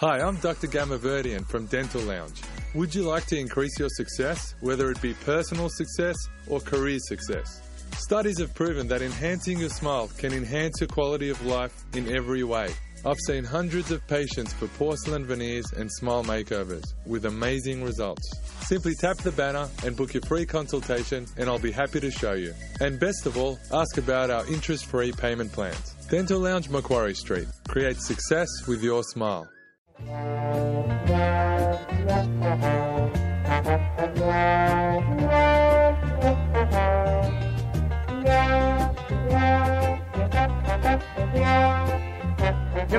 [0.00, 0.68] Hi, I'm Dr.
[0.68, 2.40] Gamaverdian from Dental Lounge.
[2.74, 6.14] Would you like to increase your success, whether it be personal success
[6.46, 7.60] or career success?
[7.96, 12.44] Studies have proven that enhancing your smile can enhance your quality of life in every
[12.44, 12.68] way.
[13.04, 18.30] I've seen hundreds of patients for porcelain veneers and smile makeovers with amazing results.
[18.68, 22.34] Simply tap the banner and book your free consultation, and I'll be happy to show
[22.34, 22.54] you.
[22.78, 25.96] And best of all, ask about our interest free payment plans.
[26.08, 27.48] Dental Lounge Macquarie Street.
[27.66, 29.48] Create success with your smile.
[29.98, 30.14] G'day,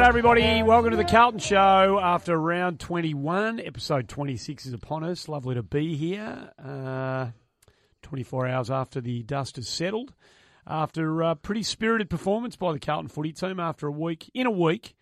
[0.05, 0.61] everybody.
[0.61, 1.99] Welcome to the Carlton Show.
[2.01, 5.29] After round 21, episode 26 is upon us.
[5.29, 6.51] Lovely to be here.
[6.61, 7.27] Uh,
[8.01, 10.13] 24 hours after the dust has settled.
[10.67, 14.51] After a pretty spirited performance by the Carlton footy team after a week, in a
[14.51, 14.95] week,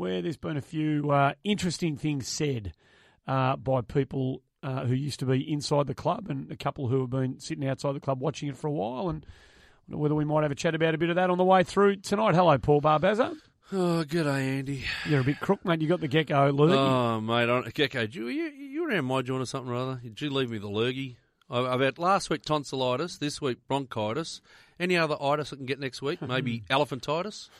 [0.00, 2.72] where there's been a few uh, interesting things said
[3.28, 7.02] uh, by people uh, who used to be inside the club and a couple who
[7.02, 9.10] have been sitting outside the club watching it for a while.
[9.10, 9.26] And
[9.88, 11.96] whether we might have a chat about a bit of that on the way through
[11.96, 12.34] tonight.
[12.34, 13.36] Hello, Paul Barbazza.
[13.72, 14.84] Oh, g'day, Andy.
[15.06, 15.82] You're a bit crook, mate.
[15.82, 16.74] You got the gecko lurgy.
[16.78, 20.00] Oh, mate, on, Gecko, you, you, you around my joint or something or other?
[20.02, 21.18] Did you leave me the lurgy?
[21.50, 24.40] I- I've had last week tonsillitis, this week bronchitis.
[24.80, 26.22] Any other itis I can get next week?
[26.22, 27.50] Maybe elephantitis?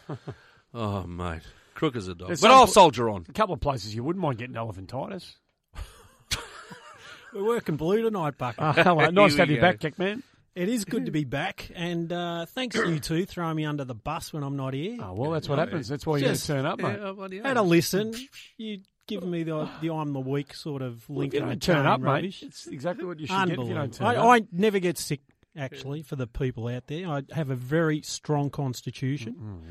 [0.72, 1.42] Oh, mate.
[1.80, 2.28] Crook as a dog.
[2.28, 3.24] There's But some I'll pl- soldier on.
[3.28, 5.32] a couple of places you wouldn't mind getting elephantitis.
[7.32, 8.56] We're working blue tonight, Buck.
[8.58, 10.22] Uh, hello, nice to have we you back, Jack man.
[10.54, 13.84] it is good to be back, and uh, thanks to you two throwing me under
[13.84, 14.98] the bus when I'm not here.
[15.00, 15.88] Oh, well, that's what happens.
[15.88, 16.98] That's why you got to Just- turn up, mate.
[16.98, 17.38] Yeah, oh, bloody.
[17.40, 18.14] Had a listen.
[18.58, 21.60] You giving me the the I'm the weak sort of Well, link if you and
[21.60, 22.42] don't turn up, rubbish.
[22.42, 22.48] mate.
[22.48, 23.96] It's exactly what you should get if you don't Unbelievable.
[23.96, 24.42] turn I, up.
[24.42, 25.20] I never get sick.
[25.56, 29.62] Actually, for the people out there, I have a very strong constitution.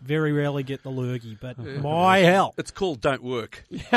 [0.00, 3.64] Very rarely get the lurgy, but my hell, It's called Don't Work.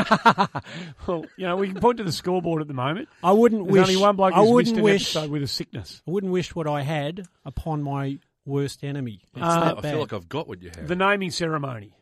[1.07, 3.07] well, you know, we can point to the scoreboard at the moment.
[3.23, 3.89] I wouldn't There's wish.
[3.89, 5.15] only one bloke I who's missed wouldn't an wish.
[5.15, 6.01] episode with a sickness.
[6.07, 9.21] I wouldn't wish what I had upon my worst enemy.
[9.35, 9.91] It's Uh, that I bad.
[9.91, 10.87] feel like I've got what you have.
[10.87, 11.93] The naming ceremony.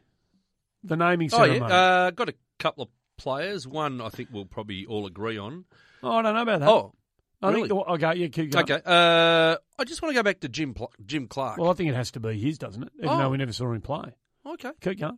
[0.83, 1.59] The naming oh, ceremony.
[1.59, 1.65] yeah.
[1.77, 3.67] Uh, got a couple of players.
[3.67, 5.65] One I think we'll probably all agree on.
[6.03, 6.69] oh, I don't know about that.
[6.69, 6.93] Oh,
[7.41, 7.69] I really?
[7.69, 7.87] think.
[7.87, 8.63] Okay, yeah, keep going.
[8.63, 8.81] okay.
[8.85, 11.57] Uh, I just want to go back to Jim Pl- Jim Clark.
[11.57, 12.91] Well, I think it has to be his, doesn't it?
[12.97, 13.17] Even Oh.
[13.17, 14.11] though we never saw him play.
[14.45, 14.71] okay.
[14.81, 15.17] Keep going.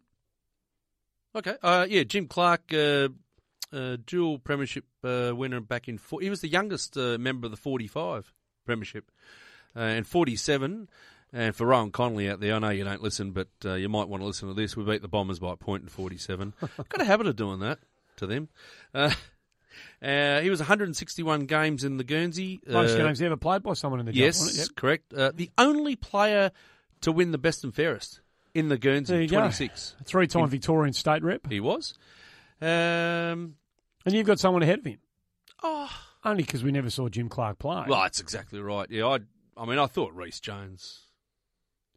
[1.36, 1.56] Okay.
[1.64, 3.10] Uh, yeah, Jim Clark, uh,
[3.74, 5.98] uh, dual premiership uh, winner back in.
[5.98, 8.34] Four, he was the youngest uh, member of the 45
[8.66, 9.10] premiership,
[9.76, 10.90] uh, and 47.
[11.34, 14.10] And for Rowan Connolly out there, I know you don't listen, but uh, you might
[14.10, 14.76] want to listen to this.
[14.76, 16.54] We beat the Bombers by a point in 47.
[16.90, 17.80] Got a habit of doing that
[18.18, 18.50] to them.
[20.02, 22.62] Uh, he was 161 games in the Guernsey.
[22.68, 24.58] Most uh, games ever played by someone in the Yes, it?
[24.60, 24.68] Yep.
[24.76, 25.14] correct.
[25.14, 26.52] Uh, the only player
[27.02, 28.22] to win the best and fairest
[28.54, 29.38] in the Guernsey, you go.
[29.38, 29.96] 26.
[30.06, 31.94] Three-time In- Victorian state rep, He was.
[32.62, 33.56] Um,
[34.06, 35.00] and you've got someone ahead of him.
[35.64, 35.90] oh,
[36.24, 37.86] Only because we never saw Jim Clark play.
[37.88, 38.90] well, that's exactly right.
[38.90, 39.20] Yeah, I.
[39.58, 41.02] I mean, I thought Rhys Jones.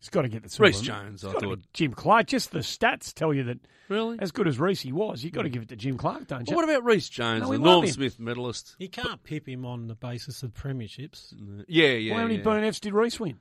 [0.05, 0.67] He's got to get the silver.
[0.67, 1.61] Rhys Jones, I It's gotta thought.
[1.73, 2.27] Jim Clark.
[2.27, 4.19] Just the stats tell you that Really?
[4.21, 6.41] as good as Rhys he was, you've got to give it to Jim Clark, don't
[6.47, 6.55] you?
[6.55, 7.91] Well, what about Rhys Jones, No, the we love Norm him.
[7.91, 8.77] Smith medalist?
[8.79, 11.33] You can't pip him on the basis of premierships.
[11.69, 12.13] Yeah, yeah.
[12.13, 12.45] well, how many yeah.
[12.45, 13.41] BNFs did Rhys win?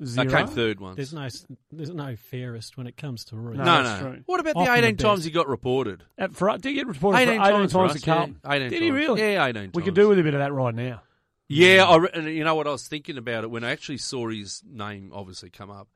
[0.00, 0.30] They Zero.
[0.30, 0.96] came third once.
[0.96, 1.28] There's no
[1.72, 3.56] there's no fairest when it comes to Rhys.
[3.56, 3.64] No.
[3.64, 4.10] no, that's no.
[4.12, 4.22] true.
[4.26, 5.24] What about the Often the 18 times best.
[5.28, 6.04] he got reported?
[6.18, 8.40] At, for, did he get reported 18 for 18 times, times Russ, at Carlton?
[8.44, 8.96] Yeah, 18 Did he times.
[9.00, 9.20] really?
[9.22, 9.74] Yeah, 18 times.
[9.74, 10.04] We could times.
[10.04, 11.02] do with a bit of that right now.
[11.48, 13.98] Yeah, I re- and you know what I was thinking about it when I actually
[13.98, 15.88] saw his name obviously come up.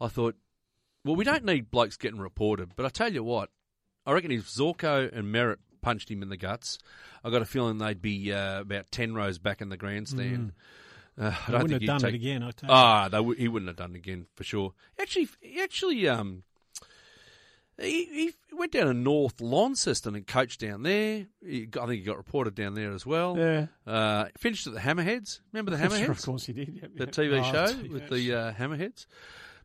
[0.00, 0.36] I thought,
[1.04, 3.48] well, we don't need blokes getting reported, but I tell you what,
[4.06, 6.78] I reckon if Zorko and Merrett punched him in the guts,
[7.24, 10.52] I got a feeling they'd be uh, about ten rows back in the grandstand.
[11.18, 11.62] Uh, I don't Mm.
[11.62, 12.42] wouldn't think have done take- it again.
[12.42, 12.74] I tell you.
[12.74, 14.74] Ah, they w- he wouldn't have done it again for sure.
[14.98, 16.44] Actually, he actually, um,
[17.80, 21.26] he, he went down to North Launceston and coached down there.
[21.44, 23.36] He got, I think he got reported down there as well.
[23.38, 23.66] Yeah.
[23.86, 25.40] Uh, finished at the Hammerheads.
[25.52, 26.00] Remember the Hammerheads?
[26.04, 26.78] Sure, of course he did.
[26.82, 27.12] Yep, the yep.
[27.14, 29.06] TV Oh, show TV with the uh, Hammerheads.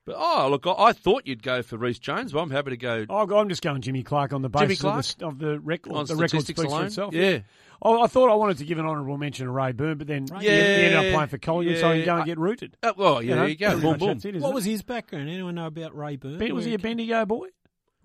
[0.05, 2.77] But oh, look, I, I thought you'd go for Rhys Jones, but I'm happy to
[2.77, 4.99] go Oh, I'm just going Jimmy Clark on the Jimmy basis Clark?
[4.99, 5.93] of the, of the record.
[5.93, 7.13] on the record statistics speaks for itself.
[7.13, 7.39] Yeah,
[7.81, 10.27] Oh, I thought I wanted to give an honourable mention to Ray Byrne, but then
[10.39, 12.77] he, he ended up playing for Collingwood, so he can go and get rooted.
[12.81, 13.79] Uh, well, yeah, know, there you go.
[13.79, 14.07] Boom, boom.
[14.09, 14.55] that's it, isn't what it?
[14.55, 15.29] was his background?
[15.29, 16.37] Anyone know about Ray Byrne?
[16.37, 17.47] Ben- was he a Bendigo boy?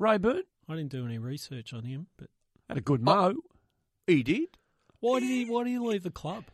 [0.00, 2.28] Ray Byrne I didn't do any research on him, but
[2.68, 3.34] had a good mo.
[4.06, 4.48] He did.
[5.00, 5.44] why did he?
[5.44, 6.44] Why did he leave the club?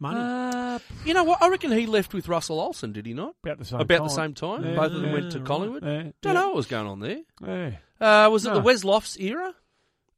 [0.00, 0.20] Money.
[0.20, 1.40] Uh, You know what?
[1.40, 3.34] I reckon he left with Russell Olsen, did he not?
[3.42, 4.04] about the same About time.
[4.06, 4.64] the same time.
[4.64, 5.46] Yeah, Both of them yeah, went to right.
[5.46, 5.82] Collingwood.
[5.84, 7.20] Yeah, Don't yeah, know what was going on there.
[7.46, 7.70] yeah.
[8.00, 8.54] Uh, was it No.
[8.56, 9.54] the Wes Lofts era?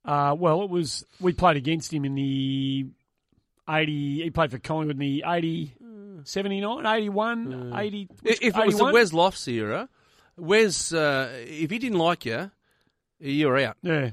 [0.04, 1.04] Uh, well, it was.
[1.20, 2.86] We played against him in the
[3.68, 4.22] 80.
[4.24, 5.74] He played for Collingwood in the 80,
[6.24, 8.08] 79, 81, 80.
[8.24, 8.92] If if it was the 81?
[8.94, 9.88] Wes Lofts era,
[10.36, 12.50] Wes, uh, if he didn't like you,
[13.20, 13.76] you were out.
[13.82, 14.10] Yeah.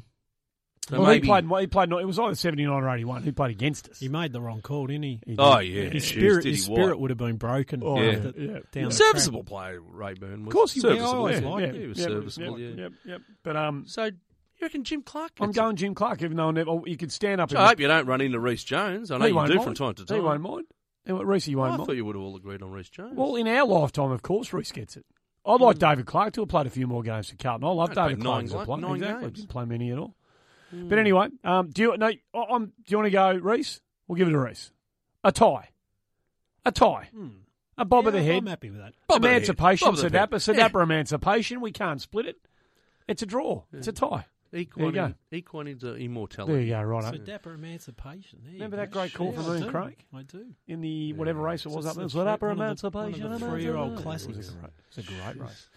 [0.89, 1.61] So well, maybe, he played.
[1.61, 1.91] He played.
[1.93, 3.23] It was either seventy nine or eighty one.
[3.23, 3.99] He played against us?
[3.99, 5.21] He made the wrong call, didn't he?
[5.25, 5.39] He did.
[5.39, 6.99] Oh yeah, His spirit, his spirit what?
[6.99, 7.81] would have been broken.
[7.83, 8.11] Oh, Yeah.
[8.11, 8.59] after- yeah.
[8.73, 9.47] down the serviceable track.
[9.47, 10.43] player, Ray Byrne.
[10.45, 10.47] Was.
[10.47, 10.83] Of course he was.
[10.83, 11.13] serviceable.
[11.13, 11.47] I always yeah.
[11.49, 12.59] liked yeah, he was Yep, serviceable.
[12.59, 12.83] Yep, yeah.
[12.83, 13.21] yep, yep.
[13.43, 14.11] But um, So you
[14.61, 15.31] reckon Jim Clark?
[15.39, 17.49] I'm gets going Jim Clark, even though I never, you could stand up.
[17.49, 17.55] it?
[17.55, 19.09] and I hope you don't run into Rhys Jones.
[19.09, 19.65] I know he you won't do mind.
[19.65, 20.17] from time to time.
[20.17, 20.65] He won't mind.
[21.05, 21.87] He won't- Rhys, Oh, won't I mind.
[21.87, 23.13] thought you would have all agreed on Rhys Jones.
[23.15, 25.05] Well, in our lifetime, of course, Rhys gets it.
[25.45, 25.79] I'd like hmm.
[25.79, 27.67] David Clark to have played a few more games for Carlton.
[27.67, 28.77] I love David nine Clark as a player.
[28.77, 29.21] nine exactly.
[29.23, 29.37] games.
[29.39, 30.15] Didn't play many at all.
[30.69, 30.89] Hmm.
[30.89, 32.07] But anyway, um, do you no?
[32.07, 33.81] I- I'm, do you want to go, Rhys?
[34.07, 34.71] We'll give it to Rhys.
[35.23, 35.69] A tie.
[36.65, 37.09] A tie.
[37.13, 37.27] Hmm.
[37.77, 38.37] A bob of the head.
[38.37, 38.93] I'm happy with that.
[39.07, 39.37] Bob of the head.
[39.37, 40.11] Emancipation, Bob of the head.
[40.39, 41.59] Sir Dapper, Sadapper emancipation.
[41.59, 42.37] We can't split it.
[43.07, 43.63] It's a draw.
[43.73, 44.25] It's a tie.
[44.53, 45.13] Equine, There you go.
[45.37, 46.53] equine into immortality.
[46.53, 47.03] There you go, right.
[47.15, 48.39] Sir Dapper emancipation.
[48.43, 49.69] There Remember that great call from I Ian.
[49.69, 50.05] Craig?
[50.13, 50.45] I do.
[50.67, 53.23] In the whatever race it was up there, It's Sir Dapper one of emancipation.
[53.23, 54.33] one of the three-year-old emancipation.
[54.33, 54.33] classics.
[54.33, 55.69] It was a great, it was a great race.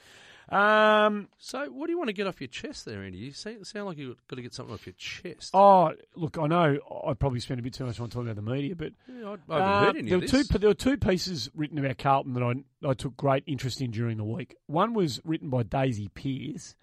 [0.49, 3.19] Um, So, what do you want to get off your chest there, Andy?
[3.19, 5.50] You say- sound like you've got to get something off your chest.
[5.55, 8.49] oh, look, I know I probably spent a bit too much time talking about the
[8.49, 10.49] media, but Yeah, I, I haven't Uh, heard any there of were this.
[10.49, 10.58] two.
[10.58, 12.55] There were two pieces written about Carlton that I
[12.88, 14.55] I took great interest in during the week.
[14.67, 16.76] One was written by Daisy Pearce,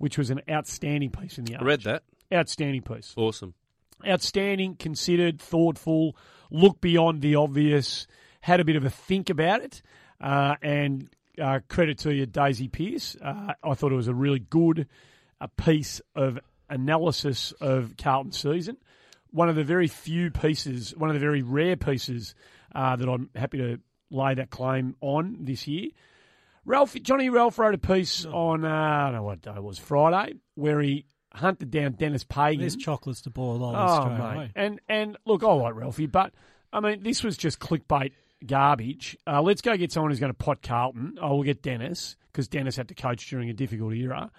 [0.00, 1.56] which was an outstanding piece in the.
[1.56, 2.02] I read that.
[2.32, 3.12] Outstanding piece.
[3.16, 3.52] Awesome.
[4.06, 6.16] Outstanding, considered, thoughtful,
[6.50, 8.06] look beyond the obvious,
[8.40, 9.82] had a bit of a think about it,
[10.18, 13.14] uh, and uh, credit to you, Daisy Pearce.
[13.22, 14.88] Uh, I thought it was a really good
[15.38, 16.38] a piece of
[16.70, 18.78] analysis of Carlton's season.
[19.32, 22.34] One of the very few pieces, one of the very rare pieces
[22.74, 23.80] uh, that I'm happy to
[24.10, 25.90] lay that claim on this year.
[26.70, 29.78] Ralph, Johnny Ralph wrote a piece on, uh, I don't know what day it was,
[29.78, 32.60] Friday, where he hunted down Dennis Pagan.
[32.60, 34.34] There's chocolates to boil over Oh, straight mate.
[34.34, 34.50] away.
[34.54, 36.32] And and look, I like Ralphie, but
[36.72, 38.12] I mean, this was just clickbait
[38.46, 39.16] garbage.
[39.26, 41.18] Uh, let's go get someone who's going to pot Carlton.
[41.20, 44.30] I will get Dennis because Dennis had to coach during a difficult era.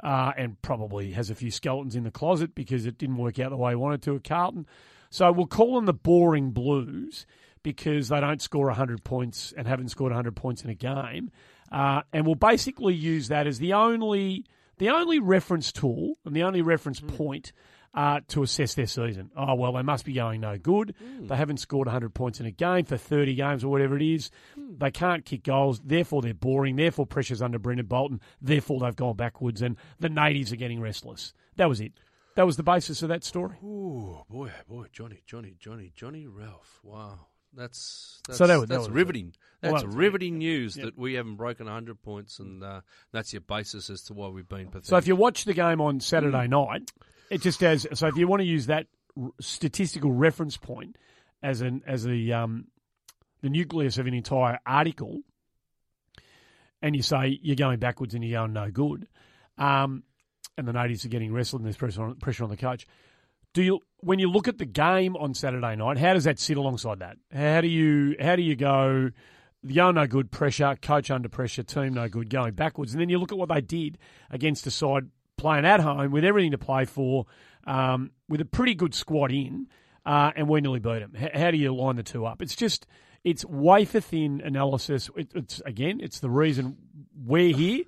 [0.00, 3.50] Uh, and probably has a few skeletons in the closet because it didn't work out
[3.50, 4.64] the way he wanted to at Carlton.
[5.10, 7.26] So we'll call them the boring Blues
[7.64, 11.32] because they don't score 100 points and haven't scored 100 points in a game.
[11.70, 14.44] Uh, and we'll basically use that as the only
[14.78, 17.52] the only reference tool and the only reference point
[17.94, 19.30] uh, to assess their season.
[19.36, 20.94] Oh, well, they must be going no good.
[21.20, 24.30] They haven't scored 100 points in a game for 30 games or whatever it is.
[24.56, 25.80] They can't kick goals.
[25.84, 26.76] Therefore, they're boring.
[26.76, 28.20] Therefore, pressure's under Brendon Bolton.
[28.40, 31.32] Therefore, they've gone backwards and the natives are getting restless.
[31.56, 31.92] That was it.
[32.36, 33.56] That was the basis of that story.
[33.64, 36.78] Oh boy, boy, Johnny, Johnny, Johnny, Johnny Ralph.
[36.84, 39.34] Wow, that's that's, So that was- that that's was- riveting.
[39.62, 40.84] Well, That's that was- riveting news Yep.
[40.84, 44.48] that we haven't broken hundred points, and uh, that's your basis as to why we've
[44.48, 44.84] been pathetic.
[44.86, 46.92] So if you watch the game on Saturday night,
[47.30, 47.86] it just has.
[47.94, 48.86] So if you want to use that
[49.40, 50.96] statistical reference point
[51.42, 52.68] as an as the um,
[53.42, 55.20] the nucleus of an entire article,
[56.82, 59.08] and you say you're going backwards and you're going no good,
[59.56, 60.04] um,
[60.56, 62.86] and the natives are getting wrestled and there's pressure on, pressure on the coach.
[63.54, 65.98] Do you when you look at the game on Saturday night?
[65.98, 67.16] How does that sit alongside that?
[67.32, 69.10] How do you how do you go?
[69.74, 73.18] Go no good pressure, coach under pressure, team no good, going backwards, and then you
[73.18, 73.98] look at what they did
[74.30, 77.26] against a side playing at home with everything to play for,
[77.66, 79.66] um, with a pretty good squad in,
[80.06, 81.12] uh, and we nearly beat them.
[81.16, 82.40] H- how do you line the two up?
[82.40, 82.86] It's just
[83.24, 85.10] it's wafer thin analysis.
[85.16, 86.76] It, it's again, it's the reason
[87.16, 87.84] we're here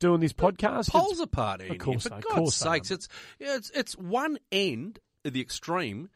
[0.00, 0.88] doing this podcast.
[0.88, 1.78] It's- poles apart, Andy.
[1.78, 3.08] course For they- God's course sakes, it's
[3.38, 6.10] it's it's one end of the extreme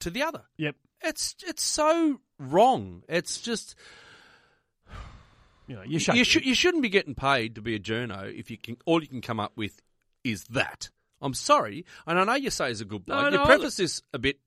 [0.00, 0.44] to the other.
[0.58, 0.76] Yep.
[1.02, 3.02] It's it's so wrong.
[3.08, 3.74] It's just
[5.66, 7.78] You know, you, shake you your should you shouldn't be getting paid to be a
[7.78, 9.80] journo if you can all you can come up with
[10.24, 10.90] is that.
[11.22, 13.20] I'm sorry, and I know you say he's a good bloke.
[13.24, 14.38] No, you no, preface this a bit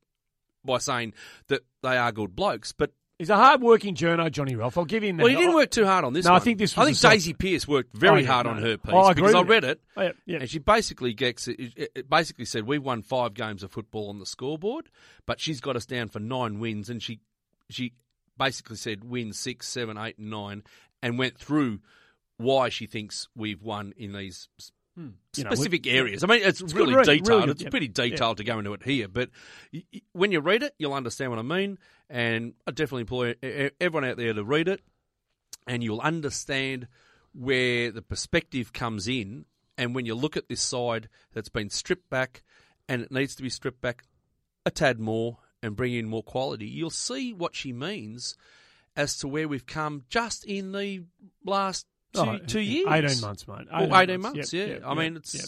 [0.65, 1.13] by saying
[1.47, 4.77] that they are good blokes, but He's a hard-working journo, Johnny Ralph.
[4.77, 5.23] I'll give him that.
[5.23, 6.25] well, he didn't work too hard on this.
[6.25, 8.51] No, I think this I think soft- Daisy Pearce worked very Oh, yeah, hard no.
[8.53, 10.37] on her piece Oh, I agree because I read it, Oh, yeah, yeah.
[10.39, 14.25] and she basically gets it, basically said we won five games of football on the
[14.25, 14.89] scoreboard,
[15.27, 17.19] but she's got us down for nine wins, and she
[17.69, 17.93] she
[18.37, 20.63] basically said win six, seven, eight, and nine,
[21.03, 21.79] and went through
[22.37, 24.49] why she thinks we've won in these
[24.95, 25.09] Hmm.
[25.35, 26.23] You know, specific areas.
[26.23, 27.41] I mean, it's, good really really detailed.
[27.41, 27.69] good, it's yeah.
[27.69, 29.29] pretty detailed to go into it here, but
[29.73, 31.79] y- y- when you read it, you'll understand what I mean.
[32.09, 33.35] And I definitely employ
[33.81, 34.81] everyone out there to read it,
[35.65, 36.87] and you'll understand
[37.33, 39.45] where the perspective comes in.
[39.79, 42.43] And when you look at this side that's been stripped back,
[42.87, 44.03] and it needs to be stripped back
[44.65, 48.35] a tad more and bring in more quality, you'll see what she means
[48.95, 51.01] as to where we've come just in the
[51.43, 52.87] last two, Oh, two years.
[52.89, 53.67] 18 months, mate.
[53.71, 54.73] Well, 18 months, Yep, yeah.
[54.75, 55.33] yep, I mean, it's.
[55.35, 55.45] yep.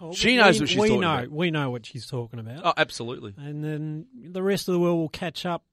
[0.00, 1.30] Oh, She we- knows what she's we talking know, about.
[1.30, 2.60] We know what she's talking about.
[2.64, 3.34] Oh, absolutely.
[3.36, 5.64] And then the rest of the world will catch up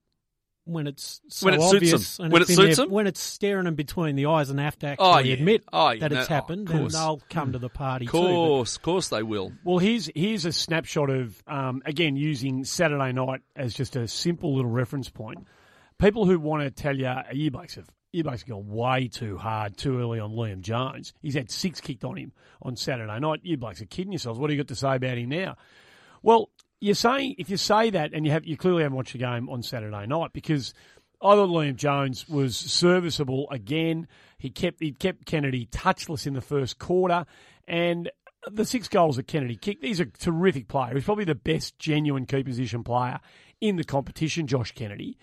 [0.67, 2.23] when it's so When it suits obvious them.
[2.25, 2.91] and When it's it in suits their- them.
[2.93, 5.33] when it's staring them between the eyes and have to actually Oh, yeah.
[5.35, 5.99] admit Oh, yeah.
[5.99, 8.81] that it's No, oh, happened, of then they'll come to the party Of course, of
[8.81, 9.51] course they will.
[9.63, 14.55] Well, here's here's a snapshot of um, again using Saturday night as just a simple
[14.55, 15.45] little reference point.
[15.99, 19.37] People who want to tell you you blokes have you blokes have gone way too
[19.37, 21.13] hard too early on Liam Jones.
[21.21, 22.31] He's had six kicked on him
[22.61, 23.41] on Saturday night.
[23.43, 24.39] You blokes are kidding yourselves.
[24.39, 25.55] What do you got to say about him now?
[26.23, 29.19] Well, you're saying if you say that and you have you clearly haven't watched the
[29.19, 30.73] game on Saturday night because
[31.21, 34.07] I thought Liam Jones was serviceable again.
[34.37, 37.25] He kept he kept Kennedy touchless in the first quarter,
[37.67, 38.11] and
[38.49, 39.83] the six goals that Kennedy kicked.
[39.83, 40.93] He's a terrific player.
[40.93, 43.19] He's probably the best genuine key position player
[43.61, 45.17] in the competition, Josh Kennedy.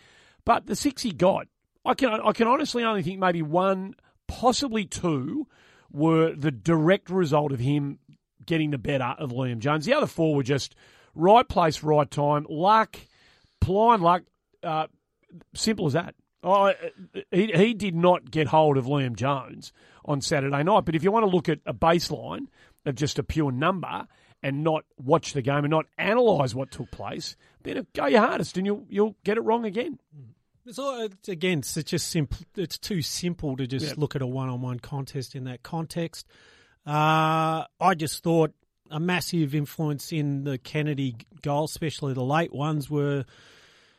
[0.45, 1.47] But the six he got,
[1.85, 3.95] I can I can honestly only think maybe one,
[4.29, 5.47] possibly two,
[5.91, 7.99] were the direct result of him
[8.45, 9.85] getting the better of Liam Jones.
[9.85, 10.75] The other four were just
[11.15, 12.97] right place, right time, luck,
[13.61, 14.23] blind luck.
[14.63, 14.87] Uh,
[15.55, 16.15] simple as that.
[16.45, 16.73] Oh,
[17.31, 19.73] he, he did not get hold of Liam Jones
[20.05, 20.85] on Saturday night.
[20.85, 22.47] But if you want to look at a baseline
[22.85, 24.07] of just a pure number
[24.43, 28.57] and not watch the game and not analyse what took place, then go your hardest
[28.57, 29.99] and you'll you'll get it wrong again.
[30.65, 32.39] It's, all, it's again, it's just simple.
[32.57, 33.99] It's too simple to just Yep.
[33.99, 36.27] look at a one-on-one contest in that context.
[36.87, 38.53] Uh, I just thought
[38.91, 43.25] a massive influence in the Kennedy goal, especially the late ones, were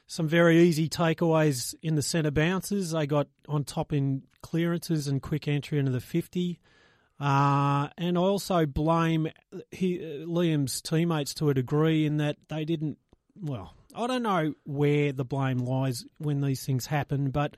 [0.07, 2.91] some very easy takeaways in the centre bounces.
[2.91, 6.59] They got on top in clearances and quick entry into the fifty.
[7.19, 9.29] Uh, and I also blame
[9.71, 12.97] he, Liam's teammates to a degree in that they didn't.
[13.41, 17.55] Well, I don't know where the blame lies when these things happen, but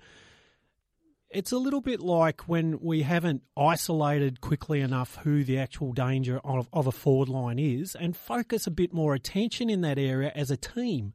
[1.30, 6.40] it's a little bit like when we haven't isolated quickly enough who the actual danger
[6.44, 10.32] of, of a forward line is and focus a bit more attention in that area
[10.34, 11.14] as a team.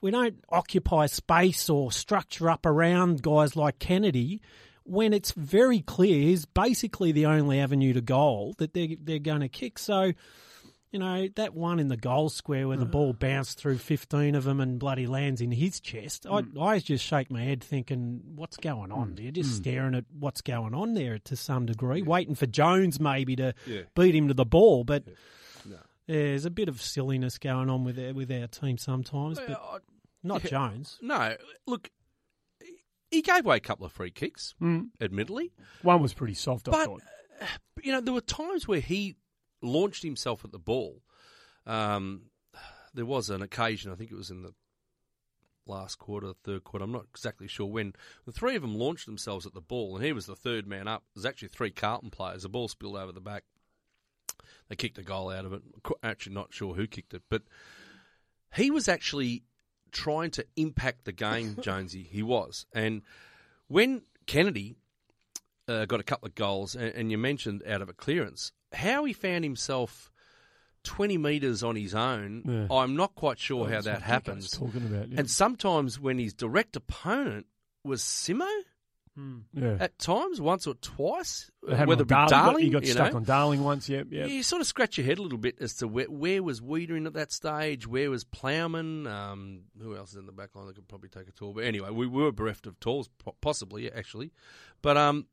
[0.00, 4.42] We don't occupy space or structure up around guys like Kennedy
[4.84, 9.40] when it's very clear he's basically the only avenue to goal that they're, they're going
[9.40, 9.78] to kick.
[9.78, 10.12] So,
[10.92, 14.44] you know, that one in the goal square where the ball bounced through 15 of
[14.44, 18.58] them and bloody lands in his chest, I, I just shake my head thinking, what's
[18.58, 19.16] going on?
[19.18, 23.34] You're just staring at what's going on there to some degree, waiting for Jones maybe
[23.36, 23.82] to Yeah.
[23.96, 24.84] beat him to the ball.
[24.84, 25.04] But
[26.06, 29.78] there's a bit of silliness going on with our, with our team sometimes, but Uh,
[30.22, 30.50] not yeah.
[30.50, 30.98] Jones.
[31.00, 31.90] no, look,
[33.10, 34.90] he gave away a couple of free kicks, Mm.
[35.00, 35.52] admittedly.
[35.82, 37.02] One was pretty soft, I But, thought.
[37.82, 39.16] you know, there were times where he
[39.62, 41.02] launched himself at the ball.
[41.66, 42.22] Um,
[42.94, 44.54] there was an occasion, I think it was in the
[45.66, 47.94] last quarter, third quarter, I'm not exactly sure when,
[48.26, 50.88] the three of them launched themselves at the ball, and he was the third man
[50.88, 51.04] up.
[51.14, 52.42] There's actually three Carlton players.
[52.42, 53.44] The ball spilled over the back.
[54.68, 55.62] They kicked a goal out of it.
[56.02, 57.42] Actually, not sure who kicked it, but
[58.54, 59.44] he was actually
[59.90, 62.08] trying to impact the game, Jonesy.
[62.10, 62.66] He was.
[62.74, 63.02] And
[63.68, 64.76] when Kennedy
[65.68, 69.04] uh, got a couple of goals, and, and you mentioned out of a clearance, how
[69.04, 70.10] he found himself
[70.84, 72.76] 20 metres on his own, Yeah.
[72.76, 74.50] I'm not quite sure how That's what that I think I was happens.
[74.50, 75.20] Talking about, yeah.
[75.20, 77.46] And sometimes when his direct opponent
[77.84, 78.48] was Simo,
[79.52, 79.76] yeah.
[79.78, 82.92] at times, once or twice, They whether on it be Darling, Darling, he got you
[82.92, 83.88] stuck know, on Darling once.
[83.88, 84.28] Yep, yep.
[84.28, 87.06] you sort of scratch your head a little bit as to where, where was Weitering
[87.06, 90.74] at that stage, where was Plowman, um, who else is in the back line that
[90.74, 91.52] could probably take a tour.
[91.54, 94.32] But anyway, we were bereft of tools, possibly, actually.
[94.80, 95.26] But, um,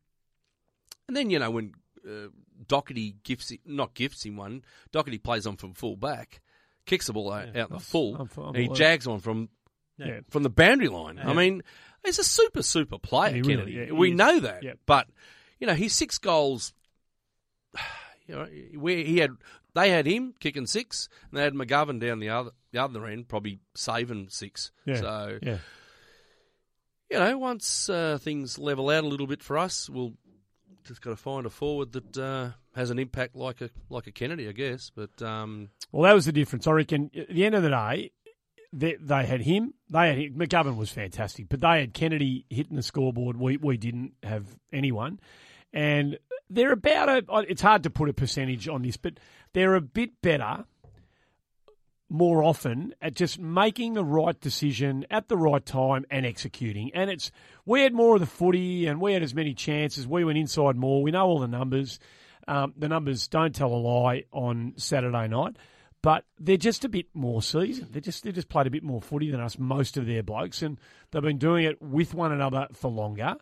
[1.09, 1.73] and then, you know, when
[2.07, 2.27] uh,
[2.65, 4.63] Docherty gifts him, not gifts him one,
[4.93, 6.39] Docherty plays on from full back,
[6.85, 9.49] kicks the ball out, out the full, I'm- I'm and he jags on from
[9.97, 10.21] Yeah.
[10.29, 11.19] from the boundary line.
[11.19, 11.61] I mean,
[12.05, 13.91] he's a super, super player, He really- Kennedy.
[13.91, 14.15] yeah, we is.
[14.17, 14.63] know that.
[14.63, 14.79] Yep.
[14.85, 15.07] But,
[15.59, 16.73] you know, his six goals,
[18.27, 18.45] you know,
[18.79, 19.31] where he had,
[19.73, 23.27] they had him kicking six, and they had McGovern down the other the other end,
[23.27, 24.71] probably saving six.
[24.85, 25.01] Yeah.
[25.01, 25.57] So, yeah.
[27.09, 30.13] you know, once uh, things level out a little bit for us, we'll
[30.89, 34.11] just got to find a forward that uh, has an impact like a like a
[34.11, 34.91] Kennedy, I guess.
[34.93, 36.65] But um, Well, that was the difference.
[36.65, 38.11] I reckon at the end of the day,
[38.73, 39.75] they, they had him.
[39.89, 40.33] They had him.
[40.33, 43.37] McGovern was fantastic, but they had Kennedy hitting the scoreboard.
[43.37, 45.19] We we didn't have anyone,
[45.71, 46.17] and
[46.49, 47.45] they're about a.
[47.47, 49.19] It's hard to put a percentage on this, but
[49.53, 50.65] they're a bit better
[52.09, 56.91] more often at just making the right decision at the right time and executing.
[56.93, 57.31] And it's
[57.65, 60.07] we had more of the footy and we had as many chances.
[60.07, 61.03] We went inside more.
[61.03, 61.99] We know all the numbers.
[62.47, 65.57] Um, the numbers don't tell a lie on Saturday night,
[66.01, 67.93] but they're just a bit more seasoned.
[67.93, 69.59] They just they just played a bit more footy than us.
[69.59, 70.79] Most of their blokes, and
[71.11, 73.35] they've been doing it with one another for longer.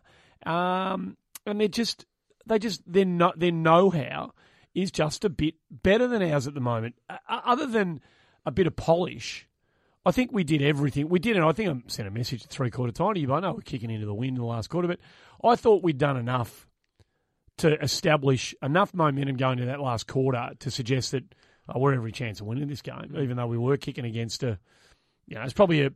[0.45, 2.05] Um, and they're just
[2.45, 4.33] they just their no, their know how
[4.75, 6.95] is just a bit better than ours at the moment.
[7.09, 8.01] Uh, other than
[8.47, 9.45] a bit of polish,
[10.05, 11.09] I think we did everything.
[11.09, 13.27] We did, and I think I sent a message at three quarter time to you.
[13.27, 14.99] But I know we're kicking into the wind in the last quarter, but
[15.43, 16.65] I thought we'd done enough
[17.57, 21.23] to establish enough momentum going to that last quarter to suggest that
[21.67, 24.57] oh, we're every chance of winning this game, even though we were kicking against a,
[25.27, 25.91] you know, it's probably a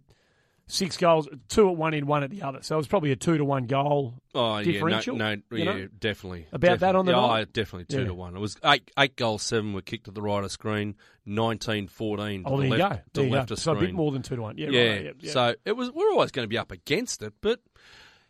[0.72, 2.60] six goals, two at one end, one at the other.
[2.62, 5.64] So it was probably a two to one goal Oh differential, yeah, no, no you
[5.64, 5.88] yeah, know?
[6.00, 6.48] definitely.
[6.52, 7.30] About that on the definitely.
[7.36, 7.42] night?
[7.42, 8.08] Oh, definitely two Yeah.
[8.08, 8.36] to one.
[8.36, 10.96] It was eight eight goals, seven were kicked to the right of screen,
[11.28, 12.96] 19-14 to Oh, the there you left, go.
[12.96, 13.56] to There the you go.
[13.56, 14.58] So a bit more than two to one.
[14.58, 14.92] Yeah, yeah.
[14.92, 15.04] right.
[15.06, 15.32] Yeah, yeah.
[15.32, 15.92] So it was.
[15.92, 17.60] We're always going to be up against it, but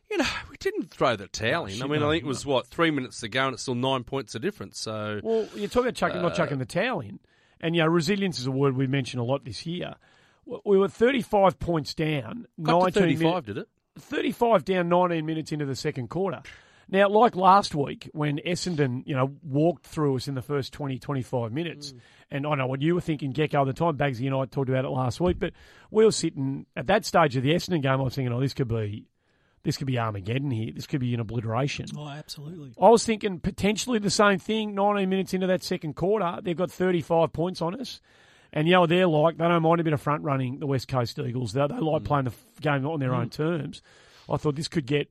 [0.09, 1.81] you know we didn't throw the towel in.
[1.81, 4.03] I mean, I think it was what three minutes to go, and it's still nine
[4.03, 4.79] points of difference.
[4.79, 7.19] So Well, you're talking about chucking, Uh, not chucking the towel in.
[7.63, 9.93] And, you know, resilience is a word we mention a lot this year.
[10.65, 13.33] We were 35 points down, got to 19 thirty minutes.
[13.33, 13.67] five, did it?
[13.99, 16.41] 35 down 19 minutes into the second quarter.
[16.89, 20.99] Now, like last week when Essendon, you know, walked through us in the first 20,
[20.99, 21.99] 25 minutes, mm.
[22.29, 24.67] and I know what you were thinking, Gecko, at the time, Bagsy and I talked
[24.67, 25.53] about it last week, but
[25.89, 28.53] we were sitting at that stage of the Essendon game, I was thinking, oh, this
[28.53, 29.07] could be,
[29.63, 30.73] this could be Armageddon here.
[30.73, 31.85] This could be an obliteration.
[31.95, 32.73] Oh, absolutely.
[32.81, 34.75] I was thinking potentially the same thing.
[34.75, 38.01] 19 minutes into that second quarter, they've got 35 points on us.
[38.53, 40.87] And, you know, they're like, they don't mind a bit of front running, the West
[40.87, 41.53] Coast Eagles.
[41.53, 42.05] They, they like mm.
[42.05, 43.31] playing the game on their own mm.
[43.31, 43.81] terms.
[44.29, 45.09] I thought this could get,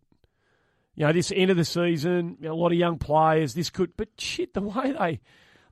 [0.95, 3.55] you know, this end of the season, you know, a lot of young players.
[3.55, 5.21] This could, but shit, the way they,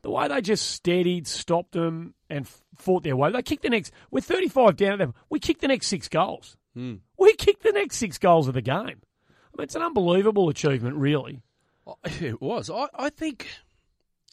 [0.02, 3.30] the way they just steadied, stopped them, and fought their way.
[3.30, 3.92] They kicked the next.
[4.10, 5.14] We're 35 down at them.
[5.28, 6.56] We kicked the next six goals.
[6.74, 6.96] Hmm.
[7.18, 8.76] We kicked the next six goals of the game.
[8.76, 11.42] I mean, it's an unbelievable achievement, really.
[11.86, 12.70] Oh, It was.
[12.70, 13.46] I, I think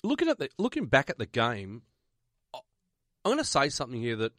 [0.03, 1.81] looking at the looking back at the game,
[3.25, 4.33] I'm going to say something here that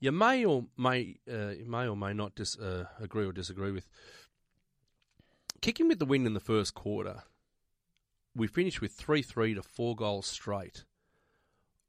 [0.00, 3.70] you may or may uh, you may or may not dis, uh, agree or disagree
[3.70, 3.88] with.
[5.62, 7.22] Kicking with the wind in the first quarter,
[8.34, 10.84] we finished with three three to four goals straight.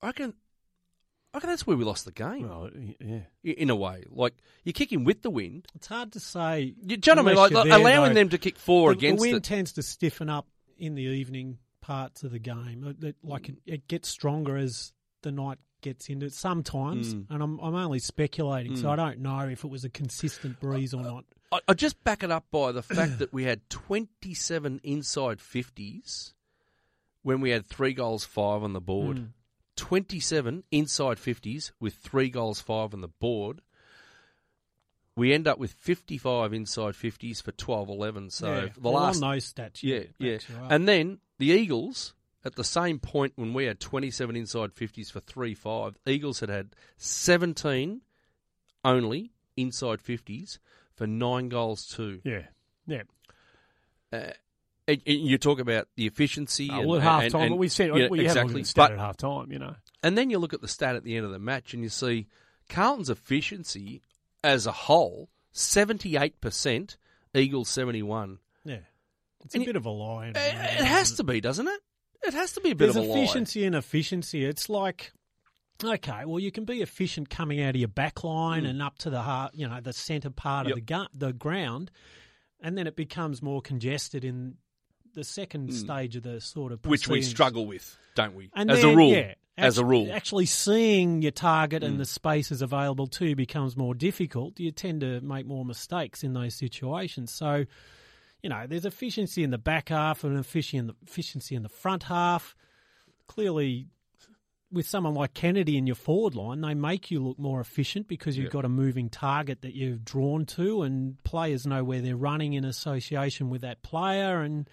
[0.02, 0.36] I reckon,
[1.34, 3.22] I reckon that's where we lost the game Well, yeah.
[3.44, 4.04] in a way.
[4.10, 5.68] Like you're kicking with the wind.
[5.76, 6.76] It's hard to say.
[6.82, 7.42] You, do you know what I mean?
[7.44, 8.22] Like, like, there, allowing though.
[8.22, 9.44] them to kick four the, against the wind it.
[9.44, 12.96] tends to stiffen up in the evening parts of the game.
[13.24, 17.26] Like it, it gets stronger as the night gets into it sometimes, Mm.
[17.30, 18.92] and I'm I'm only speculating, so Mm.
[18.92, 21.26] I don't know if it was a consistent breeze or not.
[21.52, 26.34] I, I just back it up by the fact that we had 27 inside 50s
[27.24, 29.18] when we had three goals, five on the board.
[29.18, 29.28] Mm.
[29.78, 33.62] 27 inside 50s with three goals, five on the board.
[35.16, 38.30] We end up with 55 inside 50s for 12 11.
[38.30, 38.62] So yeah.
[38.74, 39.22] the well, last.
[39.22, 40.34] on those stats, yeah, yeah, yeah.
[40.34, 40.72] backs you up.
[40.72, 42.14] And then the Eagles,
[42.46, 46.50] at the same point when we had 27 inside 50s for 3 5, Eagles had
[46.50, 48.02] had 17
[48.86, 50.60] only inside 50s
[50.96, 52.22] for nine goals, too.
[52.24, 52.44] Yeah.
[52.86, 53.04] Yeah.
[54.14, 54.32] Uh,
[54.88, 56.70] and, and you talk about the efficiency.
[56.72, 58.54] Oh, and, well, at half time, we said we had a look exactly.
[58.54, 59.76] at the stat But- at half time, you know.
[60.02, 61.90] and then you look at the stat at the end of the match and you
[61.90, 62.28] see
[62.70, 64.02] Carlton's efficiency
[64.44, 66.96] as a whole, 78%,
[67.36, 68.40] Eagles 71.
[68.64, 68.78] yeah,
[69.44, 70.28] it's and a you- bit of a lie.
[70.28, 71.82] It, it has to be, doesn't it?
[72.24, 74.44] It has to be a bit There's of a efficiency and efficiency.
[74.44, 75.12] It's like,
[75.84, 78.70] okay, well, you can be efficient coming out of your back line mm.
[78.70, 80.68] and up to the heart, you know, the centre part.
[80.68, 80.72] Yep.
[80.72, 81.92] of the gu- the ground,
[82.60, 84.56] and then it becomes more congested in
[85.14, 85.74] the second mm.
[85.74, 88.50] stage of the sort of which we struggle with, don't we?
[88.56, 89.12] And as then, a rule.
[89.12, 90.12] yeah, as a rule.
[90.14, 92.00] Actually seeing your target and mm.
[92.00, 94.60] the spaces available too becomes more difficult.
[94.60, 97.34] You tend to make more mistakes in those situations.
[97.34, 97.66] So,
[98.44, 101.70] you know, there's efficiency in the back half and efficiency in the, efficiency in the
[101.70, 102.56] front half.
[103.28, 103.88] Clearly,
[104.72, 108.38] with someone like Kennedy in your forward line, they make you look more efficient because
[108.38, 108.52] you've Yeah.
[108.52, 112.64] got a moving target that you've drawn to, and players know where they're running in
[112.66, 114.70] association with that player, and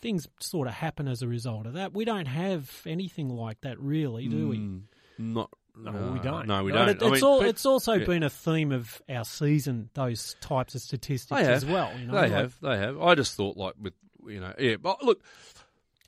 [0.00, 1.92] things sort of happen as a result of that.
[1.92, 4.58] We don't have anything like that, really, do we?
[4.58, 4.82] Mm,
[5.18, 5.50] Not.
[5.74, 6.46] No, we don't.
[6.46, 6.88] No, we don't.
[6.90, 8.04] it- I it's, mean, all, but- it's also yeah.
[8.04, 11.90] been a theme of our season, those types of statistics as well.
[11.98, 12.12] You know?
[12.12, 12.56] they Like, have.
[12.60, 13.00] They have.
[13.00, 13.94] I just thought, like, with,
[14.26, 14.76] you know, yeah.
[14.76, 15.22] But look,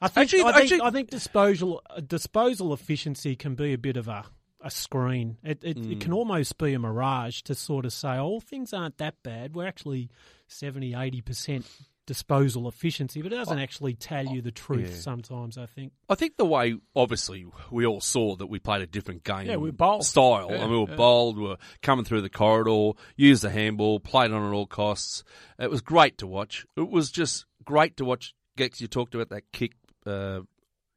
[0.02, 3.96] I think, Actually- I think, actually- I think disposal disposal efficiency can be a bit
[3.96, 4.24] of a,
[4.60, 5.38] a screen.
[5.42, 5.92] It, it, Mm.
[5.92, 9.54] it can almost be a mirage to sort of say, oh, things aren't that bad.
[9.54, 10.10] We're actually
[10.48, 11.64] 70, 80%
[12.06, 14.96] disposal efficiency, but it doesn't actually tell you the truth yeah.
[14.96, 15.92] sometimes, I think.
[16.08, 19.46] I think the way, obviously, we all saw that we played a different game.
[19.46, 20.04] Yeah, we were bold.
[20.04, 20.48] Style.
[20.50, 20.96] Yeah, I mean, we were yeah.
[20.96, 21.38] bold.
[21.38, 25.24] We were coming through the corridor, used the handball, played on at all costs.
[25.58, 26.66] It was great to watch.
[26.76, 28.34] It was just great to watch.
[28.56, 29.72] Gex, you talked about that kick
[30.06, 30.40] uh,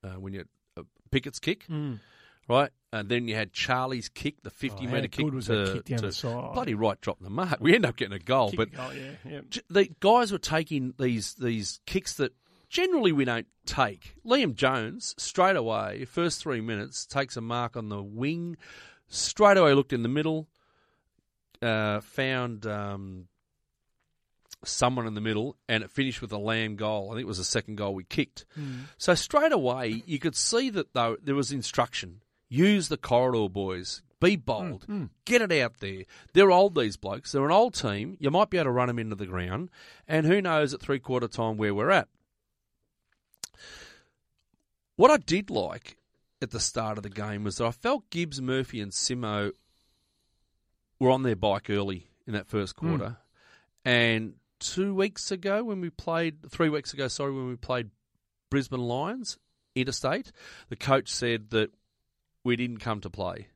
[0.04, 0.46] uh, when you
[0.78, 1.66] uh, Pickett's kick,
[2.48, 2.72] right?
[2.94, 5.32] And then you had Charlie's kick, the 50 oh, metre kick.
[5.32, 6.54] was to, kick down to- the side?
[6.54, 7.60] Bloody right, dropping the mark.
[7.62, 9.60] We end up getting a goal, Kick but the goal, yeah, yeah.
[9.70, 12.34] The guys were taking these these kicks that
[12.70, 14.16] generally we don't take.
[14.26, 18.58] Liam Jones straight away, first three minutes, takes a mark on the wing.
[19.10, 20.48] Straight away looked in the middle,
[21.62, 23.28] uh, found um,
[24.66, 27.10] someone in the middle, and it finished with a lamb goal.
[27.10, 28.46] I think it was the second goal we kicked.
[28.98, 34.02] So straight away, you could see that though there was instruction: use the corridor, boys.
[34.20, 34.86] Be bold.
[34.86, 35.06] Hmm, hmm.
[35.26, 36.04] Get it out there.
[36.34, 37.32] They're old, these blokes.
[37.32, 38.18] They're an old team.
[38.20, 39.70] You might be able to run them into the ground.
[40.08, 42.08] And who knows at three quarter time where we're at.
[44.96, 45.98] What I did like
[46.42, 49.52] at the start of the game was that I felt Gibbs, Murphy, and Simo
[51.00, 52.88] were on their bike early in that first hmm.
[52.88, 53.18] quarter.
[53.86, 57.92] And two weeks ago, when we played, three weeks ago, sorry, when we played
[58.50, 59.38] Brisbane Lions
[59.76, 60.32] interstate,
[60.70, 61.72] the coach said that
[62.48, 63.50] we didn't come to play.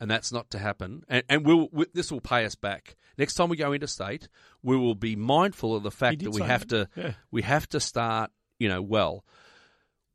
[0.00, 1.04] And that's not to happen.
[1.06, 2.96] And, and we'll, we, this will pay us back.
[3.18, 4.26] Next time we go interstate,
[4.62, 6.92] we will be mindful of the fact that we have that.
[6.94, 7.12] to Yeah.
[7.30, 9.24] we have to start, you know, well.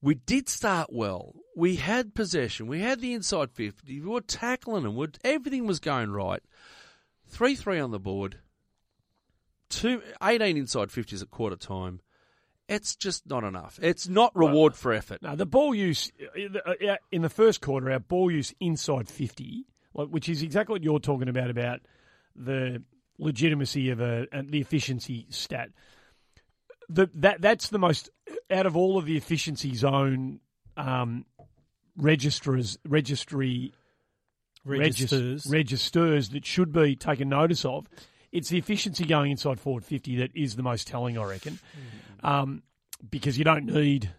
[0.02, 1.36] We did start well.
[1.56, 2.68] We had possession.
[2.68, 4.02] We had the inside 50.
[4.02, 4.96] We were tackling them.
[4.96, 6.42] We're, everything was going right.
[7.30, 8.40] 3 3 on the board.
[9.70, 12.02] Two, 18 inside 50s at quarter time.
[12.68, 13.80] It's just not enough.
[13.82, 15.22] It's not reward for effort.
[15.22, 20.28] No, the ball use uh, in the first quarter, our ball use inside fifty, which
[20.28, 21.82] is exactly what you're talking about about
[22.36, 22.84] the
[23.18, 25.70] legitimacy of a and the efficiency stat.
[26.90, 28.10] The, that that's the most
[28.52, 30.40] out of all of the efficiency zone
[30.76, 31.26] um,
[31.98, 33.74] registrars registry
[34.66, 35.46] Registers.
[35.50, 37.88] registers that should be taken notice of.
[38.32, 41.60] It's the efficiency going inside forward 50 that is the most telling, I reckon.
[42.24, 42.64] Um,
[43.10, 44.10] because you don't need,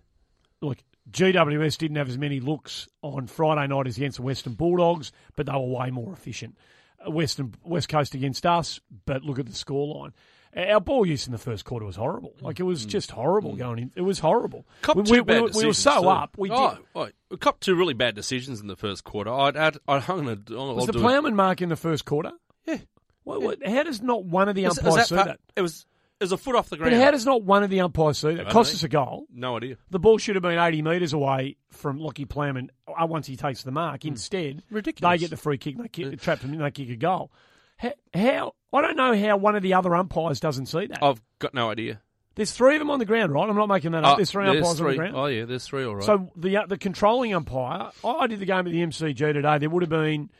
[0.61, 5.11] like, GWS didn't have as many looks on Friday night as against the Western Bulldogs,
[5.37, 6.57] but they were way more efficient.
[7.05, 10.13] Uh, Western West Coast against us, but look at the scoreline.
[10.57, 12.35] Our ball use in the first quarter was horrible.
[12.41, 13.93] Like it was just horrible going in.
[13.95, 14.67] It was horrible.
[14.83, 16.09] Cop we, two we- bad we- we were so too.
[16.09, 16.37] up.
[16.39, 16.57] We did.
[16.57, 19.31] oh, oh, we copped two really bad decisions in the first quarter.
[19.31, 21.03] I'd, I'd, I'd hung a, I'll was the do it.
[21.03, 22.33] Plowman mark in the first quarter?
[22.67, 22.79] Yeah.
[23.25, 25.39] What, what, how does not one of the Was- was umpires see that?
[25.55, 25.85] It was,
[26.21, 26.93] was a foot off the ground.
[26.93, 28.49] But how does not one of the umpires see that?
[28.51, 29.27] Cost us a goal.
[29.33, 29.77] no idea.
[29.91, 33.63] The ball should have been 80 metres away from Lockie Plowman uh, once he takes
[33.63, 34.05] the mark.
[34.05, 34.75] Instead, Hmm.
[34.75, 35.13] Ridiculous.
[35.13, 37.31] they get the free kick, and they kick, trap them, and they kick a goal.
[37.77, 38.55] How, how?
[38.73, 40.99] I don't know how one of the other umpires doesn't see that.
[41.03, 42.01] I've got no idea.
[42.35, 43.49] There's three of them on the ground, right?
[43.49, 44.15] I'm not making that up.
[44.15, 44.87] Oh, there's three umpires three.
[44.87, 45.17] on the ground.
[45.17, 45.85] Oh yeah, there's three.
[45.85, 46.05] All right.
[46.05, 49.59] So the uh, the controlling umpire, I I did the game at the MCG today.
[49.59, 50.31] There would have been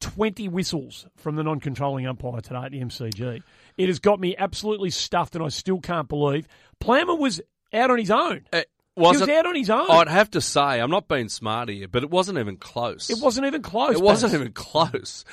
[0.00, 3.42] twenty whistles from the non-controlling umpire today at the MCG.
[3.76, 6.46] It has got me absolutely stuffed, and I still can't believe
[6.80, 7.40] Plummer was
[7.72, 8.42] out on his own.
[8.52, 8.62] Uh,
[8.94, 9.34] he was was it?
[9.34, 9.90] out on his own.
[9.90, 13.08] I'd have to say, I'm not being smart here, but it wasn't even close.
[13.08, 13.94] it wasn't even close.
[13.94, 15.24] It wasn't even close.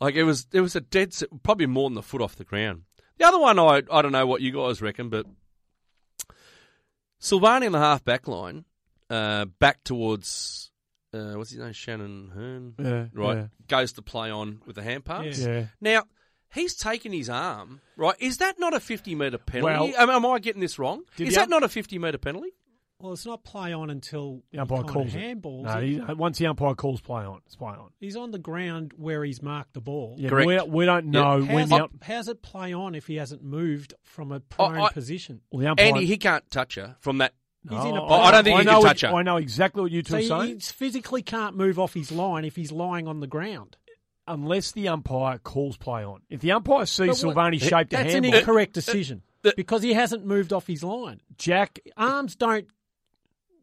[0.00, 0.46] Like it was.
[0.52, 1.12] It was a dead.
[1.12, 2.82] Set, probably more than the foot off the ground.
[3.18, 5.26] The other one, I I don't know what you guys reckon, but
[7.20, 8.64] Silvagni in the half back line,
[9.10, 10.70] uh, back towards
[11.12, 13.36] uh, what's his name, Shannon Hurn, Yeah, right?
[13.38, 13.46] yeah.
[13.68, 15.38] Goes to play on with the hand pass.
[15.38, 15.66] Yeah.
[15.80, 16.04] Now
[16.52, 18.14] he's taken his arm, right?
[18.20, 19.92] Is that not a fifty metre penalty?
[19.92, 21.02] Well- am, am I getting this wrong?
[21.18, 22.50] Is the that ump- not a fifty metre penalty?
[23.02, 25.18] Well, it's not play on until The umpire calls it.
[25.18, 27.88] handballs No, he, uh, once the umpire calls play on, it's play on.
[27.98, 30.16] He's on the ground where he's marked the ball.
[30.18, 30.46] Yeah, Correct.
[30.46, 31.54] We, don't- we don't know Yeah.
[31.54, 34.76] when How's, the, it, how's it play on if he hasn't moved from a prone
[34.78, 35.40] I- position?
[35.50, 35.86] well, the umpire.
[35.86, 37.32] Andy, he can't touch her from that.
[37.62, 39.08] He's in a Oh, I don't think I he know can what- touch her.
[39.08, 40.54] I know exactly what you two So are saying.
[40.56, 43.78] he physically can't move off his line if he's lying on the ground.
[44.32, 46.20] Unless the umpire calls play on.
[46.30, 49.22] If the umpire sees But what- Silvagni shaped a That's an handball, incorrect decision
[49.56, 51.20] because he hasn't moved off his line.
[51.36, 52.68] Jack, Arms don't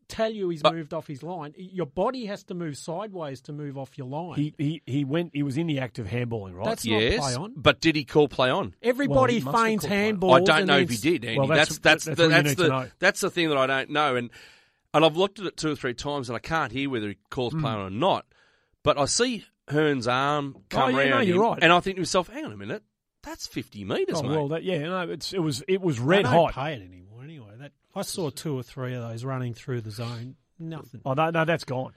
[0.08, 1.54] tell you he's But- moved off his line.
[1.58, 4.36] Your body has to move sideways to move off your line.
[4.38, 5.32] he, he, he went.
[5.34, 6.66] He was in the act of handballing, right?
[6.66, 7.54] That's not yes, play on.
[7.58, 8.74] but did he call play on?
[8.82, 10.16] Everybody Well, he must have feigns called play on.
[10.18, 10.36] handballs.
[10.36, 11.38] I don't know if he did, Andy.
[11.40, 13.90] Well, that's that's- that's that's the, that's need the that's the thing that I don't
[13.90, 14.30] know, and
[14.94, 17.18] and I've looked at it two or three times, and I can't hear whether he
[17.30, 17.62] calls Hmm.
[17.62, 18.26] play on or not.
[18.84, 21.60] But I see Hurn's arm oh, come Oh, yeah, no, round, you're him, right.
[21.64, 22.84] and I think to myself, hang on a minute,
[23.24, 24.30] that's fifty metres, oh, mate.
[24.30, 26.54] well, that, yeah, no, it's it was it was I red don't hot.
[26.54, 27.52] pay it anymore anyway.
[27.60, 30.36] That I saw two or three of those running through the zone.
[30.60, 31.02] Nothing.
[31.06, 31.94] Oh no, no, that's gone.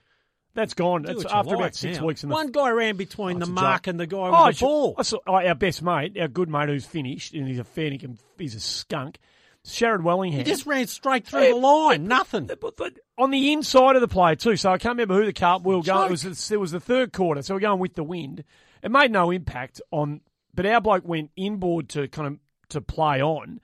[0.53, 1.03] That's gone.
[1.03, 2.07] Do That's what you after about like six now.
[2.07, 4.35] weeks in the One guy ran between Oh, the mark and the guy oh, with
[4.35, 4.95] Oh, the ball.
[4.99, 7.89] I saw, oh, our best mate, our good mate who's finished, and he's a fair
[7.91, 9.19] dinkum- he's a skunk.
[9.67, 10.39] Sharrod Wellingham.
[10.39, 12.07] He just ran straight through Yeah, the line.
[12.07, 12.47] Nothing.
[12.47, 14.57] But, but on the inside of the play too.
[14.57, 16.07] So I can't remember who the car we were going.
[16.07, 18.45] It was, it was the third quarter, so we're going with the wind.
[18.83, 20.23] It made no impact on,
[20.55, 22.39] but our bloke went inboard to kind of
[22.71, 23.61] to play on,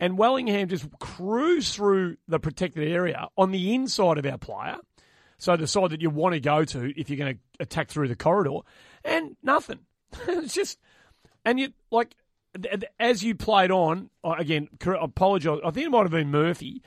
[0.00, 4.78] and Wellingham just cruised through the protected area on the inside of our player.
[5.36, 8.08] So the side that you want to go to if you're going to attack through
[8.08, 8.60] the corridor,
[9.04, 9.80] and nothing.
[10.26, 10.78] it's just,
[11.44, 12.14] and you like
[12.98, 14.68] as you played on uh, again.
[14.86, 15.60] I apologise.
[15.64, 16.82] I think it might have been Murphy.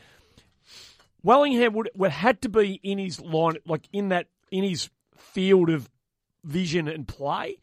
[1.24, 5.70] Wellingham would, would had to be in his line, like in that in his field
[5.70, 5.90] of
[6.44, 7.58] vision and play,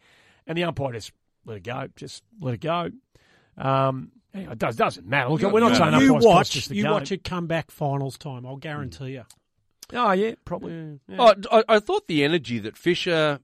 [0.46, 1.12] and the umpire just
[1.44, 1.88] let it go.
[1.96, 2.90] Just let it go.
[3.56, 5.30] Um, anyway, it does, doesn't matter.
[5.30, 6.92] Look, You- we're not saying you umpires cost watch, the you game.
[6.92, 8.46] watch it come back finals time.
[8.46, 9.24] I'll guarantee you.
[9.92, 11.00] Oh yeah, probably.
[11.08, 11.16] Yeah.
[11.18, 13.40] Oh, I, I thought the energy that Fisher,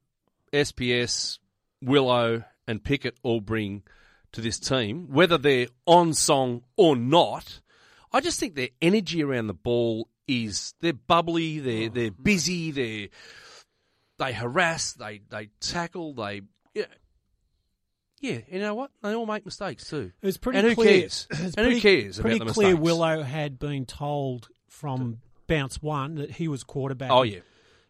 [0.52, 1.38] SPS,
[1.82, 3.82] Willow, and Pickett all bring
[4.34, 7.60] to this team, whether they're on song or not,
[8.12, 12.22] I just think their energy around the ball is they're bubbly, they're they're mm.
[12.22, 13.10] busy, they
[14.18, 16.42] they harass, they they tackle, they
[16.74, 16.86] yeah.
[18.20, 18.90] Yeah, you know what?
[19.02, 20.12] They all make mistakes too.
[20.22, 21.00] It was pretty and who clear.
[21.00, 21.26] cares?
[21.30, 22.68] it's And pretty, who cares Pretty about the clear.
[22.68, 22.82] mistakes?
[22.82, 27.10] Willow had been told from bounce one that he was quarterback.
[27.10, 27.40] Oh yeah,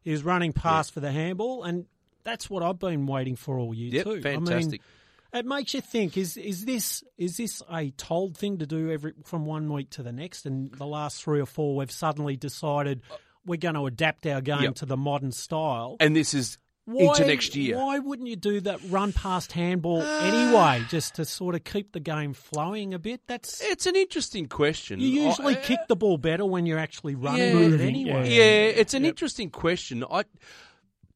[0.03, 1.87] he was running past for the handball, and
[2.25, 4.21] that's what I've been waiting for all year yep, too.
[4.23, 4.81] fantastic.
[4.81, 4.91] I mean,
[5.35, 9.13] it makes you think: is is this is this a told thing to do every
[9.25, 10.47] from one week to the next?
[10.47, 13.03] And the last three or four, we've suddenly decided
[13.45, 14.75] we're going to adapt our game Yep.
[14.77, 15.97] to the modern style.
[16.01, 17.77] and this is Why, into next year.
[17.79, 22.01] Why wouldn't you do that run past handball anyway, just to sort of keep the
[22.01, 23.21] game flowing a bit?
[23.27, 25.01] That's It's an interesting question.
[25.01, 27.55] you usually I- kick the ball better when you're actually running Yeah.
[27.59, 28.31] with it anyway.
[28.31, 30.05] Yeah, it's an interesting question.
[30.11, 30.25] I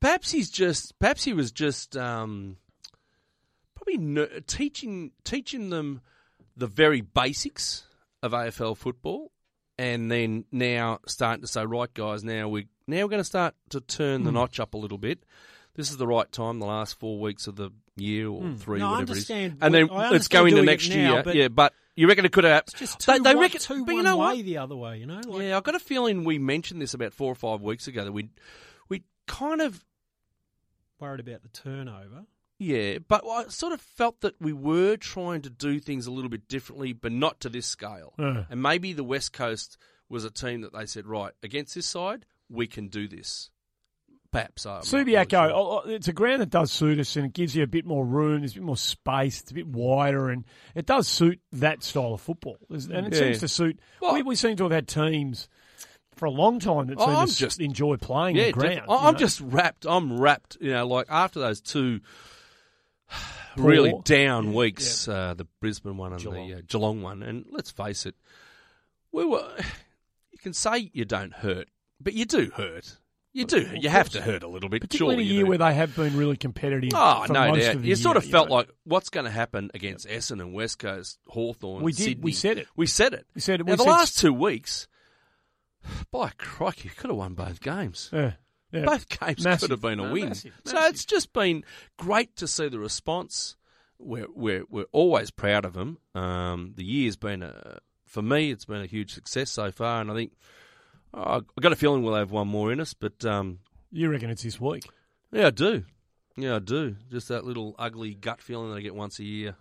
[0.01, 2.57] perhaps he's just perhaps he was just um,
[3.97, 6.01] probably ner- teaching teaching them
[6.57, 7.85] the very basics
[8.23, 9.31] of AFL football,
[9.79, 13.55] and then now starting to say, right, guys, now we now we're going to start
[13.71, 15.21] to turn the notch up a little bit.
[15.75, 16.59] This is the right time.
[16.59, 18.85] The last four weeks of the year or three, Hmm.
[18.85, 19.59] No, whatever it is, understand.
[19.61, 21.23] and then I let's go into next now, year.
[21.23, 22.63] but- yeah, but you reckon it could have?
[22.63, 24.45] It's just they, two, they one, reckon, two but you know way what?
[24.45, 24.99] the other way.
[24.99, 27.61] You know, like, Yeah, I've got a feeling we mentioned this about four or five
[27.61, 28.29] weeks ago that we
[28.89, 29.85] we kind of
[31.01, 32.25] worried about the turnover.
[32.59, 36.31] Yeah, but I sort of felt that we were trying to do things a little
[36.31, 38.15] bit differently, but not to this scale.
[38.19, 39.77] And maybe the West Coast
[40.09, 43.51] was a team that they said, right, against this side, we can do this.
[44.31, 44.67] Perhaps.
[44.67, 45.51] I'm Subiaco, sure.
[45.53, 47.87] oh, oh, it's a ground that does suit us and it gives you a bit
[47.87, 50.45] more room, there's a bit more space, it's a bit wider, and
[50.75, 52.59] it does suit that style of football.
[52.69, 53.19] And it Yeah.
[53.19, 53.79] seems to suit.
[54.03, 55.49] Well- we, we seem to have had teams
[56.17, 58.83] for a long time that Oh, seem I'm to just- enjoy playing Yeah, the ground.
[58.91, 59.19] I'm know?
[59.19, 59.87] just wrapped.
[59.87, 60.59] I'm wrapped.
[60.61, 62.01] You know, like after those two
[63.57, 66.49] really down weeks, uh, the Brisbane one and Geelong.
[66.49, 68.15] the uh, Geelong one, and let's face it,
[69.13, 69.51] we were.
[70.31, 71.67] You can say you don't hurt,
[72.01, 72.97] but you do hurt.
[73.33, 73.69] You do.
[73.75, 74.81] You have to hurt a little bit.
[74.81, 76.91] particularly surely in a year where they have been really competitive.
[76.95, 77.85] Oh, no doubt.
[77.85, 78.57] You sort of felt know.
[78.57, 81.83] like what's going to happen against Essen and West Coast, Hawthorn.
[81.83, 82.23] We did.
[82.23, 82.69] We said it.
[82.75, 83.27] We said it.
[83.35, 83.67] We said it.
[83.67, 84.89] Now, We the last two weeks,
[86.11, 88.11] by crikey, you could have won both games.
[88.13, 88.33] Yeah,
[88.73, 88.85] yeah.
[88.85, 89.61] Both games Massive.
[89.63, 90.29] could have been a No, win.
[90.29, 91.65] massive, So it's just been
[91.97, 93.57] great to see the response.
[93.99, 95.99] We're we're we're always proud of them.
[96.15, 100.11] Um, the year's been a for me, it's been a huge success so far, and
[100.11, 100.33] I think
[101.15, 101.23] oh,
[101.57, 102.95] I've got a feeling we'll have one more in us.
[102.95, 103.59] But um,
[103.91, 104.85] You reckon it's this week?
[105.33, 105.85] yeah, I do.
[106.37, 106.95] Yeah, I do.
[107.11, 109.57] Just that little ugly gut feeling that I get once a year.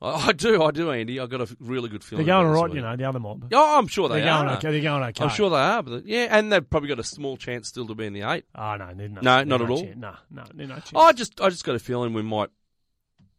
[0.00, 1.18] I, I do, I do, Andy.
[1.18, 2.26] I've got a really good feeling.
[2.26, 3.48] They're going all right, you know, the other mob.
[3.52, 4.70] Oh, I'm sure they They're going okay.
[4.70, 5.24] They're going okay.
[5.24, 7.94] I'm sure they are, but yeah, and they've probably got a small chance still to
[7.94, 8.44] be in the eight.
[8.54, 9.82] Oh no, they're no, No, they're not at all?
[9.82, 9.96] chance.
[9.96, 10.92] No, no, they're chance.
[10.94, 12.50] I just, I just got a feeling we might,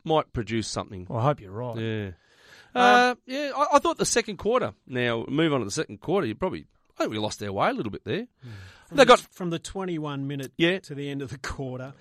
[0.03, 1.05] might produce something.
[1.07, 1.77] Well, I hope you're right.
[1.77, 2.09] Yeah,
[2.73, 3.51] uh, yeah.
[3.55, 4.73] I, I thought the second quarter.
[4.87, 6.25] Now move on to the second quarter.
[6.25, 6.65] You probably,
[6.97, 8.27] I think we lost our way a little bit there.
[8.87, 10.79] From They the, got from the 21 minute Yeah.
[10.79, 11.93] to the end of the quarter.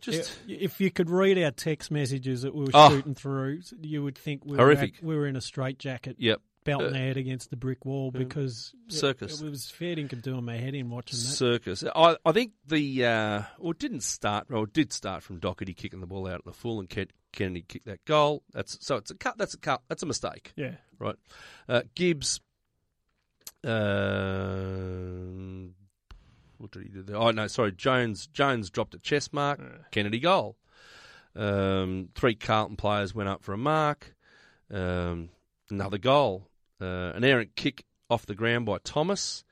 [0.00, 2.90] just if you could read our text messages that we were Oh.
[2.90, 4.92] shooting through, you would think we Horrific.
[4.92, 6.40] were, at, we were in a straitjacket, yep.
[6.64, 9.40] belting Uh, our head against the brick wall because Circus.
[9.40, 11.24] It, was fair dinkum doing my head in watching that.
[11.24, 11.82] circus.
[11.94, 14.46] I, I think the uh, well, it didn't start.
[14.50, 17.06] Well, it did start from Docherty kicking the ball out in the full, and Ken,
[17.32, 18.42] Kennedy kicked that goal.
[18.52, 19.38] That's so it's a cut.
[19.38, 19.82] That's a cut.
[19.88, 20.74] That's a mistake, Yeah.
[20.98, 21.16] right?
[21.68, 22.40] Uh, Gibbs.
[23.64, 25.02] Uh,
[26.58, 27.16] what did he do there?
[27.16, 27.72] Oh no, sorry.
[27.72, 28.26] Jones.
[28.26, 29.60] Jones dropped a chest mark.
[29.90, 30.56] Kennedy goal.
[31.34, 34.14] Um, three Carlton players went up for a mark.
[34.70, 35.30] Um,
[35.70, 36.48] another goal.
[36.80, 39.44] Uh, an errant kick off the ground by Thomas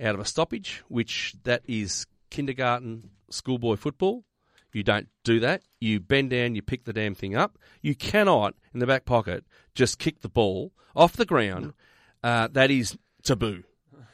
[0.00, 4.24] out of a stoppage, which that is kindergarten schoolboy football.
[4.72, 5.62] You don't do that.
[5.80, 7.58] You bend down, you pick the damn thing up.
[7.80, 9.44] You cannot, in the back pocket,
[9.74, 11.74] just kick the ball off the ground.
[12.24, 13.64] Uh, that is taboo.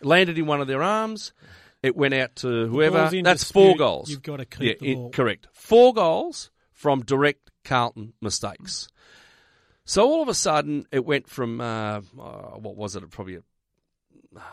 [0.03, 1.33] Landed in one of their arms.
[1.83, 3.11] It went out to whoever.
[3.23, 4.11] That's dispute, four goals.
[4.11, 5.11] you've gotta keep yeah, the it- ball.
[5.11, 5.49] correct.
[5.53, 8.88] Four goals from direct Carlton mistakes.
[9.85, 12.01] So all of a sudden, it went from uh, uh,
[12.59, 13.11] what was it?
[13.11, 13.42] Probably a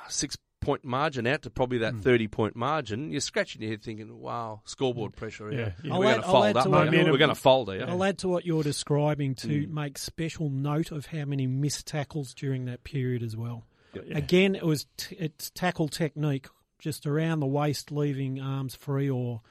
[0.10, 3.12] six point margin out to probably that thirty point margin.
[3.12, 5.52] You're scratching your head, thinking, "Wow, scoreboard pressure.
[5.52, 5.94] Yeah, yeah.
[5.94, 6.64] I'll We're going to fold up.
[6.64, 6.78] to mate.
[6.78, 9.70] what you're- We're going to fold here." I'll add to what you're describing to Mm.
[9.70, 13.66] make special note of how many missed tackles during that period as well.
[14.06, 14.18] Yeah.
[14.18, 16.48] Again, it was t- it's tackle technique,
[16.80, 19.42] just around the waist, leaving arms free, or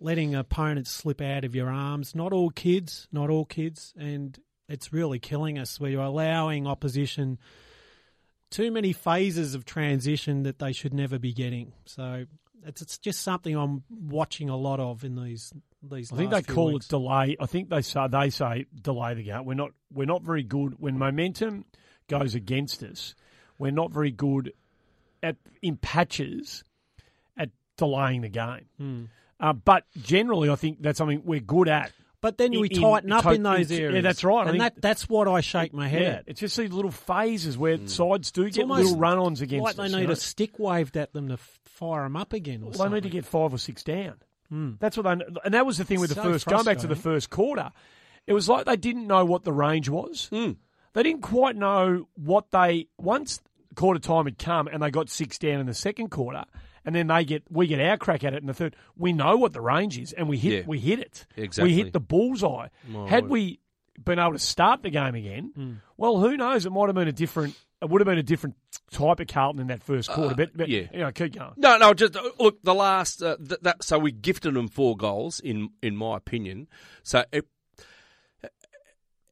[0.00, 2.14] letting opponents slip out of your arms.
[2.14, 5.80] Not all kids, not all kids, and it's really killing us.
[5.80, 7.38] We're allowing opposition
[8.50, 11.72] too many phases of transition that they should never be getting.
[11.84, 12.24] So
[12.64, 16.12] it's, it's just something I'm watching a lot of in these these.
[16.12, 16.86] I think they call weeks.
[16.86, 17.36] it delay.
[17.38, 19.44] I think they say they say delay the game.
[19.44, 21.64] We're not we're not very good when momentum
[22.08, 23.14] goes against us.
[23.58, 24.52] We're not very good
[25.22, 26.64] at in patches
[27.36, 28.66] at delaying the game.
[28.78, 29.04] Hmm.
[29.40, 31.92] Uh, but generally, I think that's something we're good at.
[32.20, 34.38] But then in- we in- tighten up to- in those in- yeah, that's right.
[34.46, 36.24] I And think- that, that's what I shake my head Yeah, at.
[36.26, 39.84] it's just these little phases where sides do get almost little run-ons against like they
[39.84, 39.92] us.
[39.92, 40.12] need you know?
[40.12, 42.64] a stick waved at them to f- fire them up again.
[42.64, 44.14] Or Well, they need to get five or six down.
[44.80, 45.24] That's what they.
[45.44, 46.46] And that was the thing with the So first.
[46.46, 47.16] Going back to the frustrating.
[47.16, 47.70] first quarter,
[48.26, 50.28] it was like they didn't know what the range was.
[50.30, 53.40] They didn't quite know what they once
[53.78, 56.44] quarter time had come and they got six down in the second quarter,
[56.84, 58.76] and then they get we get our crack at it in the third.
[58.96, 60.62] We know what the range is, and we hit Yeah.
[60.66, 61.26] we hit it.
[61.36, 61.72] Exactly.
[61.72, 62.68] We hit the bullseye.
[63.06, 63.60] Had we
[64.04, 65.72] been able to start the game again, Hmm.
[65.96, 66.66] well, who knows?
[66.66, 67.56] It might have been a different.
[67.80, 68.56] It would have been a different
[68.90, 70.34] type of Carlton in that first quarter.
[70.34, 70.86] but, but Uh, yeah.
[70.92, 71.52] you know, keep going.
[71.56, 72.58] No, no, just uh, look.
[72.64, 76.66] The last uh, th- that so we gifted them four goals in in my opinion.
[77.04, 77.46] So it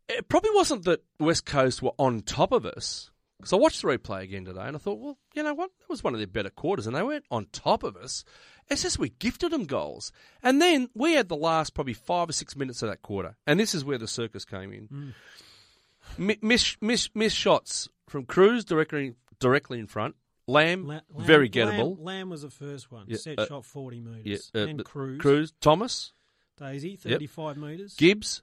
[0.09, 3.11] it probably wasn't that West Coast were on top of us.
[3.39, 5.71] Because I watched the replay again today, and I thought, well, you know what?
[5.79, 8.25] That was one of their better quarters, and they weren't on top of us.
[8.69, 10.11] It's just we gifted them goals,
[10.43, 13.61] and then we had the last probably five or six minutes of that quarter, and
[13.61, 15.15] this is where the circus came in.
[16.19, 20.15] Mi- Miss, miss, miss shots from Cruz directly directly in front.
[20.49, 21.97] Lamb, La- Lamb- very gettable.
[21.97, 23.05] Lamb, Lamb was the first one.
[23.09, 24.51] Yeah, Set uh, shot 40 metres.
[24.55, 25.21] Yeah, uh, and Cruz.
[25.21, 26.13] Cruz, Thomas,
[26.59, 27.95] Daisy, 35 metres.
[27.97, 28.43] Gibbs,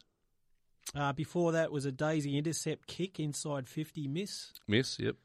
[0.96, 4.52] Uh, before that was a Daisy intercept kick inside 50 miss.
[4.68, 5.00] miss.
[5.00, 5.16] Yep.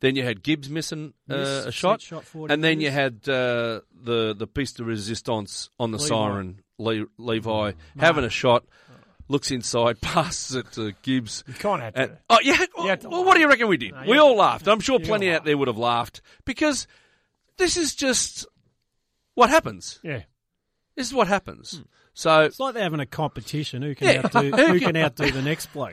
[0.00, 3.28] Then you had Gibbs missing uh, Miss, a shot, shot 40 and then you had
[3.28, 6.08] uh, the the piece de resistance on the Levi.
[6.08, 6.60] siren.
[6.78, 8.64] Le- Levi having a shot,
[9.28, 11.42] looks inside, passes it to Gibbs.
[11.48, 12.18] You can't have to.
[12.30, 13.92] Oh yeah, well, had to well, what do you reckon we did?
[13.92, 14.68] No, we all to- laughed.
[14.68, 16.86] I'm sure plenty out there would have laughed because
[17.58, 18.46] this is just
[19.34, 19.98] what happens.
[20.02, 20.22] yeah.
[20.96, 21.82] This is what happens.
[22.18, 23.82] So It's like they're having a competition.
[23.82, 24.22] Who can Yeah.
[24.24, 25.92] outdo who can outdo the next bloke?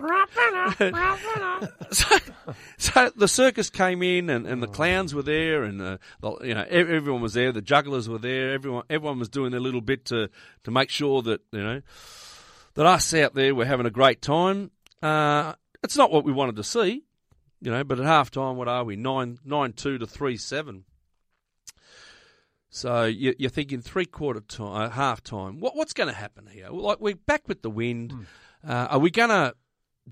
[1.92, 2.18] so,
[2.78, 6.54] so the circus came in, and, and the clowns were there, and uh, the, you
[6.54, 7.52] know everyone was there.
[7.52, 8.54] The jugglers were there.
[8.54, 10.30] Everyone everyone was doing their little bit to
[10.64, 11.82] to make sure that you know
[12.76, 14.72] that us out there were having a great time.
[15.02, 17.04] Uh, it's not what we wanted to see,
[17.62, 17.84] you know.
[17.84, 20.86] But at half time, what are we nine nine two to three seven?
[22.76, 25.60] So you- you're thinking three quarter time, uh, half time.
[25.60, 26.70] What, what's going to happen here?
[26.70, 28.26] Like we're back with the wind.
[28.68, 29.54] Uh, are we going to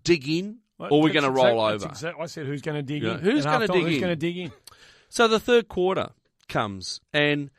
[0.03, 1.91] dig in, or are we That's going to roll exact- over?
[1.91, 3.19] exact- I said, who's going to dig Yeah, in?
[3.19, 3.99] who's gonna halftime, dig Who's in?
[4.01, 4.51] going to dig in?
[5.09, 6.09] So the third quarter
[6.47, 7.49] comes, and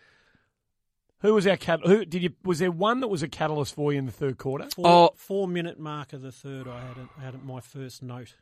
[1.22, 1.80] Who was our cat?
[1.84, 2.30] Who did you?
[2.44, 4.68] Was there one that was a catalyst for you in the third quarter?
[4.74, 5.10] Four, Oh.
[5.16, 6.66] four minute mark of the third.
[6.66, 8.34] I had, a, had my first note.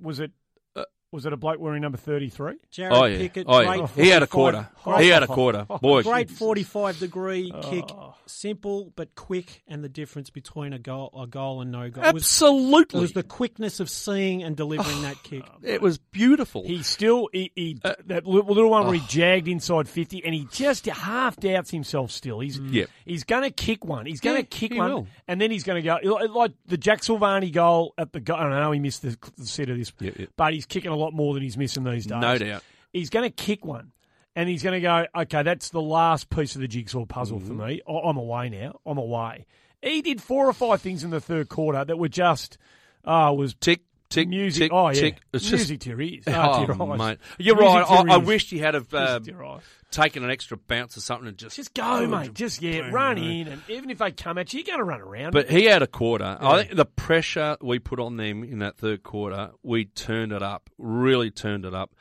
[0.00, 0.30] Was it?
[1.12, 2.54] Uh, was it a bloke wearing number thirty-three?
[2.72, 4.68] Jarrod oh yeah, Pickett, oh yeah, he had a quarter.
[4.84, 5.64] Great, He had a quarter.
[5.80, 8.14] Boy, great forty-five degree kick, Oh.
[8.26, 12.14] simple but quick, and the difference between a goal, a goal and no goal It
[12.14, 15.42] was, it absolutely, was the quickness of seeing and delivering that kick.
[15.62, 16.64] it was beautiful.
[16.64, 20.46] He still he, he that li- little one where he jagged inside fifty, and he
[20.52, 22.10] just half doubts himself.
[22.12, 22.88] Still, he's Yep.
[23.04, 24.06] he's going to kick one.
[24.06, 25.06] He's going to Yeah, kick one, will.
[25.26, 25.98] and then he's going to go
[26.32, 28.20] like the Jack Silvagni goal at the.
[28.20, 30.28] go- I don't know he missed the, the set of this, Yep, yep.
[30.36, 32.20] but he's kicking a lot more than he's missing these days.
[32.20, 32.62] no doubt.
[32.92, 33.92] he's going to kick one.
[34.36, 37.58] And he's going to go, okay, that's the last piece of the jigsaw puzzle Mm-hmm.
[37.58, 37.82] for me.
[37.88, 38.78] I'm away now.
[38.86, 39.44] I'm away.
[39.82, 42.56] He did four or five things in the third quarter that were just,
[43.04, 44.64] oh, was Tick, tick, music.
[44.64, 45.00] tick, oh, yeah.
[45.00, 45.16] tick.
[45.32, 46.24] It's just music to your ears.
[46.26, 46.98] Oh, to your eyes.
[46.98, 47.18] mate.
[47.38, 48.10] You're Music right.
[48.10, 49.62] I, I wished he had have uh, Music to your eyes.
[49.90, 52.34] taken an extra bounce or something and just Just go, mate.
[52.34, 53.48] Just, yeah, run in.
[53.48, 55.32] And even if they come at you, you're going to run around.
[55.32, 56.36] But he had a quarter.
[56.40, 60.42] I think the pressure we put on them in that third quarter, we turned it
[60.42, 60.68] up.
[60.78, 61.94] Really turned it up.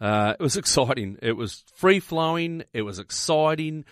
[0.00, 1.18] Uh, it was exciting.
[1.22, 2.64] It was free flowing.
[2.72, 3.84] It was exciting.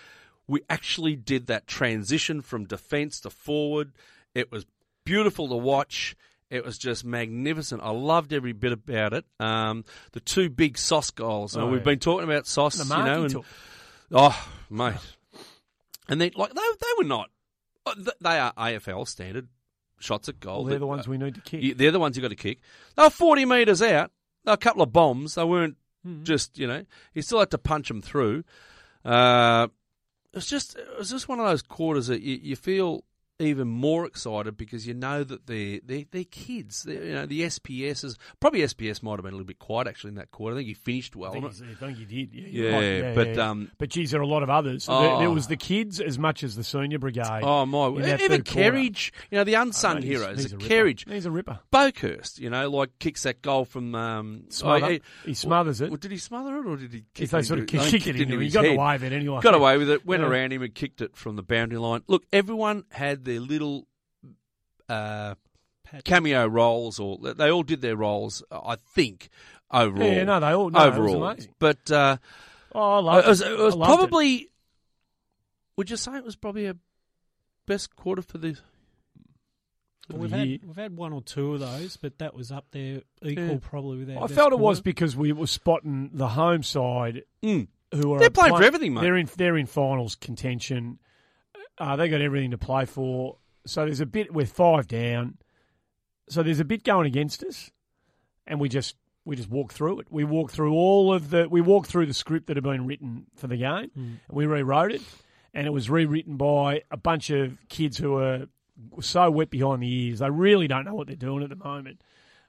[0.46, 3.92] We actually did that transition from defence to forward.
[4.34, 4.66] It was
[5.04, 6.16] beautiful to watch.
[6.52, 7.82] It was just magnificent.
[7.82, 9.24] I loved every bit about it.
[9.40, 11.54] Um, the two big sauce goals.
[11.54, 11.84] and Oh, we've yeah.
[11.84, 13.44] been talking about sauce, you know, and took.
[14.12, 14.94] Oh, mate.
[16.08, 17.30] And they like they they were not.
[17.86, 19.48] uh, They are AFL standard
[19.98, 20.62] shots at goal.
[20.64, 21.78] Well, they're the ones we need to kick.
[21.78, 22.58] they're the ones you got to kick.
[22.96, 24.10] They were forty metres out.
[24.44, 25.34] A couple of bombs.
[25.36, 26.24] They weren't Mm-hmm.
[26.24, 26.84] just you know.
[27.14, 28.42] You still had to punch them through.
[29.04, 29.68] Uh,
[30.32, 33.04] it was just it was just one of those quarters that you, you feel
[33.38, 36.82] even more excited because you know that they're they're, they're kids.
[36.84, 39.88] They're, you know, the SPS is probably SPS might have been a little bit quiet
[39.88, 40.54] actually in that quarter.
[40.54, 41.30] I think he finished well.
[41.30, 41.56] I think, on it.
[41.56, 42.34] he's- I think he did.
[42.34, 43.14] Yeah, Yeah, right.
[43.14, 44.86] but, um, but geez, there are a lot of others.
[44.86, 45.18] There, Oh.
[45.18, 47.40] there was the kids as much as the senior brigade.
[47.42, 47.88] Oh my!
[47.88, 48.42] Even.
[48.42, 50.42] Kerridge, you know, the unsung Oh, mate, he's- heroes.
[50.42, 50.56] he's a.
[50.56, 51.58] Kerridge, He's a ripper.
[51.72, 54.84] Boekhorst, you know, like kicks that goal from um, Smother.
[54.86, 55.90] oh, he- he smothers it.
[55.90, 58.06] Well, did he smother it or did he kick they sort of into- I kicked
[58.06, 58.76] it into him, he got head.
[58.76, 59.40] away with it anyway.
[59.40, 60.28] Got away with it, went Yeah.
[60.28, 62.02] around him and kicked it from the boundary line.
[62.06, 63.86] Look, everyone had their little
[64.88, 65.34] uh,
[66.04, 69.28] cameo roles, or they all did their roles, I think,
[69.70, 70.06] overall.
[70.12, 71.28] Yeah, no, they all no, overall.
[71.30, 71.48] It was.
[71.58, 72.16] But uh,
[72.74, 73.52] Oh, I loved it was, it.
[73.52, 74.48] it was I loved probably.
[75.76, 76.76] Would you say it was probably a
[77.66, 78.54] best quarter for the?
[80.10, 82.66] For We've the had, we've had one or two of those, but that was up
[82.72, 83.58] there equal Yeah.
[83.60, 87.22] probably with our I best felt it was because we were spotting the home side
[87.42, 87.68] Mm.
[87.94, 89.02] who are They're playing for everything, mate.
[89.02, 90.98] They're in they're in finals contention.
[91.78, 93.38] Uh, they got everything to play for.
[93.66, 95.38] So there's a bit we're five down.
[96.28, 97.70] So there's a bit going against us,
[98.46, 100.06] and we just we just walk through it.
[100.10, 103.26] We walk through all of the we walk through the script that had been written
[103.36, 104.00] for the game, Hmm.
[104.28, 105.02] and we rewrote it,
[105.54, 108.46] and it was rewritten by a bunch of kids who are
[109.00, 110.18] so wet behind the ears.
[110.20, 112.00] They really don't know what they're doing at the moment.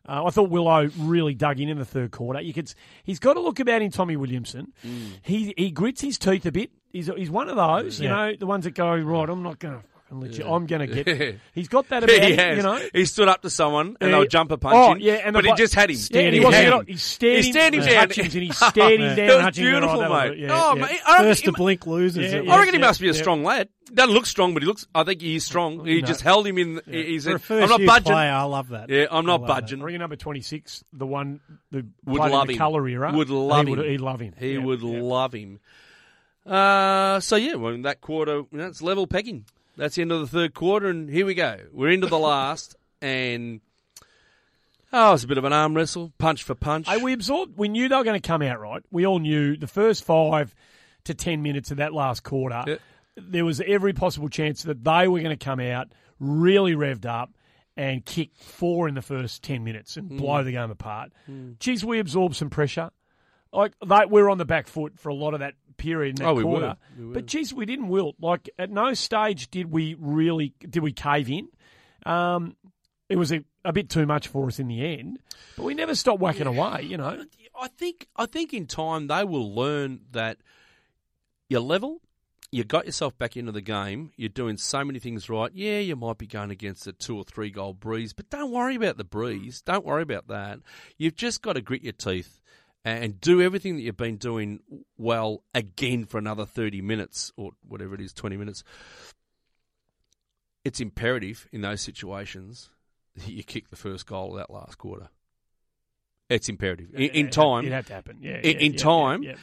[0.07, 2.41] Uh, I thought Willow really dug in in the third quarter.
[2.41, 4.73] You could, he's got to look about him, Tommy Williamson.
[4.85, 5.11] Mm.
[5.21, 6.71] He he grits his teeth a bit.
[6.93, 9.27] He's he's one of those, you know, the ones that go right.
[9.29, 10.45] I'm not going to fucking let you.
[10.45, 11.03] I'm going to Yeah.
[11.03, 11.35] get.
[11.55, 12.57] He's got that about he him, has.
[12.57, 12.79] you know.
[12.93, 14.17] He stood up to someone and Yeah.
[14.19, 15.97] they'll jump a punch Oh, yeah, and the but he just had him.
[16.11, 16.85] Yeah, he wasn't him.
[16.87, 17.95] he stared He stared him down.
[17.95, 19.39] Hutchings, and he stared him down.
[19.41, 20.37] It was beautiful, right, that was mate.
[20.39, 20.81] yeah, oh, yeah.
[20.85, 20.99] mate.
[21.07, 22.31] I First to blink losers.
[22.31, 22.53] Yeah, yeah.
[22.53, 23.21] I reckon he must be a yeah.
[23.21, 23.69] strong lad.
[23.91, 24.85] Doesn't look strong, but he looks.
[24.93, 25.83] I think he is strong.
[25.85, 26.07] He No.
[26.07, 26.81] just held him in.
[26.87, 27.25] He's.
[27.25, 28.13] A I'm not budging.
[28.13, 28.89] player, I love that.
[28.89, 29.47] Yeah, I'm not that.
[29.47, 29.81] budging.
[29.81, 31.39] I reckon number 26, the one
[31.71, 33.11] that Would love the colour era.
[33.13, 33.79] Would love him.
[33.83, 34.33] He'd love him.
[34.37, 35.59] He would love him.
[36.45, 39.45] Uh, so yeah, well, in that quarter, you know, it's level pegging.
[39.77, 41.57] That's the end of the third quarter, and here we go.
[41.71, 43.61] We're into the last, and
[44.91, 46.87] oh, it was a bit of an arm wrestle, punch for punch.
[46.87, 47.57] Hey, we absorbed.
[47.57, 48.83] We knew they were going to come out right.
[48.91, 50.53] We all knew the first five
[51.05, 52.79] to ten minutes of that last quarter.
[53.15, 55.87] There was every possible chance that they were going to come out
[56.19, 57.31] really revved up
[57.75, 60.17] and kick four in the first ten minutes and Hmm.
[60.17, 61.11] blow the game apart.
[61.59, 62.89] Geez, we absorbed some pressure.
[63.51, 66.31] Like they, we're on the back foot for a lot of that period in that
[66.31, 66.65] Oh, we quarter.
[66.67, 66.75] were.
[66.97, 67.13] We were.
[67.15, 68.15] But geez, we didn't wilt.
[68.21, 71.49] Like at no stage did we really did we cave in.
[72.05, 72.55] Um,
[73.09, 75.19] it was a, a bit too much for us in the end,
[75.55, 76.81] but we never stopped whacking away.
[76.83, 77.23] You know,
[77.59, 80.37] I think I think in time they will learn that
[81.49, 81.99] you're level.
[82.51, 84.11] You got yourself back into the game.
[84.15, 85.49] You're doing so many things right.
[85.55, 88.75] Yeah, you might be going against a two or three goal breeze, but don't worry
[88.75, 89.61] about the breeze.
[89.63, 90.59] Don't worry about that.
[90.97, 92.39] You've just got to grit your teeth
[92.85, 94.59] and do everything that you've been doing
[94.97, 98.63] well again for another 30 minutes or whatever it is, 20 minutes.
[100.65, 102.69] It's imperative in those situations
[103.15, 105.09] that you kick the first goal of that last quarter.
[106.29, 106.93] It's imperative.
[106.93, 108.17] In, in time, it had to happen.
[108.21, 109.35] Yeah, In- yeah, in yeah, time, yeah,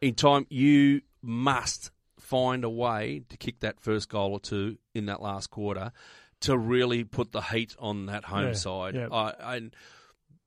[0.00, 1.90] in time, you must
[2.20, 5.92] find a way to kick that first goal or two in that last quarter
[6.40, 8.94] to really put the heat on that home side.
[8.94, 9.08] yeah.
[9.10, 9.74] I, and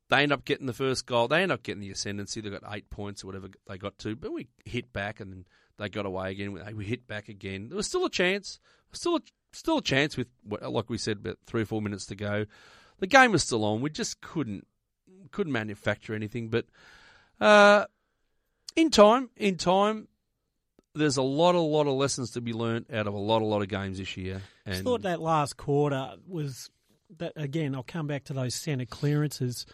[0.09, 1.27] they end up getting the first goal.
[1.27, 2.41] They end up getting the ascendancy.
[2.41, 5.45] They got eight points or whatever they got to, but we hit back and then
[5.77, 6.51] they got away again.
[6.75, 7.69] We- hit back again.
[7.69, 8.59] There was still a chance.
[8.91, 9.19] Still, a,
[9.51, 12.45] still a chance with what- like we said, about three or four minutes to go.
[12.99, 13.81] The game was still on.
[13.81, 14.65] We just couldn't
[15.31, 16.49] couldn't manufacture anything.
[16.49, 16.65] But
[17.39, 17.85] uh,
[18.75, 20.07] in time, in time,
[20.95, 23.45] there's a lot, a lot of lessons to be learnt out of a lot, a
[23.45, 24.41] lot of games this year.
[24.65, 26.69] I thought that last quarter was
[27.17, 27.75] that again.
[27.75, 29.65] I'll come back to those centre clearances.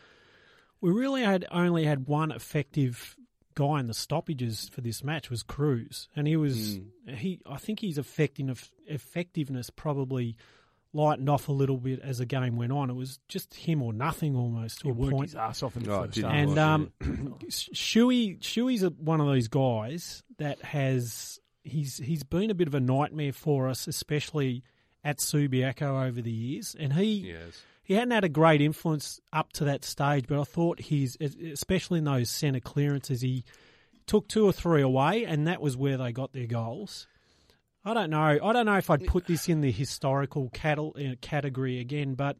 [0.85, 3.15] We really had only had one effective
[3.55, 7.39] guy in the stoppages for this match was Cruz, and he was he.
[7.45, 10.35] I think his effective effectiveness probably
[10.93, 12.89] lightened off a little bit as the game went on.
[12.89, 15.29] It was just him or nothing almost to He a worked point.
[15.31, 16.39] his ass off in the Oh, first didn't half.
[16.49, 16.91] And um,
[17.49, 22.75] Shuey, Shuey's a, one of those guys that has he's he's been a bit of
[22.75, 24.63] a nightmare for us, especially
[25.03, 26.75] at Subiaco over the years.
[26.79, 30.43] And he yes, he hadn't had a great influence up to that stage, but I
[30.43, 33.45] thought he's especially in those centre clearances, he
[34.07, 37.07] took two or three away, and that was where they got their goals.
[37.83, 38.39] I don't know.
[38.43, 42.37] I don't know if I'd put this in the historical cattle, uh, category again, but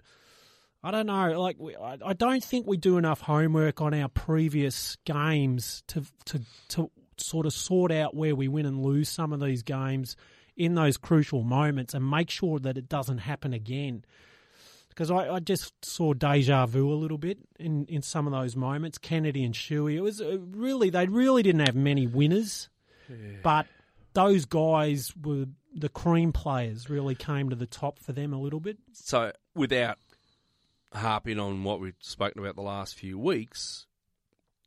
[0.83, 1.39] I don't know.
[1.39, 6.41] Like, I, I don't think we do enough homework on our previous games to to
[6.69, 10.15] to sort of sort out where we win and lose some of these games
[10.57, 14.03] in those crucial moments and make sure that it doesn't happen again.
[14.95, 18.55] Because I, I just saw deja vu a little bit in, in some of those
[18.55, 18.97] moments.
[18.97, 22.69] Kennedy and Shuey, it was uh, really they really didn't have many winners,
[23.43, 23.67] but
[24.13, 28.61] those guys were the cream players really came to the top for them a little
[28.61, 28.77] bit.
[28.93, 29.97] So without
[30.93, 33.85] harping on what we've spoken about the last few weeks,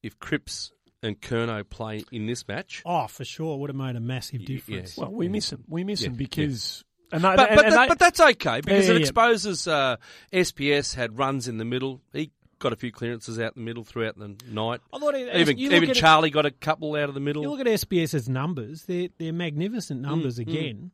[0.02, 0.72] if Cripps
[1.02, 4.46] and Kerno play in this match, Oh, for sure, would have made a massive Y-
[4.46, 4.96] difference.
[4.98, 5.64] Well, we miss him.
[5.66, 6.84] We miss Yeah, him because.
[7.10, 9.66] And they, but and, but, and that- they- but that's okay because Yeah, it exposes
[9.66, 9.96] uh,
[10.32, 12.00] SPS had runs in the middle.
[12.12, 14.80] He got a few clearances out in the middle throughout the night.
[14.92, 17.42] I thought it, Even even at it- Charlie got a couple out of the middle.
[17.42, 20.90] You look at SPS's numbers; they're they're magnificent numbers again.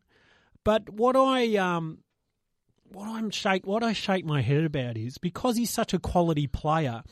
[0.62, 1.99] But what I um,
[2.93, 6.47] what I'm shake what I shake my head about is because he's such a quality
[6.47, 7.03] player.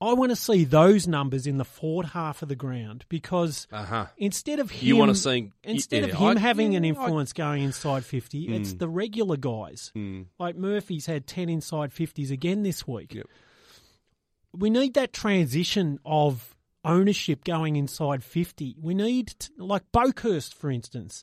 [0.00, 3.84] I want to see those numbers in the forward half of the ground because uh
[3.84, 4.06] huh.
[4.18, 6.90] instead of him, You want to see instead of him I- having an yeah, I-
[6.90, 8.78] influence going inside fifty, it's Mm.
[8.78, 9.92] the regular guys.
[9.96, 10.26] Mm.
[10.38, 13.14] Like Murphy's had 10 inside 50s again this week.
[13.14, 13.26] Yep.
[14.52, 18.76] We need that transition of ownership going inside 50.
[18.80, 21.22] We need, t like Boekhorst, for instance.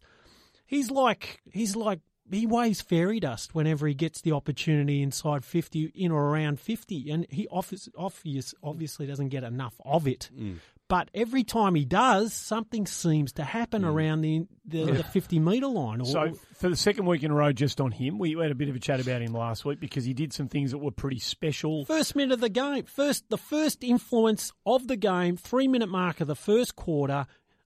[0.65, 1.99] He's like, he's like,
[2.31, 7.09] he weighs fairy dust whenever he gets the opportunity inside 50, in or around 50.
[7.11, 10.29] And he obvious, obvious, obviously doesn't get enough of it.
[10.35, 10.57] Mm.
[10.87, 15.67] But every time he does, something seems to happen around the, the, the 50 metre
[15.67, 16.01] line.
[16.01, 18.55] Or, So for the second week in a row, just on him, we had a
[18.55, 20.91] bit of a chat about him last week because he did some things that were
[20.91, 21.85] pretty special.
[21.85, 26.21] First minute of the game, first the first influence of the game, three minute mark
[26.21, 27.25] of the first quarter.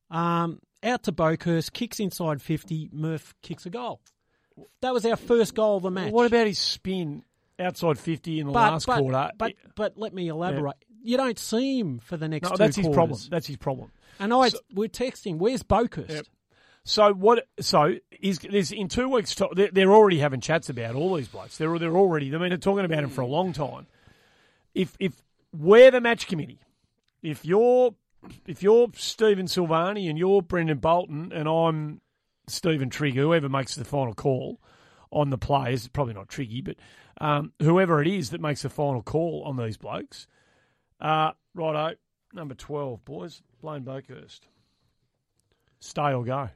[0.09, 2.87] Um, out to Boekhorst, kicks inside fifty.
[2.93, 3.99] Murph kicks a goal.
[4.81, 6.11] That was our first goal of the match.
[6.11, 7.23] What about his spin
[7.59, 9.31] outside fifty in the but, last but, quarter?
[9.37, 10.75] But but let me elaborate.
[11.03, 12.49] You don't see him for the next.
[12.49, 13.19] no, that's his problem.
[13.29, 13.91] That's his problem.
[14.19, 15.37] And I we're texting.
[15.37, 15.63] Where's?
[15.69, 16.25] Yep.
[16.83, 17.47] So what?
[17.59, 19.35] So is there's in two weeks?
[19.53, 21.57] They're, they're already having chats about all these blokes.
[21.57, 22.33] They're they're already.
[22.33, 23.87] I mean, they're talking about him for a long time.
[24.73, 25.21] If if
[25.53, 26.59] we're the match committee,
[27.21, 27.93] if you're
[28.45, 32.01] if you're Stephen Silvagni and you're Brendon Bolton and I'm
[32.47, 34.59] Stephen Trigger, whoever makes the final call
[35.11, 36.75] on the players, probably not Triggy, but
[37.19, 40.27] um, whoever it is that makes the final call on these blokes.
[40.99, 41.95] Uh, righto,
[42.33, 44.41] number twelve, boys, Blaine Boekhorst.
[45.79, 46.49] Stay or go.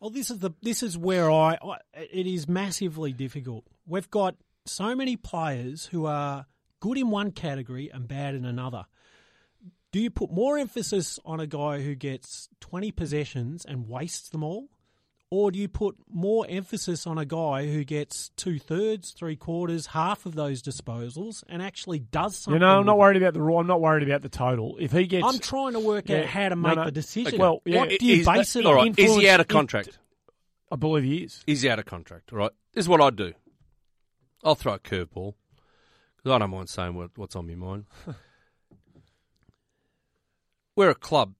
[0.00, 3.64] Well, this is the this is where I, I it is massively difficult.
[3.86, 4.36] We've got
[4.66, 6.46] so many players who are
[6.80, 8.86] good in one category and bad in another.
[9.94, 14.42] Do you put more emphasis on a guy who gets 20 possessions and wastes them
[14.42, 14.66] all?
[15.30, 19.86] Or do you put more emphasis on a guy who gets two thirds, three quarters,
[19.86, 22.54] half of those disposals and actually does something?
[22.60, 23.60] You know, I'm not worried about the raw.
[23.60, 24.76] I'm not worried about the total.
[24.80, 26.86] If he gets, I'm trying to work Yeah, out how to make no.
[26.86, 27.38] the decision.
[27.38, 27.78] Well, yeah.
[27.78, 28.78] what do you Is- base it all on?
[28.88, 29.98] right, is he out of Influence- contract?
[30.72, 31.44] I believe he is.
[31.46, 32.32] Is he out of contract?
[32.32, 32.50] All right.
[32.72, 33.32] This is what I'd do.
[34.42, 35.34] I'll throw a curveball
[36.16, 37.84] because I don't mind saying what, what's on my mind.
[40.76, 41.34] We're a club.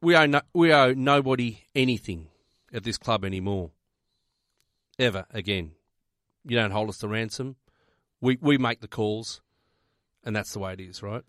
[0.00, 2.28] We owe no, we owe nobody anything
[2.72, 3.70] at this club anymore.
[4.98, 5.72] Ever again.
[6.44, 7.56] You don't hold us to ransom.
[8.20, 9.40] We we make the calls,
[10.24, 11.22] and that's the way it is, right?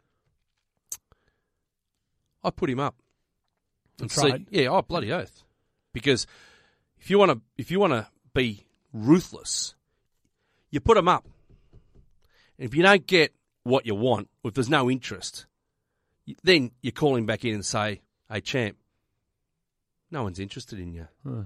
[2.43, 2.95] I put him up
[3.99, 4.45] and see.
[4.49, 5.43] Yeah, oh bloody oath!
[5.93, 6.27] Because
[6.99, 9.75] if you want to, if you want to be ruthless,
[10.69, 11.25] you put him up.
[12.57, 13.33] And if you don't get
[13.63, 15.45] what you want, if there's no interest,
[16.43, 18.77] then you call him back in and say, "Hey, champ,
[20.11, 21.43] no one's interested in you." Huh.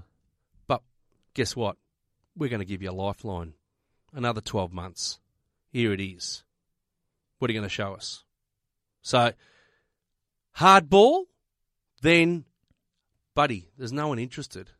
[0.66, 0.82] But
[1.34, 1.76] guess what?
[2.36, 3.54] We're going to give you a lifeline,
[4.12, 5.20] another twelve months.
[5.70, 6.44] Here it is.
[7.38, 8.24] What are you going to show us?
[9.00, 9.32] So,
[10.58, 11.24] hardball,
[12.02, 12.44] then,
[13.34, 14.70] buddy, there's no one interested.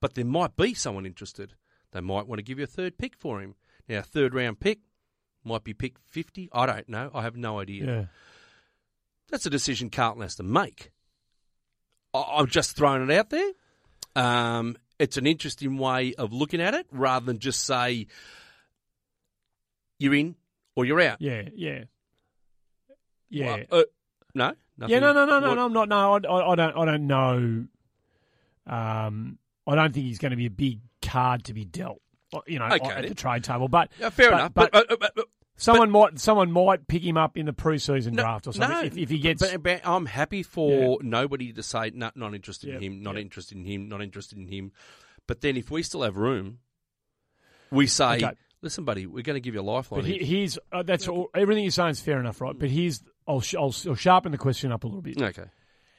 [0.00, 1.54] But there might be someone interested.
[1.92, 3.54] They might want to give you a third pick for him.
[3.88, 4.80] Now, third round pick
[5.44, 6.50] might be pick 50.
[6.52, 7.10] I don't know.
[7.14, 7.86] I have no idea.
[7.86, 8.04] Yeah.
[9.30, 10.90] That's a decision Carlton has to make.
[12.14, 13.50] I- I'm just throwing it out there.
[14.16, 18.06] Um, it's an interesting way of looking at it rather than just say
[19.98, 20.34] you're in
[20.74, 21.20] or you're out.
[21.20, 21.42] Yeah.
[21.54, 21.84] Yeah.
[23.30, 23.64] Yeah.
[23.70, 23.84] Well, uh,
[24.34, 24.92] no, nothing.
[24.94, 25.00] yeah.
[25.00, 25.12] No.
[25.12, 25.24] No.
[25.26, 25.40] No.
[25.40, 25.54] No.
[25.54, 25.64] No.
[25.66, 25.88] I'm not.
[25.88, 26.14] No.
[26.14, 26.76] I, I, don't.
[26.76, 27.66] I don't know.
[28.66, 29.38] Um.
[29.66, 32.00] I don't think he's going to be a big card to be dealt.
[32.32, 32.88] uh, You know, Okay.
[32.88, 34.54] at the trade table, but Yeah, fair but- enough.
[34.54, 35.22] But, But, uh,
[35.58, 38.82] someone might someone might pick him up in the preseason No, draft or something no,
[38.84, 39.42] if, if he gets.
[39.42, 43.16] But, but I'm happy for nobody to say no, not interested Yeah, in him, not
[43.16, 43.20] yeah.
[43.20, 44.72] interested in him, not interested in him.
[45.26, 46.60] But then if we still have room,
[47.70, 48.30] we say, Okay.
[48.62, 50.00] listen, buddy, we're going to give you a lifeline.
[50.00, 52.58] But he, here." here's uh, that's all, everything you're saying is fair enough, right?
[52.58, 55.20] But here's I'll, sh- I'll I'll sharpen the question up a little bit.
[55.20, 55.44] okay.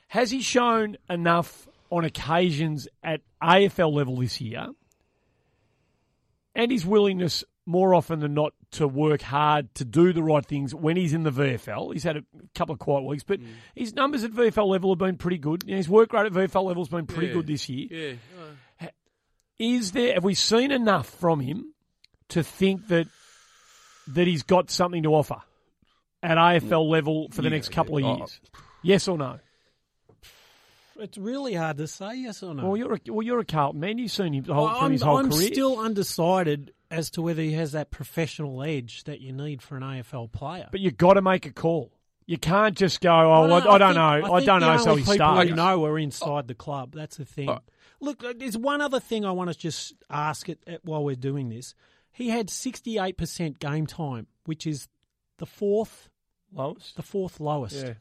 [0.08, 4.68] Has he shown enough on occasions at AFL level this year,
[6.56, 10.76] and his willingness more often than not to work hard to do the right things
[10.76, 11.92] when he's in the VFL.
[11.94, 13.28] He's had a couple of quiet weeks, Mm.
[13.28, 13.40] but
[13.76, 15.64] his numbers at VFL level have been pretty good.
[15.66, 17.34] You know, his work rate at VFL level has been pretty Yeah.
[17.34, 18.18] good this year.
[18.82, 18.90] Yeah.
[19.58, 21.74] Is there have we seen enough from him
[22.30, 23.08] to think that
[24.08, 25.42] that he's got something to offer
[26.24, 28.10] at AFL level for the Yeah, next couple of yeah.
[28.10, 28.18] Oh.
[28.18, 28.40] years?
[28.84, 29.40] Yes or no?
[30.98, 32.68] It's really hard to say yes or no.
[32.68, 33.98] Well, you're a, well, you're a Carlton man.
[33.98, 35.48] You've seen him the whole, Well, through I'm, his whole I'm career.
[35.54, 39.84] still undecided as to whether he has that professional edge that you need for an
[39.84, 40.68] AFL player.
[40.72, 41.92] but you've got to make a call.
[42.26, 44.02] You can't just go, oh, I, I, don't think- know.
[44.08, 45.50] I, think don't the know, so only he people starts.
[45.50, 46.94] who know are inside the club.
[46.94, 47.50] That's the thing.
[47.50, 47.60] Oh.
[48.00, 51.16] Look, uh, there's one other thing I want to just ask it at, while we're
[51.16, 51.74] doing this.
[52.12, 54.88] He had 68% game time, which is
[55.38, 56.10] the fourth,
[56.54, 56.96] Lowest?
[56.96, 57.76] the fourth lowest.
[57.76, 57.94] Yeah.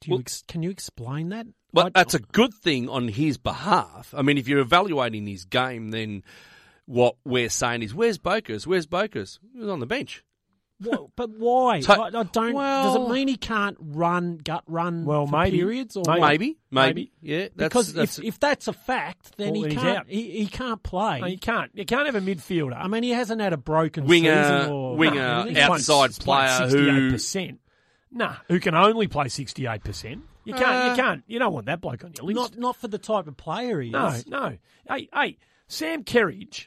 [0.00, 1.46] Do you Well- ex- can you explain that?
[1.72, 4.14] But I- that's a good thing on his behalf.
[4.16, 6.22] I mean, if you're evaluating his game, then
[6.86, 8.66] what we're saying is, where's Bokers?
[8.66, 9.38] Where's Bokers?
[9.52, 10.22] He was on the bench.
[10.80, 11.80] Wha- but why?
[11.80, 12.32] So- I, I don't.
[12.32, 15.04] does it mean he can't run gut run?
[15.04, 15.58] Well, for maybe.
[15.58, 16.20] periods or Maybe.
[16.20, 17.48] Maybe, maybe, yeah.
[17.54, 19.98] That's, because that's, if, if that's a fact, then Well, he can't.
[19.98, 20.06] out.
[20.08, 21.20] He, he can't play.
[21.20, 21.70] No, you can't.
[21.74, 22.76] You can't have a midfielder.
[22.76, 26.18] I mean, he hasn't had a broken Winger- season or winger, No, he's outside He's
[26.18, 27.58] player who- 68%.
[28.10, 30.22] Nah, who can only play 68%.
[30.44, 32.36] You can't, Uh, you can't, you don't want that bloke on your list.
[32.36, 34.26] Not not for the type of player he no, is.
[34.26, 34.56] no.
[34.88, 36.66] Hey, hey, Sam Kerridge,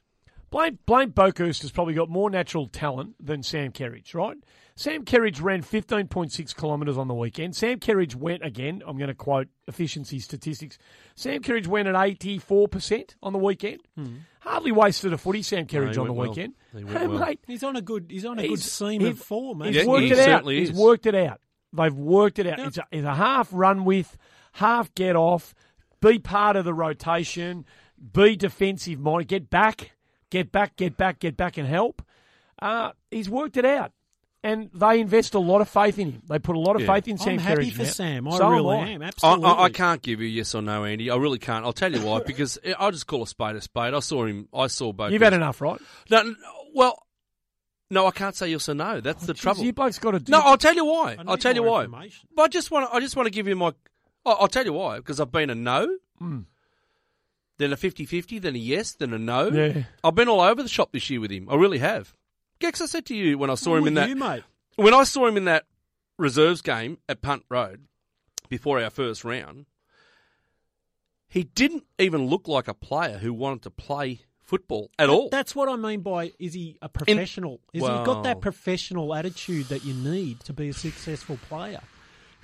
[0.49, 4.37] Blaine, Blaine Boekhorst has probably got more natural talent than Sam Kerridge, right?
[4.75, 7.55] Sam Kerridge ran 15.6 kilometres on the weekend.
[7.55, 10.77] Sam Kerridge went again, I'm going to quote efficiency statistics.
[11.15, 13.81] Sam Kerridge went at 84% on the weekend.
[13.95, 14.17] Hmm.
[14.39, 16.29] Hardly wasted a footy, Sam Kerridge, he on the well.
[16.29, 16.53] weekend.
[16.75, 17.19] He went Hey, well.
[17.19, 18.05] mate, He's on a good.
[18.09, 19.61] He's on a good He's- seam he- of form.
[19.61, 20.25] He's Yeah, worked he it out.
[20.25, 21.41] certainly He's worked it out.
[21.73, 22.59] They've worked it out.
[22.59, 22.67] Yep.
[22.67, 24.15] It's, a, it's a half run with,
[24.53, 25.53] half get off,
[26.01, 27.65] be part of the rotation,
[28.13, 29.91] be defensive minded, get back,
[30.31, 32.01] get back, get back, get back and help.
[32.61, 33.91] Uh, he's worked it out.
[34.43, 36.21] And they invest a lot of faith in him.
[36.29, 36.93] They put a lot of Yeah.
[36.93, 37.89] faith in Sam I'm happy Kerridge for now.
[37.89, 38.27] Sam.
[38.27, 38.87] I So am really I.
[38.89, 39.01] am.
[39.01, 39.45] I, Absolutely.
[39.45, 41.09] I, I can't give you yes or no, Andy.
[41.09, 41.65] I really can't.
[41.65, 42.21] I'll tell you why.
[42.25, 43.93] Because I'll just call a spade a spade.
[43.93, 44.47] I saw him.
[44.53, 45.11] I saw Bokers.
[45.11, 45.81] You've had enough, right?
[46.11, 46.35] No, no,
[46.75, 47.03] well,
[47.89, 49.01] no, I can't say yes or no.
[49.01, 49.63] That's the Jeez, trouble.
[49.63, 51.13] You blokes got to do No, I'll tell you why.
[51.13, 51.87] I I'll need tell you why.
[52.35, 52.89] But I just want.
[52.89, 53.73] to, I just want to give you my.
[54.25, 54.97] I'll, I'll tell you why.
[54.97, 56.41] Because I've been a no, Hmm.
[57.57, 59.49] Then a 50-50, then a yes, then a no.
[59.49, 59.83] Yeah.
[60.03, 61.47] I've been all over the shop this year with him.
[61.49, 62.13] I really have.
[62.59, 64.43] Gex, I said to you when I saw him in that you, mate.
[64.75, 65.65] when I saw him in that
[66.17, 67.85] reserves game at Punt Road
[68.49, 69.65] before our first round,
[71.27, 75.29] he didn't even look like a player who wanted to play football at all.
[75.29, 77.59] That's what I mean by is he a professional?
[77.73, 81.81] is he got that professional attitude that you need to be a successful player?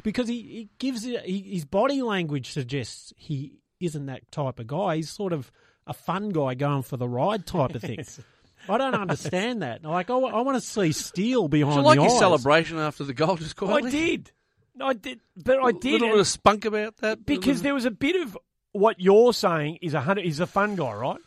[0.04, 4.68] Because he, he gives it, he, his body language suggests he isn't that type of
[4.68, 4.98] guy.
[4.98, 5.52] He's sort of
[5.86, 8.06] a fun guy going for the ride type of thing.
[8.70, 9.84] I don't understand that.
[9.84, 12.20] Like I, want to see steel Did behind you like the his eyes.
[12.20, 13.36] celebration after the goal?
[13.36, 14.32] Just I did.
[14.82, 15.20] I did.
[15.36, 15.90] But I did.
[15.90, 18.38] A little bit of spunk about that because there was a bit of
[18.72, 20.26] what you're saying is a hundred.
[20.26, 21.20] He's a fun guy, right?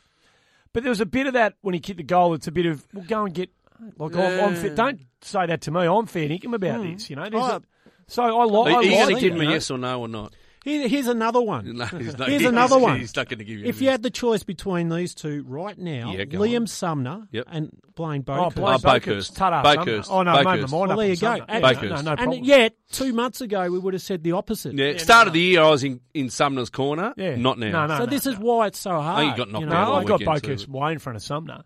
[0.72, 2.34] But there was a bit of that when he kicked the goal.
[2.34, 3.50] It's a bit of well, go and get.
[3.98, 5.86] Like I'm, I'm don't say that to me.
[5.86, 6.94] I'm fair dinkum about hmm.
[6.94, 7.10] this.
[7.10, 7.28] You know.
[7.32, 7.56] Oh.
[7.56, 7.62] a,
[8.08, 10.08] so I, li- Are I you like going to give me yes or no or
[10.08, 10.34] not?
[10.66, 11.76] Here, here's another one.
[11.76, 12.98] No, he's not, Here's he's- another one.
[12.98, 13.66] He's not going to give you.
[13.66, 16.66] If you had the choice between these two right now, Yeah, Liam on.
[16.66, 17.44] Sumner Yep.
[17.52, 18.82] and Blaine Oh, Blaine Oh, Boakers.
[18.82, 19.30] Boakers.
[19.34, 20.06] Ta-da, Boakers.
[20.06, 20.18] Sumner.
[20.20, 20.72] Oh no, made my Boakers.
[20.72, 21.32] Well, there you go.
[21.32, 21.90] And- Yeah, Boakers.
[21.90, 22.38] no, no problem.
[22.38, 24.74] and yet, two months ago, we would have said the opposite.
[24.76, 27.14] yeah, start of the year, I was in, in Sumner's corner.
[27.16, 27.36] Yeah.
[27.36, 27.70] Not now.
[27.70, 27.98] No, no.
[27.98, 29.20] So this is why it's so hard.
[29.20, 31.22] think he got knocked you out know, on I've got weekend, way in front of
[31.22, 31.62] Sumner.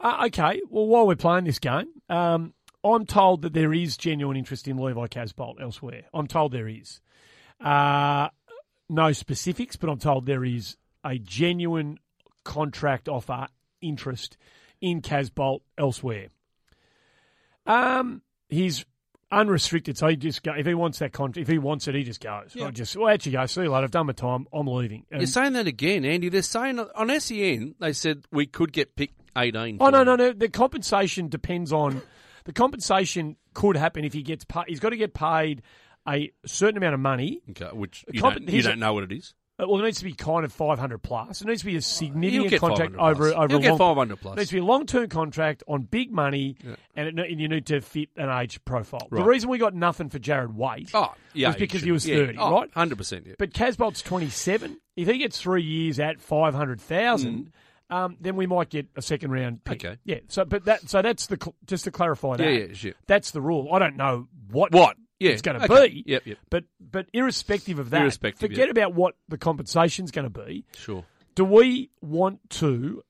[0.00, 4.36] Uh, okay, well, while we're playing this game, um, I'm told that there is genuine
[4.36, 6.02] interest in Levi Casboult elsewhere.
[6.12, 7.00] I'm told there is.
[7.62, 8.28] Uh,
[8.88, 11.98] no specifics, but I'm told there is a genuine
[12.44, 13.48] contract offer
[13.80, 14.36] interest
[14.80, 16.28] in Casboult elsewhere.
[17.66, 18.84] Um, he's
[19.30, 21.42] unrestricted, so he just go if he wants that contract.
[21.42, 22.54] If he wants it, he just goes.
[22.60, 23.46] I just well, actually, go.
[23.46, 23.84] See you later.
[23.84, 24.46] I've done my time.
[24.52, 25.06] I'm leaving.
[25.10, 26.28] You're saying that again, Andy.
[26.28, 29.78] They're saying on SEN they said we could get pick 18.
[29.80, 30.32] Oh no, no, no.
[30.32, 32.02] The compensation depends on
[32.44, 34.64] the compensation could happen if he gets paid.
[34.68, 35.62] He's got to get paid
[36.08, 37.42] a certain amount of money.
[37.50, 39.34] Okay, which you, don't, you don't know what it is.
[39.58, 41.42] Uh, Well, it needs to be kind of five hundred plus.
[41.42, 43.78] It needs to be a significant contract over over He'll a get long.
[43.78, 44.36] 500 It plus.
[44.38, 46.56] needs to be a long term contract on big money,
[46.96, 49.06] and, it, and you need to fit an age profile.
[49.10, 52.08] The reason we got nothing for Jarrad Waite Oh, yeah, was because should- he was
[52.08, 52.16] yeah.
[52.16, 52.70] thirty, Oh, right?
[52.74, 53.26] 100%.
[53.26, 53.34] Yeah.
[53.38, 54.78] But Casboult's 27.
[54.96, 57.52] If he gets three years at 500,000,
[57.90, 59.80] um, then we might get a second round pick.
[59.80, 59.84] Mm.
[59.86, 59.98] Okay.
[60.04, 60.18] Yeah.
[60.28, 62.44] So, but that, so that's the, cl- just to clarify that.
[62.44, 62.92] Yeah, yeah, sure.
[63.06, 63.68] That's the rule.
[63.72, 64.96] I don't know what, What?
[65.22, 65.88] Yeah, it's going to okay.
[65.88, 66.04] be.
[66.06, 66.38] Yep, yep.
[66.50, 68.70] But, but irrespective of that, Irrespective, forget yeah.
[68.70, 70.64] about what the compensation's going to be.
[70.76, 71.04] Sure.
[71.34, 73.02] Do we want to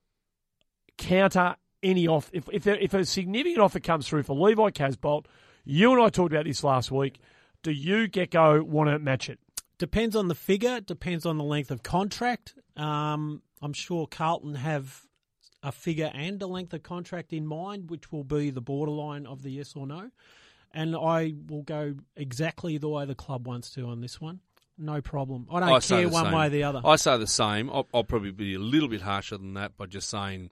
[0.99, 5.27] counter any off if if, there, if a significant offer comes through for Levi Casboult,
[5.65, 7.19] you and I talked about this last week.
[7.63, 9.39] Do you Gecko want to match it?
[9.79, 10.81] Depends on the figure.
[10.81, 12.55] Depends on the length of contract.
[12.77, 15.03] Um, I'm sure Carlton have
[15.63, 19.43] a figure and a length of contract in mind, which will be the borderline of
[19.43, 20.11] the yes or no.
[20.75, 24.41] And I will go exactly the way the club wants to on this one.
[24.79, 25.47] No problem.
[25.53, 26.35] I don't I care one same.
[26.35, 26.81] way or the other.
[26.85, 27.71] I say the same.
[27.71, 30.51] I'll, I'll probably be a little bit harsher than that by just saying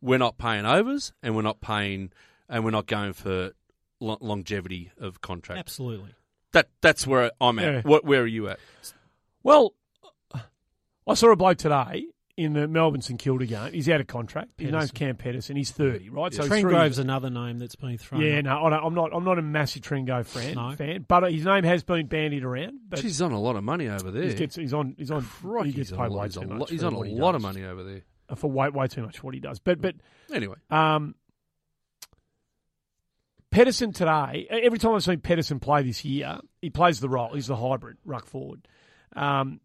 [0.00, 2.10] we're not paying overs and we're not paying
[2.48, 3.52] and we're not going for
[4.00, 5.58] lo- longevity of contract.
[5.58, 6.14] Absolutely.
[6.52, 7.64] That that's where I'm at.
[7.64, 7.80] Yeah.
[7.82, 8.58] What, where are you at?
[9.42, 9.74] Well,
[11.06, 12.06] I saw a bloke today
[12.38, 13.72] in the Melbourne St Kilda game.
[13.72, 14.52] He's out of contract.
[14.58, 15.56] His name's Cam Pedersen.
[15.56, 16.32] He's thirty, right?
[16.32, 18.22] So he's three Trengove's years- another name that's been thrown.
[18.22, 18.44] Yeah, up.
[18.44, 19.10] no, I don't, I'm not.
[19.14, 20.74] I'm not a massive Tringo fan, No.
[20.76, 22.78] fan, but his name has been bandied around.
[22.88, 24.22] But He's on a lot of money over there.
[24.28, 24.94] he gets, he's on.
[24.96, 25.22] He's on.
[25.22, 26.58] Crikey, he gets he's paid on a, way he's too much.
[26.60, 28.02] lot, he's on a what lot of money over there.
[28.36, 29.58] for way way too much for what he does.
[29.58, 29.96] But but
[30.32, 31.16] Anyway, um,
[33.50, 34.46] Pedersen today.
[34.50, 37.32] Every time I've seen Pedersen play this year, he plays the role.
[37.34, 38.68] He's the hybrid ruck forward.
[39.16, 39.60] Um,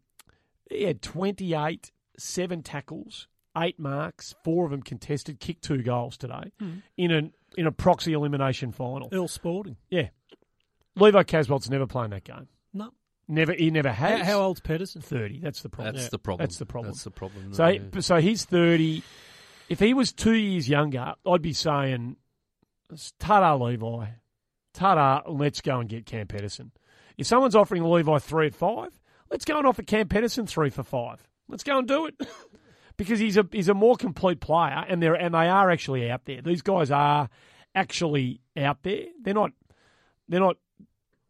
[0.70, 6.52] he had 28, seven tackles, eight marks, four of them contested, kicked two goals today
[6.58, 6.78] hmm.
[6.96, 9.08] in an in a proxy elimination final.
[9.12, 9.76] Earl Sporting.
[9.90, 10.08] Yeah,
[10.96, 12.48] Levi Casboult's never playing that game.
[12.72, 12.90] No.
[13.26, 13.52] Never.
[13.52, 14.20] He never has.
[14.20, 15.00] How, how old's Pedersen?
[15.00, 15.40] Thirty.
[15.40, 15.96] That's the problem.
[15.96, 16.44] that's the problem.
[16.44, 16.92] That's the problem.
[16.92, 17.54] That's the problem.
[17.54, 18.00] So, yeah.
[18.00, 19.02] so he's 30.
[19.68, 22.16] If he was two years younger, I'd be saying,
[23.18, 24.06] ta Levi.
[24.74, 26.72] ta let's go and get Cam Pedersen.
[27.16, 29.00] If someone's offering Levi three at five,
[29.30, 31.26] let's go and offer Cam Pedersen three for five.
[31.48, 32.14] Let's go and do it.
[32.96, 36.24] because he's a he's a more complete player and they're and they are actually out
[36.24, 36.40] there.
[36.42, 37.28] These guys are
[37.74, 39.06] actually out there.
[39.22, 39.50] They're not
[40.28, 40.56] they're not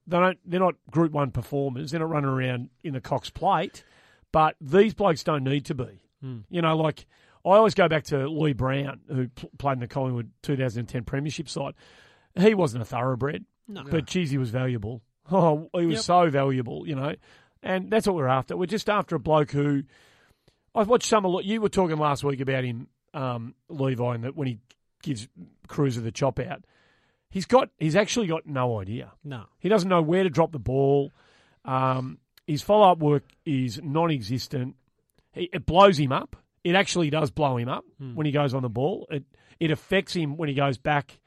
[0.07, 1.91] they don't they're not group one performers.
[1.91, 3.85] They're not running around in the Cox plate.
[4.33, 6.01] But these blokes don't need to be.
[6.21, 6.39] Hmm.
[6.51, 7.07] You know, like
[7.45, 11.49] I always go back to Leigh Brown, who pl- played in the Collingwood 2010 Premiership
[11.49, 11.75] side.
[12.39, 13.85] He wasn't a thoroughbred, No.
[13.85, 15.03] but geez, he was valuable.
[15.31, 16.03] Oh, he was Yep.
[16.05, 17.15] so valuable, you know.
[17.65, 18.57] And that's what we're after.
[18.57, 19.85] We're just after a bloke who
[20.75, 21.25] I've watched some.
[21.25, 24.59] of You were talking last week about him, um, Levi, and that when he
[25.03, 25.27] gives
[25.67, 26.63] Cruiser the chop out,
[27.31, 29.13] he's got he's actually got no idea.
[29.25, 29.45] No.
[29.59, 31.11] He doesn't know where to drop the ball.
[31.65, 34.77] Um, his follow up work is non existent.
[35.35, 36.37] It blows him up.
[36.63, 37.85] It actually does blow him up
[38.15, 39.07] when he goes on the ball.
[39.11, 39.25] It
[39.59, 41.19] it affects him when he goes back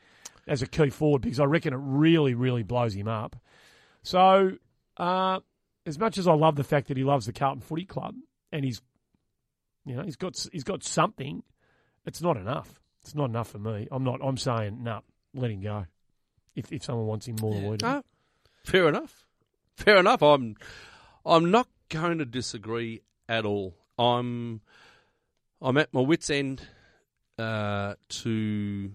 [0.47, 3.35] as a key forward because I reckon it really, really blows him up.
[4.03, 4.51] So,
[4.97, 5.39] uh,
[5.87, 8.15] as much as I love the fact that he loves the Carlton Footy Club
[8.51, 8.81] and he's,
[9.85, 11.43] you know, he's got he's got something,
[12.05, 12.79] it's not enough.
[13.03, 13.87] It's not enough for me.
[13.89, 14.19] I'm not.
[14.21, 14.99] I'm saying no.
[15.33, 15.85] let him go.
[16.55, 17.85] If if someone wants him more than we do.
[17.85, 18.01] Ah,
[18.65, 19.25] fair enough.
[19.77, 20.21] Fair enough.
[20.21, 20.55] I'm
[21.25, 23.75] I'm not going to disagree at all.
[23.97, 24.61] I'm
[25.61, 26.61] I'm at my wits end
[27.39, 28.91] uh, to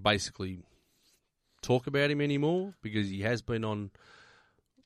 [0.00, 0.60] basically
[1.60, 3.90] talk about him anymore because he has been on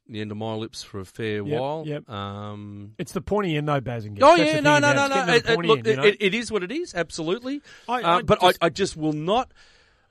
[0.08, 1.84] the end of my lips for a fair Yep, while.
[1.86, 2.08] yep.
[2.10, 5.14] Um, It's the pointy end though, Baz Oh That's yeah, no, no, no, no.
[5.16, 6.02] It's getting to It, it, look, end, you know?
[6.04, 7.62] it, is what it is, absolutely.
[7.88, 9.52] I- Uh, but just- I, I just will not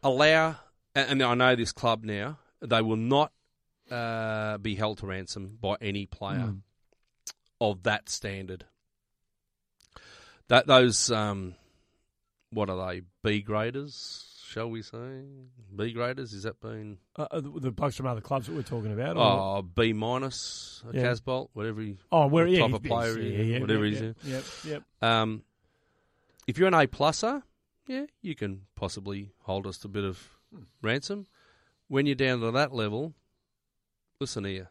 [0.03, 0.55] allow,
[0.95, 3.31] and I know this club now, they will not
[3.91, 6.57] uh, be held to ransom by any player Hmm.
[7.59, 8.65] of that standard.
[10.47, 11.55] That those, um,
[12.51, 13.01] what are they?
[13.23, 15.23] B graders, shall we say?
[15.75, 16.33] B graders?
[16.33, 16.97] Is that been?
[17.15, 19.15] Uh, uh, the the blokes from other clubs that we're talking about.
[19.17, 21.03] Oh, B minus, Yeah.
[21.03, 23.85] Casboult, whatever he, oh, where what yeah, type of player he yeah, is, yeah, whatever
[23.85, 24.35] yeah, he's yeah.
[24.35, 24.83] Yep, yep.
[25.01, 25.43] Um,
[26.47, 27.43] if you're an A pluser,
[27.87, 30.37] yeah, you can possibly hold us to a bit of
[30.81, 31.27] ransom.
[31.87, 33.13] When you're down to that level,
[34.19, 34.69] listen here.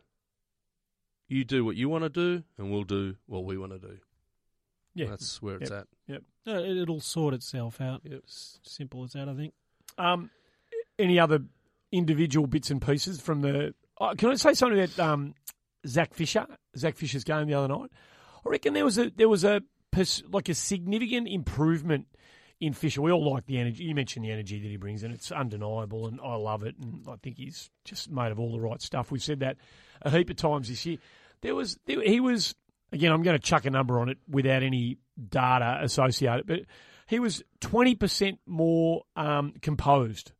[1.28, 3.98] You do what you want to do, and we'll do what we want to do.
[4.94, 5.86] Yeah, That's where it's at.
[6.08, 8.00] It- It'll sort itself out.
[8.02, 8.12] Yep.
[8.24, 9.54] It's simple as that, I think.
[10.00, 10.30] Um,
[10.98, 11.40] any other
[11.92, 13.74] individual bits and pieces from the?
[14.00, 15.34] Oh, can I say something about um,
[15.86, 16.46] Zach Fisher?
[16.76, 17.90] Zach Fisher's game the other night.
[18.46, 19.62] I reckon there was a there was a
[20.30, 22.06] like a significant improvement
[22.60, 23.02] in Fisher.
[23.02, 23.84] We all like the energy.
[23.84, 26.76] You mentioned the energy that he brings, and it's undeniable, and I love it.
[26.78, 29.10] And I think he's just made of all the right stuff.
[29.10, 29.56] We've said that
[30.02, 30.98] a heap of times this year.
[31.42, 32.54] There was there, he was
[32.92, 33.12] again.
[33.12, 34.98] I'm going to chuck a number on it without any
[35.28, 36.60] data associated, but
[37.10, 40.32] he was 20 percent more um, composed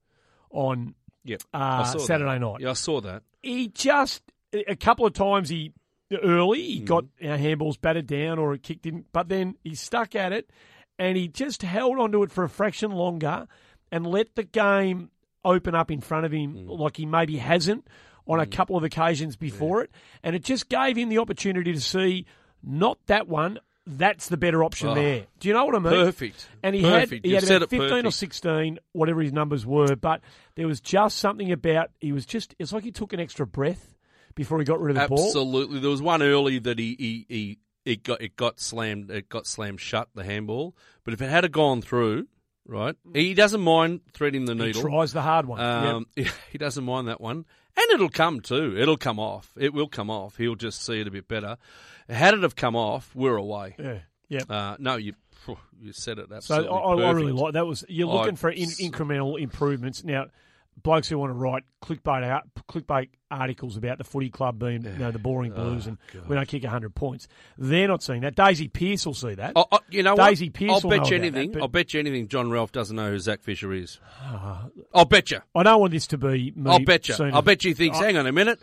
[0.51, 0.95] on
[1.25, 1.43] Yep.
[1.53, 2.07] uh, saw that.
[2.07, 2.61] Saturday night.
[2.61, 3.23] Yeah, I saw that.
[3.43, 4.23] He just
[4.55, 5.73] a couple of times he
[6.23, 6.69] early Hmm.
[6.73, 10.15] he got you know, handballs batted down or it kicked in, but then he stuck
[10.15, 10.51] at it
[10.99, 13.47] and he just held onto it for a fraction longer
[13.93, 15.11] and let the game
[15.45, 16.69] open up in front of him Hmm.
[16.71, 17.87] like he maybe hasn't
[18.27, 19.91] on a couple of occasions before it,
[20.23, 22.25] and it just gave him the opportunity to see
[22.63, 25.27] not that one, that's the better option Oh, there.
[25.41, 25.93] Do you know what I mean?
[25.93, 26.47] Perfect.
[26.63, 27.11] And he Perfect.
[27.13, 30.21] had he You've had about fifteen or sixteen, whatever his numbers were, but
[30.55, 33.95] there was just something about he was just it's like he took an extra breath
[34.35, 35.27] before he got rid of the ball.
[35.27, 35.81] Absolutely.
[35.81, 39.47] There was one early that he, he, he it got it got slammed it got
[39.47, 40.77] slammed shut the handball.
[41.05, 42.29] But if it had a gone through,
[42.67, 44.83] right, he doesn't mind threading the He needle.
[44.83, 45.59] tries the hard one.
[45.59, 45.95] Yep.
[45.95, 46.07] Um,
[46.53, 48.77] he doesn't mind that one, and it'll come too.
[48.77, 49.53] It'll come off.
[49.59, 50.37] It will come off.
[50.37, 51.57] He'll just see it a bit better.
[52.09, 53.77] Had it have come off, we're away.
[53.79, 53.99] Yeah,
[54.29, 54.41] yeah.
[54.49, 55.15] Uh, no, you
[55.81, 56.69] you said it So absolutely.
[56.69, 57.67] I, I I really like that.
[57.67, 60.27] Was you're I- looking for in, incremental improvements now.
[60.83, 64.91] Blokes who want to write clickbait out, clickbait articles about the footy club being you
[64.99, 67.29] know the boring oh, blues and we don't kick hundred points.
[67.59, 68.35] They're not seeing that.
[68.35, 69.53] Daisy Pearce will see that.
[69.57, 70.55] Oh, oh, you know Daisy what?
[70.55, 71.53] Pearce I'll will bet know you anything.
[71.53, 72.29] that, but- I'll bet you anything.
[72.29, 73.99] John Ralph doesn't know who Zach Fisher is.
[74.95, 75.41] I'll bet you.
[75.55, 76.53] I don't want this to be.
[76.57, 77.15] Me I'll bet you.
[77.33, 77.99] I'll bet you he thinks.
[77.99, 78.59] Hang on a minute.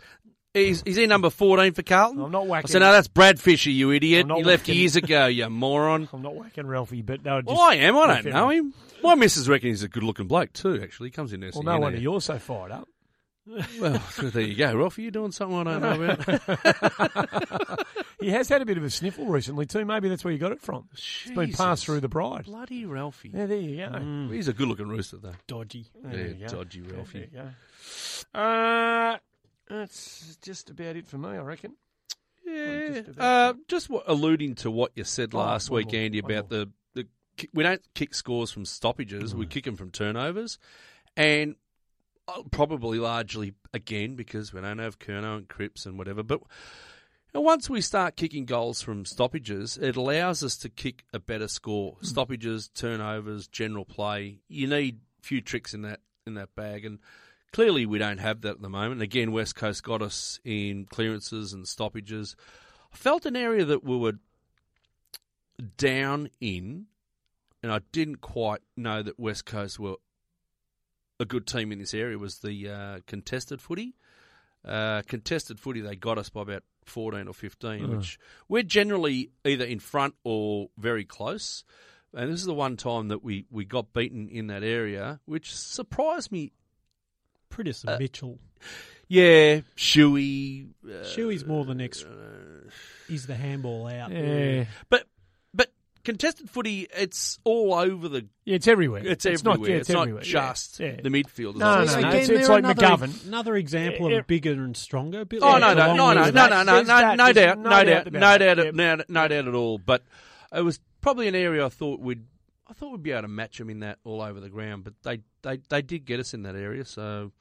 [0.54, 2.22] He's, he's in number fourteen for Carlton.
[2.22, 2.68] I'm not I whacking.
[2.68, 4.26] said, no, that's Brad Fisher, you idiot.
[4.26, 6.08] He left whacking- years ago, you moron.
[6.12, 7.40] I'm not whacking Ralphie, but no.
[7.42, 7.48] just.
[7.54, 7.96] Well, I am.
[7.96, 8.74] I don't know him.
[9.02, 10.80] My missus reckon he's a good-looking bloke too.
[10.82, 11.50] Actually, he comes in there.
[11.54, 12.88] Well, no wonder you're so fired up.
[13.80, 14.98] Well, there you go, Ralph.
[14.98, 17.86] Are you doing something I don't know about?
[18.20, 19.84] He has had a bit of a sniffle recently too.
[19.84, 20.88] Maybe that's where you got it from.
[20.92, 22.46] It's been passed through the bride.
[22.46, 23.30] Bloody Ralphie.
[23.32, 24.28] Yeah, there you go.
[24.34, 25.34] He's a good-looking rooster, though.
[25.46, 25.86] Dodgy.
[26.02, 27.28] There Yeah, dodgy There Ralphie.
[27.32, 27.42] you
[28.34, 28.38] go.
[28.40, 29.18] Uh,
[29.68, 31.74] that's just about it for me, I reckon.
[32.44, 36.18] Yeah, just uh, just what, alluding to what you said Oh, last one week, Andy,
[36.18, 37.06] about the, the
[37.52, 40.58] we don't kick scores from stoppages, we kick them from turnovers,
[41.16, 41.56] and
[42.26, 46.22] uh, probably largely again because we don't have Kerno and Cripps and whatever.
[46.22, 46.40] But
[47.34, 51.48] and once we start kicking goals from stoppages, it allows us to kick a better
[51.48, 51.98] score.
[52.00, 54.40] Stoppages, turnovers, general play.
[54.48, 56.98] You need a few tricks in that in that bag, and
[57.52, 59.02] clearly we don't have that at the moment.
[59.02, 62.36] Again, West Coast got us in clearances and stoppages.
[62.92, 64.14] I felt an area that we were
[65.76, 66.86] down in,
[67.62, 69.96] and I didn't quite know that West Coast were
[71.20, 72.18] a good team in this area.
[72.18, 73.94] Was the uh, contested footy?
[74.64, 78.18] Uh, contested footy, they got us by about 14 or 15, which
[78.48, 81.64] we're generally either in front or very close.
[82.14, 85.54] And this is the one time that we, we got beaten in that area, which
[85.54, 86.52] surprised me.
[87.50, 88.38] Prentice Uh, and Mitchell.
[89.08, 90.68] Yeah, Shuey.
[90.84, 92.04] Uh, Shuey's more the next.
[93.08, 94.10] Is the handball out?
[94.12, 95.04] Yeah, but
[95.54, 95.70] but
[96.04, 98.26] contested footy, it's all over the.
[98.44, 99.02] yeah it's everywhere.
[99.06, 99.70] It's, not, everywhere.
[99.70, 100.22] yeah, it's, not everywhere.
[100.22, 101.00] just Yeah, yeah.
[101.00, 101.56] the midfield.
[101.56, 103.26] No, It's no, like- no, Again, it's- it's like another, McGovern.
[103.28, 104.18] Another example Yeah.
[104.18, 105.24] of bigger and stronger.
[105.24, 107.16] Bit Oh like no, no, along no, with no, no, no, no, no, that.
[107.16, 108.74] no doubt, no no doubt doubt, no doubt, Yep.
[108.74, 109.78] no, no doubt at all.
[109.78, 110.02] But
[110.54, 112.24] it was probably an area I thought we'd,
[112.68, 114.84] I thought we'd be able to match them in that all over the ground.
[114.84, 117.32] But they, they, they did get us in that area, so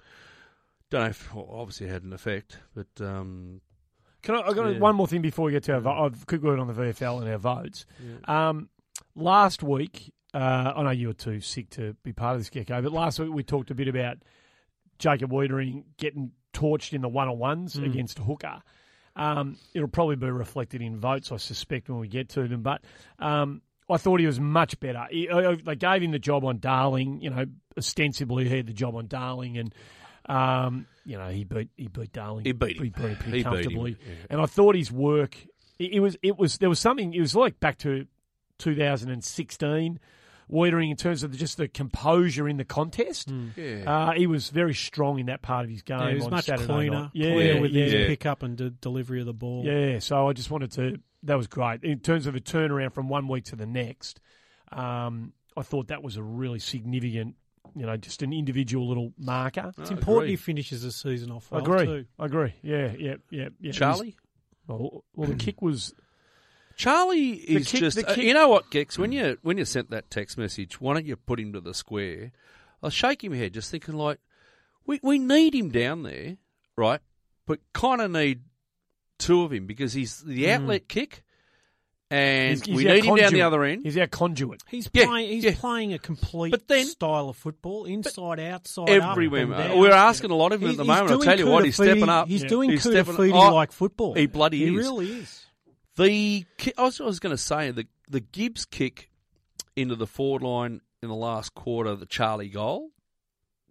[0.90, 1.08] don't know.
[1.10, 3.62] If, well, obviously, it had an effect, but um,
[4.22, 4.40] Can I?
[4.42, 4.80] I got Yeah.
[4.80, 5.80] one more thing before we get to our.
[5.82, 7.86] vo- I've quick word on the VFL and our votes.
[8.26, 8.70] Um,
[9.16, 12.82] last week, uh, I know you were too sick to be part of this gecko,
[12.82, 14.18] but last week we talked a bit about
[15.00, 18.62] Jacob Weitering getting torched in the one on ones against Hooker.
[19.16, 22.62] Um, it'll probably be reflected in votes, I suspect, when we get to them.
[22.62, 22.84] But
[23.20, 25.06] um, I thought he was much better.
[25.10, 27.20] He, uh, they gave him the job on Darling.
[27.22, 27.46] You know,
[27.78, 29.74] ostensibly he had the job on Darling, and
[30.28, 32.46] um, you know he beat he beat Darling.
[32.46, 32.84] He beat him.
[32.84, 33.98] He beat him He pretty beat him, comfortably.
[34.06, 34.14] yeah.
[34.30, 35.38] And I thought his work.
[35.80, 37.14] It, it was it was there was something.
[37.14, 38.08] It was like back to
[38.60, 40.00] 2016.
[40.50, 43.30] Weitering in terms of just the composure in the contest.
[43.58, 43.84] yeah.
[43.86, 46.00] Uh, he was very strong in that part of his game.
[46.00, 47.10] Yeah, he was much Saturday cleaner, night.
[47.12, 48.08] Yeah, cleaner Yeah, with yeah, his yeah.
[48.08, 49.66] pickup and de- delivery of the ball.
[49.66, 50.00] yeah.
[50.00, 51.00] So I just wanted to.
[51.24, 54.22] That was great in terms of a turnaround from one week to the next.
[54.72, 57.36] Um, I thought that was a really significant.
[57.76, 59.72] You know, just an individual little marker.
[59.78, 60.30] It's I important agree.
[60.32, 61.86] he finishes the season off I agree.
[61.86, 62.06] too.
[62.20, 62.54] I agree.
[62.62, 63.50] Yeah, yeah, yeah.
[63.60, 63.72] yeah.
[63.72, 64.16] Charlie.
[64.68, 65.94] Well, well, the kick was.
[66.76, 67.98] Charlie is kick- just.
[67.98, 68.98] uh, kick- you know what, Gex?
[69.00, 71.74] When you when you sent that text message, why don't you put him to the
[71.74, 72.32] square?
[72.84, 74.20] I was shaking my head, just thinking like,
[74.86, 76.38] we we need him down there,
[76.76, 77.02] right?
[77.48, 78.42] But kind of need
[79.18, 81.24] two of him because he's the outlet kick,
[82.10, 83.84] and He's- he's we our need him down the other end.
[83.84, 84.64] He's our conduit.
[84.70, 85.30] He's Yeah, playing.
[85.30, 85.56] He's yeah.
[85.58, 89.68] playing a complete But then- style of football, inside, outside, Everywhere, up, and mate.
[89.70, 89.80] down.
[89.80, 91.12] We're asking a lot of him He's- at the he's moment.
[91.12, 92.28] I'll doing tell you what, he's Kuda stepping up.
[92.28, 92.48] He's Yeah.
[92.50, 94.14] doing He's Kuda stepping- Feedy oh, like football.
[94.14, 94.70] he bloody is.
[94.70, 95.46] He really is.
[95.98, 99.10] The ki- I was, I was going to say the the Gibbs kick
[99.76, 102.92] into the forward line in the last quarter, the Charlie goal.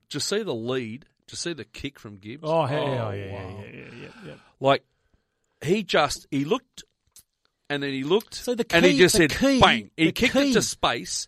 [0.09, 1.07] Just see the lead.
[1.27, 2.43] Just see the kick from Gibbs.
[2.45, 3.61] Oh, hey, oh, yeah, yeah, wow.
[3.65, 4.35] yeah, yeah, yeah, yeah.
[4.61, 4.85] Like
[5.65, 6.85] he just he looked,
[7.69, 9.91] and then he looked, So the and he just the said key- bang.
[9.97, 11.27] He kicked key- it to space,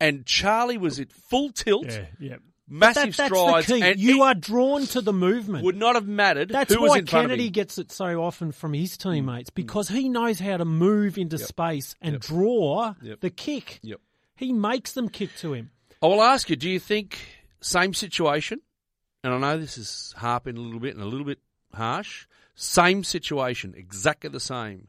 [0.00, 1.86] and Charlie was at full tilt.
[1.86, 2.36] Yeah, yeah.
[2.70, 3.82] massive That- that's strides, the key.
[3.82, 5.64] and you are drawn to the movement.
[5.64, 8.22] would not have mattered That's who was why in front Kennedy of gets it so
[8.22, 9.02] often from his mm.
[9.12, 9.54] teammates mm.
[9.54, 12.20] because he knows how to move into space and Yep.
[12.22, 13.20] draw Yep.
[13.20, 13.80] the kick.
[13.82, 14.00] Yep.
[14.36, 15.70] He makes them kick to him.
[16.02, 17.18] I will ask you: Do you think
[17.60, 18.60] same situation?
[19.24, 21.40] And I know this is harping a little bit and a little bit
[21.74, 22.26] harsh.
[22.54, 24.88] Same situation, exactly the same.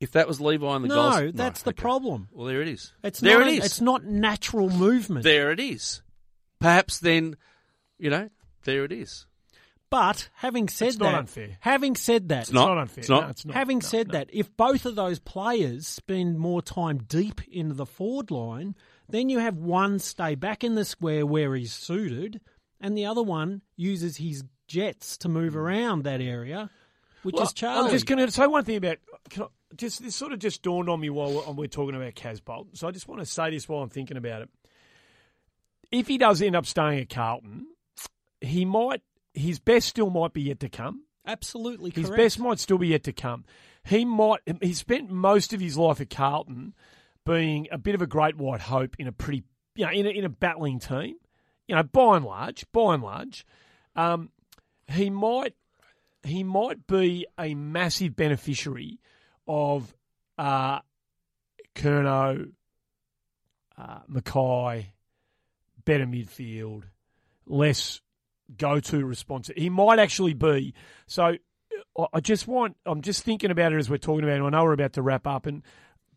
[0.00, 1.80] If that was Levi in the goals, No, that's the okay.
[1.82, 2.28] problem.
[2.32, 2.92] Well, there it is.
[3.02, 3.64] It's there not it a- is.
[3.64, 5.24] It's not natural movement.
[5.24, 6.02] There it is.
[6.60, 7.36] Perhaps then,
[7.98, 8.30] you know,
[8.64, 9.26] there it is.
[9.90, 11.56] But having said It's that, not unfair.
[11.60, 12.68] having said that, It's not.
[12.68, 13.00] not unfair.
[13.00, 13.22] It's not.
[13.24, 13.54] No, it's not.
[13.56, 14.12] having No, said no.
[14.12, 18.74] that, if both of those players spend more time deep into the forward line,
[19.08, 22.40] then you have one stay back in the square where he's suited,
[22.80, 25.60] and the other one uses his jets to move hmm.
[25.60, 26.68] around that area,
[27.22, 27.86] which Well, is Charlie.
[27.86, 28.98] I'm just going to say one thing about.
[29.30, 29.46] Can I,
[29.76, 32.76] just this sort of just dawned on me while we're, we're talking about Casboult.
[32.76, 34.48] So I just want to say this while I'm thinking about it.
[35.90, 37.66] If he does end up staying at Carlton,
[38.40, 39.02] he might.
[39.34, 41.04] His best still might be yet to come.
[41.26, 43.44] Absolutely His best might still be yet to come.
[43.84, 44.40] He might.
[44.60, 46.74] He spent most of his life at Carlton
[47.24, 49.44] being a bit of a great white hope in a pretty,
[49.74, 51.16] you know, in a, in a battling team.
[51.66, 53.46] You know, by and large, by and large,
[53.94, 54.30] um,
[54.90, 55.54] he might
[56.22, 58.98] he might be a massive beneficiary
[59.48, 59.92] of
[60.36, 60.80] uh,
[61.74, 62.50] Curnow,
[63.76, 64.92] uh, Mackay,
[65.84, 66.82] better midfield,
[67.46, 68.00] less
[68.56, 69.50] go-to response.
[69.56, 70.74] He might actually be.
[71.06, 71.36] So
[71.98, 72.76] I- I just want.
[72.86, 74.42] I'm just thinking about it as we're talking about it.
[74.42, 75.62] I know we're about to wrap up, and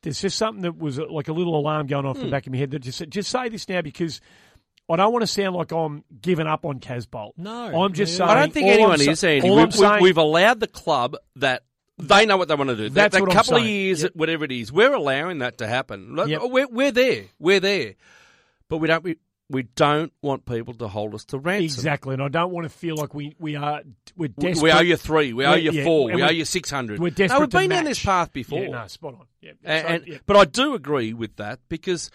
[0.01, 2.47] there's just something that was uh, like a little alarm going off in the back
[2.47, 2.71] of my head.
[2.71, 4.21] That just just say this now because.
[4.89, 7.34] I don't want to sound like I'm giving up on Casboult.
[7.38, 8.38] No, I'm just no, saying.
[8.38, 9.47] I don't think all I'm anyone sa- is, Andy.
[9.49, 11.63] all We've, I'm we've, saying- we've allowed the club that
[12.08, 12.89] they know what they want to do.
[12.89, 14.16] That's that what I'm couple of years, Yep.
[14.16, 16.18] whatever it is, we're allowing that to happen.
[16.28, 16.41] Yep.
[16.45, 17.24] We're, we're there.
[17.39, 17.95] We're there.
[18.70, 19.04] But we don't.
[19.04, 19.18] We,
[19.49, 21.66] we don't want people to hold us to ransom.
[21.66, 23.82] Exactly, and I don't want to feel like we we are
[24.16, 24.64] we're desperate.
[24.64, 25.34] we owe you three.
[25.34, 26.06] We owe you yeah, four.
[26.14, 27.02] We owe you six hundred.
[27.02, 28.62] we're No, desperate we've to been down this path before.
[28.64, 29.26] Yeah, no, spot on.
[29.41, 30.18] Yeah, And, So, yeah.
[30.26, 32.10] but I do agree with that because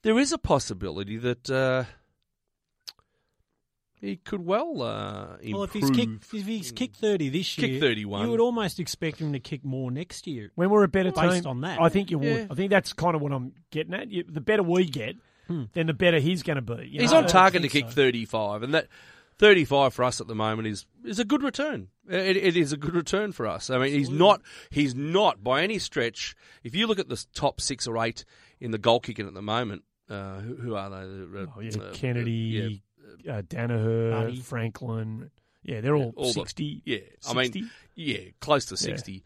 [0.00, 1.84] there is a possibility that uh,
[4.00, 5.52] he could well uh, improve.
[5.54, 8.24] Well, if he's kicked, if he's kicked thirty this Kick year, 31.
[8.24, 10.50] you would almost expect him to kick more next year.
[10.54, 11.80] when we're a better Based team, on that.
[11.80, 12.48] I think you would.
[12.50, 14.10] I think that's kind of what I'm getting at.
[14.10, 15.16] You, the better we get,
[15.48, 16.88] then the better he's going to be.
[16.88, 17.18] you He's know?
[17.18, 17.90] on target to kick so.
[17.92, 18.88] 35, and that
[19.38, 21.88] 35 for us at the moment is is a good return.
[22.08, 23.70] It, it is a good return for us.
[23.70, 26.34] I mean, he's not he's not by any stretch.
[26.64, 28.24] If you look at the top six or eight
[28.60, 30.96] in the goal kicking at the moment, uh, who, who are they?
[30.96, 32.82] Uh, Oh, yeah, uh, Kennedy,
[33.28, 34.40] uh, Daniher, Buddy.
[34.40, 35.30] Franklin.
[35.62, 36.82] Yeah, they're all, all the- sixty.
[36.84, 36.98] yeah,
[37.28, 39.22] I mean, yeah, close to 60.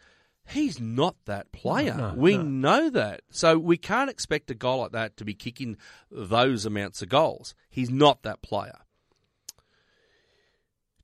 [0.49, 1.95] He's not that player.
[1.95, 2.43] No, we no.
[2.43, 3.23] know that.
[3.31, 5.77] So we can't expect a guy like that to be kicking
[6.11, 7.55] those amounts of goals.
[7.71, 8.79] He's not that player.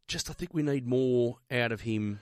[0.09, 2.21] Just I think we need more out of him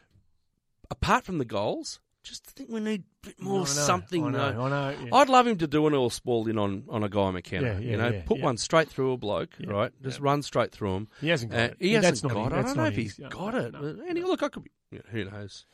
[0.90, 2.00] apart from the goals.
[2.26, 4.24] Just think we need a bit more I know, something.
[4.26, 5.14] I know, uh, I know, yeah.
[5.14, 7.66] I'd love him to do an all Spalding on, on a guy McKenna.
[7.74, 9.92] Yeah, yeah, you know, yeah, put one straight through a bloke, right?
[10.02, 11.08] Just run straight through him.
[11.20, 11.76] He hasn't got Uh, it.
[11.78, 12.58] He hasn't that's got it.
[12.58, 13.72] I don't know if he's no, got no, it.
[13.74, 14.70] no, and look, I could be.
[15.12, 15.66] Who knows?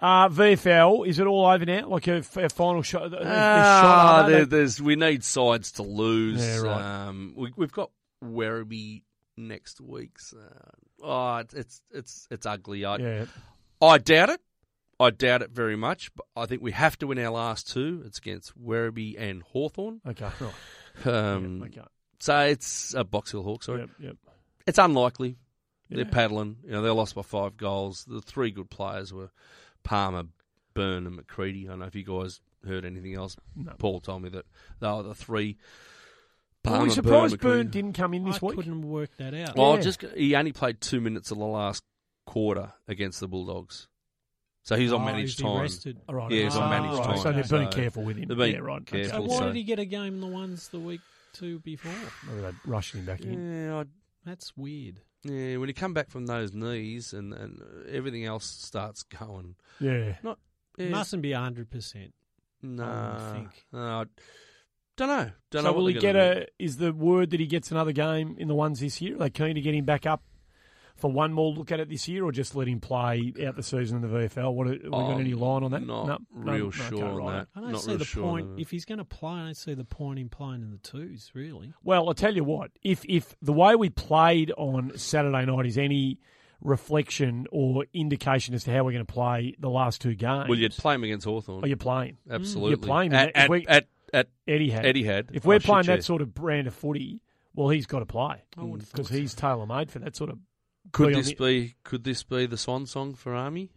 [0.00, 1.86] Uh, VFL, is it all over now?
[1.86, 3.12] Like a, a final shot?
[3.14, 6.40] Ah, there, there's we need sides to lose.
[6.40, 7.06] Yeah, right.
[7.08, 7.90] Um, we, we've got
[8.24, 9.02] Werribee
[9.36, 10.18] next week.
[10.18, 10.38] So,
[11.04, 12.84] oh, it's it's it's, it's ugly.
[12.84, 13.24] I, yeah.
[13.80, 14.40] I doubt it.
[15.00, 16.14] I doubt it very much.
[16.14, 18.02] But I think we have to win our last two.
[18.06, 20.00] It's against Werribee and Hawthorn.
[20.06, 20.28] Okay,
[21.04, 21.06] right.
[21.06, 21.80] Um, okay.
[22.18, 23.62] So it's a Box Hill Hawk.
[23.64, 24.16] Sorry, Yep, yep.
[24.66, 25.36] it's unlikely.
[25.88, 26.58] They're paddling.
[26.64, 28.04] You know, they lost by five goals.
[28.06, 29.30] The three good players were
[29.82, 30.24] Palmer,
[30.74, 31.66] Byrne, and McCready.
[31.66, 33.36] I don't know if you guys heard anything else.
[33.56, 33.72] No.
[33.78, 34.44] Paul told me that
[34.80, 35.56] they were the three.
[36.64, 37.56] Were Palmer, we surprised McCready.
[37.62, 38.56] Byrne didn't come in this I week?
[38.56, 39.56] couldn't work that out.
[39.56, 39.80] Well, Yeah.
[39.80, 41.82] just he only played two minutes of the last
[42.26, 43.88] quarter against the Bulldogs,
[44.62, 45.60] so he's on Oh, managed is he time.
[45.60, 46.00] rested?
[46.08, 46.62] Oh, right, Yeah, he's okay.
[46.64, 48.28] on ah, managed right, time, So they're being so careful with him.
[48.28, 48.86] they're being yeah, right.
[48.86, 49.10] careful.
[49.10, 51.00] So why so- did he get a game the ones the week
[51.32, 51.92] two before?
[52.28, 53.66] Maybe they're rushing him back in.
[53.66, 53.84] Yeah, I,
[54.24, 55.00] That's weird.
[55.24, 55.56] yeah.
[55.56, 60.16] When you come back from those knees and, and everything else starts going, Yeah.
[60.22, 60.38] Not.
[60.76, 62.12] yeah, Mustn't be hundred percent.
[62.62, 63.64] no, I think.
[63.72, 64.04] no,
[64.96, 65.30] don't know.
[65.50, 65.72] Don't so know.
[65.76, 66.46] will he get gonna a?
[66.58, 69.14] Is the word that he gets another game in the ones this year?
[69.16, 70.22] Are they keen to get him back up
[71.00, 73.62] for one more look at it this year, or just let him play out the
[73.62, 74.52] season in the VFL?
[74.54, 75.82] What have we got Oh, any line on that?
[75.86, 77.32] Not No, no, real no, sure okay, on right.
[77.38, 77.48] that.
[77.56, 78.60] I don't Not see the sure point.
[78.60, 81.30] If he's going to play, I don't see the point in playing in the twos.
[81.34, 85.66] Really, Well, I'll tell you what, if if the way we played on Saturday night
[85.66, 86.18] is any
[86.62, 90.58] reflection or indication as to how we're going to play the last two games, Well,
[90.58, 91.60] you'd play him against Hawthorn.
[91.60, 92.18] Oh, are you playing?
[92.30, 92.76] Absolutely.
[92.76, 92.80] Mm.
[92.82, 94.84] You're playing at, at, we- at, at Etihad.
[94.84, 95.30] Eddie had.
[95.32, 96.02] If we're Oh, playing that yeah.
[96.02, 97.20] sort of brand of footy,
[97.54, 99.10] Well, he's got to play I would have because mm.
[99.14, 99.18] so.
[99.18, 100.38] he's tailor made for that sort of.
[100.92, 103.70] Could be this the- be could this be the swan song for Army?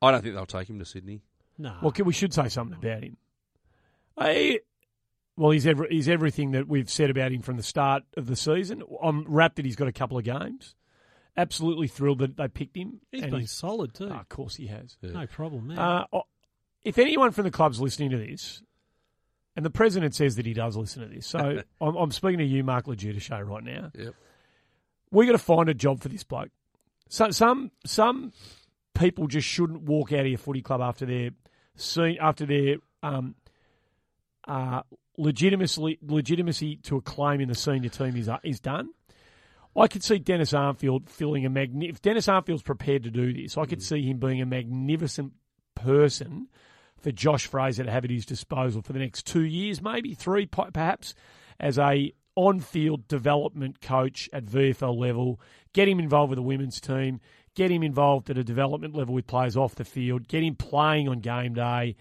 [0.00, 1.22] I don't think they'll take him to Sydney.
[1.58, 1.76] No.
[1.82, 3.16] Well, we should say something about him.
[4.16, 4.60] I,
[5.36, 8.36] well, he's every, he's everything that we've said about him from the start of the
[8.36, 8.82] season.
[9.02, 10.76] I'm wrapped that he's got a couple of games.
[11.36, 13.00] Absolutely thrilled that they picked him.
[13.12, 14.08] he's and been solid too.
[14.10, 14.96] Oh, of course he has.
[15.02, 15.78] No problem, man.
[15.78, 16.22] Uh, oh,
[16.82, 18.62] if anyone from the club's listening to this,
[19.56, 22.44] and the president says that he does listen to this, so I'm, I'm speaking to
[22.44, 23.90] you, Mark LoGiudice, right now.
[23.96, 24.14] Yep.
[25.10, 26.50] We got to find a job for this bloke.
[27.08, 28.32] So, some some
[28.94, 31.30] people just shouldn't walk out of your footy club after their
[31.76, 33.34] seen after their um,
[34.46, 34.82] uh,
[35.16, 38.90] legitimacy legitimacy to a claim in the senior team is uh, is done.
[39.76, 43.56] I could see Dennis Armfield filling a magni- if Dennis Armfield's prepared to do this,
[43.56, 45.34] I could see him being a magnificent
[45.74, 46.48] person
[47.00, 50.46] for Josh Fraser to have at his disposal for the next two years, maybe three,
[50.46, 51.14] perhaps,
[51.60, 55.40] as a on-field development coach at VFL level.
[55.72, 57.20] Get him involved with the women's team.
[57.56, 60.28] Get him involved at a development level with players off the field.
[60.28, 61.96] Get him playing on game day.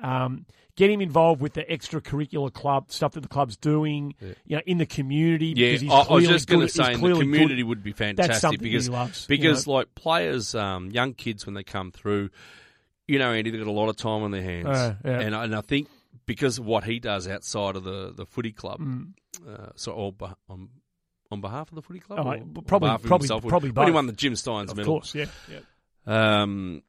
[0.00, 4.14] Um, get him involved with the extracurricular club stuff that the club's doing.
[4.46, 5.52] You know, in the community.
[5.54, 7.62] Yeah, because he's I, I was just going to say in the clearly good- community
[7.62, 9.74] would be fantastic something that he because loves, you because know.
[9.74, 12.30] like players, um, young kids when they come through,
[13.06, 15.20] you know, Andy, they've got a lot of time on their hands, Uh, yeah.
[15.20, 15.88] and and I think
[16.26, 19.12] because of what he does outside of the, the footy club, Mm.
[19.48, 20.68] uh, so all beh- on
[21.30, 24.06] on behalf of the footy club, Oh, or probably- probably- himself, probably when he won
[24.06, 24.96] the Jim Stynes Of medal.
[24.96, 25.24] course, yeah.
[25.50, 26.42] yeah.
[26.42, 26.82] Um,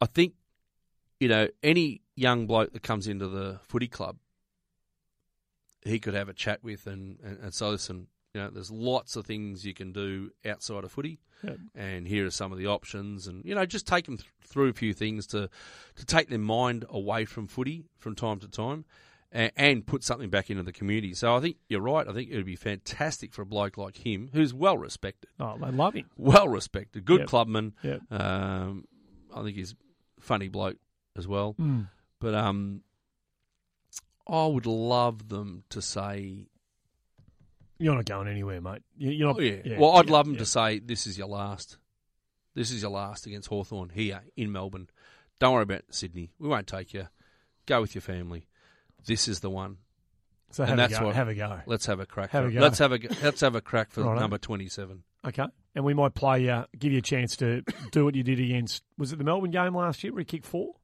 [0.00, 0.34] I think,
[1.18, 4.18] you know, any young bloke that comes into the footy club,
[5.82, 9.16] he could have a chat with and, and, and say, listen, you know, there's lots
[9.16, 11.54] of things you can do outside of footy, Yeah.
[11.74, 14.68] and here are some of the options, and you know, just take them th- through
[14.68, 15.48] a few things to
[15.96, 18.84] to take their mind away from footy from time to time.
[19.30, 21.12] And, and put something back into the community.
[21.12, 22.08] So I think you're right.
[22.08, 25.58] I think it would be fantastic for a bloke like him, who's well respected Oh,
[25.58, 26.06] they love him.
[26.16, 27.28] well respected, good Yep.
[27.28, 27.74] clubman.
[27.82, 28.00] Yep.
[28.10, 28.86] Um,
[29.36, 30.78] I think he's a funny bloke
[31.14, 31.54] as well.
[31.60, 31.90] Mm.
[32.20, 32.80] But um,
[34.26, 36.46] I would love them to say,
[37.78, 38.82] You're not going anywhere, mate.
[38.96, 39.36] You- You're not.
[39.38, 39.78] oh, yeah.
[39.78, 40.40] Well, I'd yeah, love them yeah.
[40.40, 41.78] to say, this is your last.
[42.54, 44.88] This is your last against Hawthorn here in Melbourne.
[45.38, 46.32] Don't worry about Sydney.
[46.40, 47.08] We won't take you.
[47.66, 48.48] Go with your family.
[49.06, 49.76] This is the one.
[50.50, 51.06] So and have that's a go.
[51.06, 51.60] what- have a go.
[51.66, 52.30] Let's have a crack.
[52.30, 52.60] Have for a go.
[52.60, 54.18] Let's have a let's have a crack for Righto.
[54.18, 55.02] number twenty seven.
[55.26, 56.48] Okay, and we might play.
[56.48, 57.62] Uh, give you a chance to
[57.92, 58.82] do what you did against.
[58.96, 60.74] Was it the Melbourne game last year where he kicked four?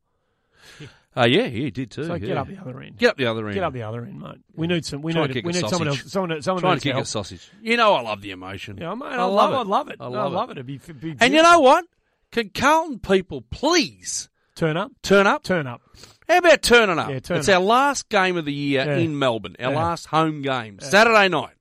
[1.17, 2.03] Uh, yeah, he did too.
[2.03, 2.19] So yeah.
[2.19, 2.99] get up the other end.
[2.99, 3.55] Get up the other end.
[3.55, 4.39] Get up the other end, mate.
[4.57, 5.01] We need some.
[5.01, 5.45] We Try need.
[5.45, 6.11] We need someone else.
[6.11, 6.43] Someone.
[6.43, 7.49] Someone Try to kick a sausage.
[7.63, 8.79] You know I love the emotion.
[8.81, 9.07] Yeah, mate.
[9.07, 9.53] I I, love love.
[9.53, 9.55] it.
[9.55, 9.97] I love it.
[10.01, 10.59] I I love love, it.
[10.59, 10.67] it.
[10.69, 11.85] It'd be, be And you know what?
[12.33, 15.45] Can Carlton people please turn up, turn up?
[15.45, 15.83] turn up.
[16.29, 17.09] How about turning up?
[17.09, 17.61] Yeah, turn it's up.
[17.61, 18.97] our last game of the year Yeah.
[18.97, 19.79] in Melbourne, our Yeah.
[19.79, 21.55] last home game, Saturday night,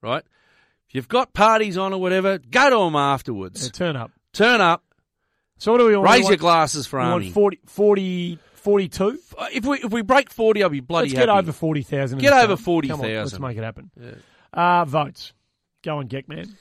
[0.00, 0.24] right?
[0.88, 3.64] If you've got parties on or whatever, go to them afterwards.
[3.64, 4.12] Yeah, turn up.
[4.32, 4.82] Turn up,
[5.58, 6.08] So what do we want?
[6.10, 7.24] raise we your want, glasses for we Army.
[7.26, 9.18] want 40, 40, 42?
[9.36, 11.26] Uh, if we if we break forty, I'll be bloody Let's happy.
[11.26, 12.18] get over forty thousand.
[12.18, 13.14] Get over Come on, 40,000.
[13.16, 13.90] Let's make it happen.
[14.00, 14.80] Yeah.
[14.80, 15.32] Uh, votes.
[15.82, 16.56] Go on, Geck man.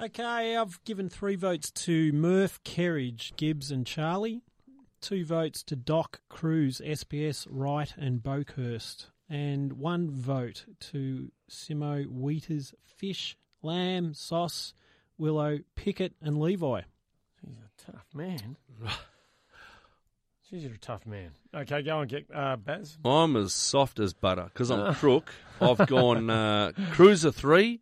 [0.00, 4.42] Okay, I've given three votes to Murph, Kerridge, Gibbs, and Charlie.
[5.00, 9.06] Two votes to Doc, Cruz, SPS, Wright, and Boekhorst.
[9.28, 14.74] And one vote to Simo, Wheaters, Fish, Lamb, Sauce,
[15.16, 16.82] Willow, Pickett, and Levi.
[17.86, 18.56] He's a tough man.
[20.50, 21.30] She's a tough man.
[21.54, 22.98] Okay, go and get Uh, Baz.
[23.04, 25.32] I'm as soft as butter because I'm crook.
[25.60, 27.80] I've gone uh, Cruiser three,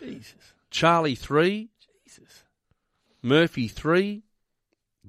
[0.00, 0.34] Jesus.
[0.70, 1.70] Charlie three,
[2.04, 2.44] Jesus.
[3.22, 4.24] Murphy three,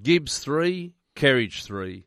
[0.02, 2.06] Gibbs three, Kerridge three.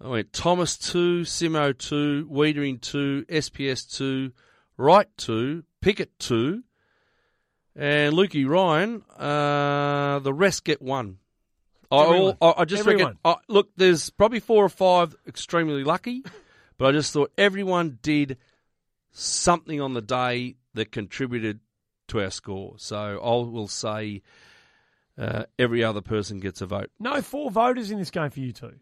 [0.00, 4.32] I went Thomas two, Simo two, Weitering two, SPS two,
[4.76, 6.64] Wright two, Pickett two,
[7.76, 9.02] and Lukey Ryan.
[9.18, 11.18] Uh, the rest get one.
[11.90, 12.36] I, Everyone.
[12.40, 13.04] I, I just Everyone.
[13.04, 13.18] reckon.
[13.24, 16.22] I look, there's probably four or five extremely lucky,
[16.78, 18.38] but I just thought everyone did
[19.12, 21.60] something on the day that contributed
[22.08, 22.74] to our score.
[22.78, 24.22] So I will say
[25.16, 26.90] uh, every other person gets a vote.
[26.98, 28.74] No, four voters in this game for you two.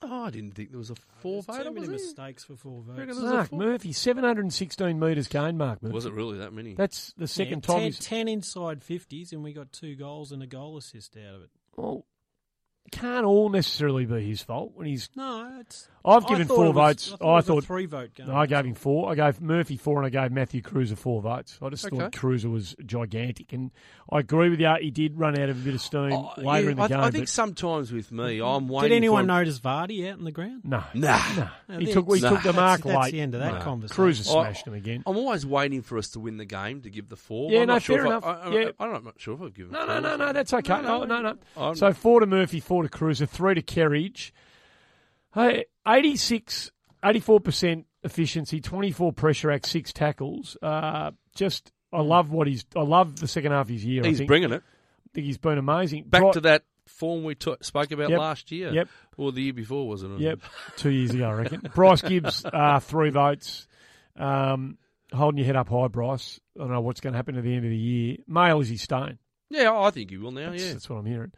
[0.00, 1.64] Oh, I didn't think there was a four There's voter.
[1.64, 1.96] too many Was, there?
[2.06, 3.18] mistakes for four I votes.
[3.20, 3.58] Mark four.
[3.58, 5.92] Murphy, 716 metres gained, Mark Murphy.
[5.92, 6.74] Was it really that many?
[6.74, 7.98] That's the second Yeah, time ten, he's...
[7.98, 11.50] 10 inside 50s, and we got two goals and a goal assist out of it.
[11.76, 12.04] Well,
[12.90, 15.08] can't all necessarily be his fault when he's.
[15.16, 15.88] No, it's.
[16.04, 17.12] I've given four was- votes.
[17.12, 18.30] I thought, I thought a three vote game.
[18.30, 19.10] I gave him four.
[19.10, 21.58] I gave Murphy four, and I gave Matthew Kreuzer four votes.
[21.60, 21.96] I just Okay.
[21.98, 23.70] thought Cruiser was gigantic, and
[24.10, 24.72] I agree with you.
[24.80, 26.88] He did run out of a bit of steam Oh, later yeah, in the I,
[26.88, 27.00] game.
[27.00, 28.46] I think sometimes with me, mm-hmm.
[28.46, 28.90] I'm waiting.
[28.90, 30.62] Did anyone for notice Vardy out in the ground?
[30.64, 31.18] no, Nah.
[31.78, 32.30] he took he Nah.
[32.30, 33.60] took the mark that's, that's the end of that No.
[33.60, 33.94] conversation.
[34.02, 35.02] Cruiser I- smashed him again.
[35.04, 37.50] I'm always waiting for us to win the game to give the four.
[37.50, 38.24] Yeah, I'm no, not sure fair enough.
[38.24, 38.70] I, I, Yeah.
[38.78, 39.72] I, am not sure if I've given.
[39.72, 40.80] No, no, no, no, that's okay.
[40.80, 41.74] No, no, no.
[41.74, 44.32] So four to Murphy, four to Cruiser, three to Kerridge.
[45.34, 46.70] Hey, 86,
[47.04, 50.56] 84% efficiency, 24 pressure act, six tackles.
[50.62, 54.02] Uh, just, I love what he's, I love the second half of his year.
[54.04, 56.04] I He's bringing it I think he's been amazing.
[56.04, 58.18] back to that form we spoke about Yep.
[58.18, 58.72] last year.
[58.72, 58.88] Yep.
[59.16, 60.20] or the year before, wasn't it?
[60.20, 60.40] Yep,
[60.76, 61.60] two years ago, I reckon.
[61.74, 63.66] Bryce Gibbs, uh, three votes.
[64.16, 64.78] Um,
[65.12, 66.40] holding your head up high, Bryce.
[66.56, 68.16] I don't know what's going to happen at the end of the year.
[68.26, 69.18] Male is he staying?
[69.50, 70.50] Yeah, I think he will now.
[70.50, 71.32] That's, Yeah, that's what I'm hearing.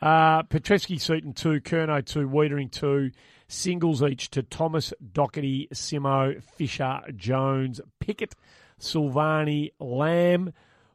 [0.00, 1.60] Uh, Petrevski, Seton, two.
[1.60, 2.28] Curnow, two.
[2.28, 3.10] Weitering, two.
[3.48, 8.34] Singles each to Thomas, Docherty, Simo, Fisher, Jones, Pickett,
[8.78, 10.52] Silvagni, Lamb,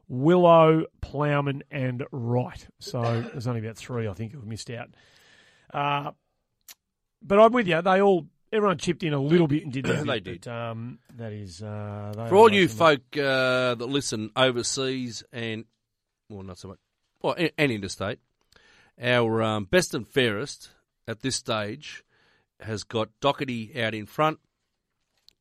[0.08, 2.66] Willow, Plowman, and Wright.
[2.78, 4.90] So there's only about three, I think, who've missed out.
[5.72, 6.12] Uh,
[7.20, 7.82] but I'm with you.
[7.82, 10.06] They all, everyone chipped in a little bit and did that.
[10.06, 10.40] They bit, did.
[10.44, 15.64] But, um, that is, uh, they for all you folk uh, that listen overseas and
[16.28, 16.78] well, not so much,
[17.20, 18.18] well, and interstate,
[19.00, 20.70] our um, best and fairest
[21.06, 22.04] at this stage
[22.60, 24.38] has got Docherty out in front,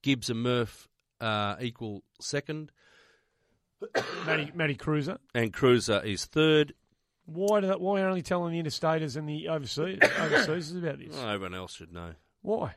[0.02, 0.90] Gibbs and Murph
[1.22, 2.72] uh, equal second,
[4.26, 5.18] Matty, Matty Cruiser.
[5.34, 6.74] and Cruiser is third.
[7.26, 11.18] Why, do that, why are only telling the interstaters and the overseas, overseas about this?
[11.18, 12.12] Oh, everyone else should know.
[12.42, 12.76] Why?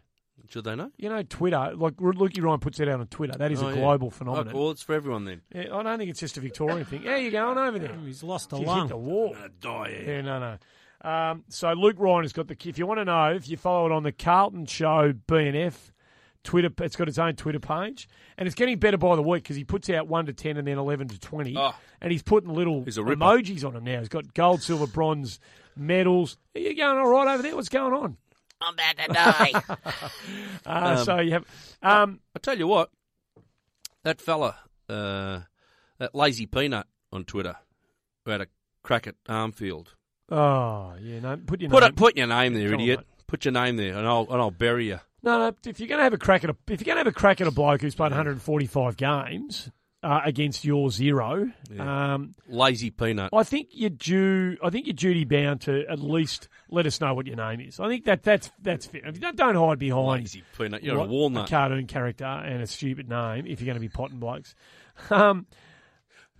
[0.49, 0.91] Should they know?
[0.97, 3.37] You know, Twitter, like Lukey Ryan puts that out on Twitter.
[3.37, 3.81] That is Oh, a yeah.
[3.81, 4.55] global Oh, phenomenon.
[4.55, 5.41] well, it's for everyone then.
[5.53, 7.03] Yeah, I don't think it's just a Victorian thing.
[7.03, 7.97] How you going over there?
[8.05, 9.35] He's lost a You hit the wall.
[9.61, 10.05] die.
[10.07, 11.11] Yeah, no, no.
[11.11, 12.57] Um, so Luke Ryan has got the.
[12.65, 15.91] If you want to know, if you follow it on the Carlton Show BNF
[16.45, 18.09] Twitter, it's got its own Twitter page,
[18.39, 20.67] and it's getting better by the week because he puts out one to ten and
[20.67, 21.75] then eleven to twenty, Oh.
[22.01, 23.99] and he's putting little He's emojis on them now.
[23.99, 25.39] He's got gold, silver, bronze
[25.77, 26.39] medals.
[26.55, 27.55] Are you going all right over there?
[27.57, 28.17] What's going on?
[28.66, 30.10] I'm about to die.
[30.66, 31.44] Uh, so you have.
[31.82, 32.90] Um, I tell you what,
[34.02, 34.56] that fella,
[34.88, 35.40] uh,
[35.98, 37.55] that lazy peanut on Twitter,
[38.24, 38.47] who had a
[38.82, 39.88] crack at Armfield.
[40.30, 41.36] oh yeah, no.
[41.36, 41.90] Put your Put name.
[41.90, 42.98] it, put your name there, Come on, idiot.
[43.01, 43.06] mate.
[43.28, 44.98] Put your name there, and I'll and I'll bury you.
[45.22, 45.52] No, no.
[45.64, 47.12] If you're going to have a crack at a, if you're going to have a
[47.12, 49.70] crack at a bloke who's played 145 games
[50.07, 52.15] uh, against your zero, Yeah.
[52.15, 53.31] um, Lazy peanut.
[53.33, 54.57] I think you're due.
[54.62, 57.81] I think you're duty bound to at least let us know what your name is.
[57.81, 59.11] I think that that's that's fair.
[59.11, 60.83] Don't, hide behind Lazy peanut.
[60.85, 61.49] You're what- a walnut.
[61.49, 64.55] A cartoon character and a stupid name if you're going to be potting blokes.
[65.11, 65.47] Um,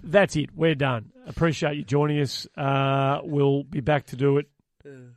[0.03, 0.51] that's it.
[0.55, 1.11] We're done.
[1.27, 2.47] Appreciate you joining us.
[2.57, 4.47] Uh, we'll be back to do it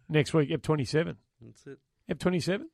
[0.07, 0.49] next week.
[0.51, 1.15] Ep 27.
[1.41, 1.77] That's it.
[2.09, 2.67] Ep 27.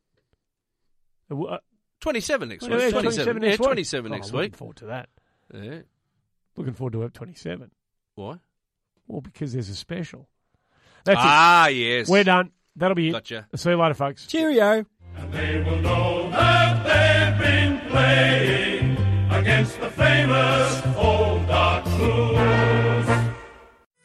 [1.32, 1.58] Uh,
[2.02, 2.72] Twenty-seven next week.
[2.72, 3.42] 27 Twenty-seven.
[3.42, 3.68] next yeah, week.
[3.68, 4.56] twenty-seven Oh, next looking week.
[4.58, 5.10] forward to that.
[5.64, 5.80] Yeah.
[6.58, 7.72] Looking forward to Ep 27.
[8.16, 8.38] Why?
[9.08, 10.28] Well, because there's a special.
[11.04, 12.10] That's Ah, yes.
[12.10, 12.52] We're done.
[12.76, 13.14] That'll be it.
[13.14, 13.48] Gotcha.
[13.56, 14.26] See you later, folks.
[14.28, 14.86] Cheerio.
[15.18, 18.98] And they will know that they've been playing
[19.32, 23.32] against the famous old dark blues.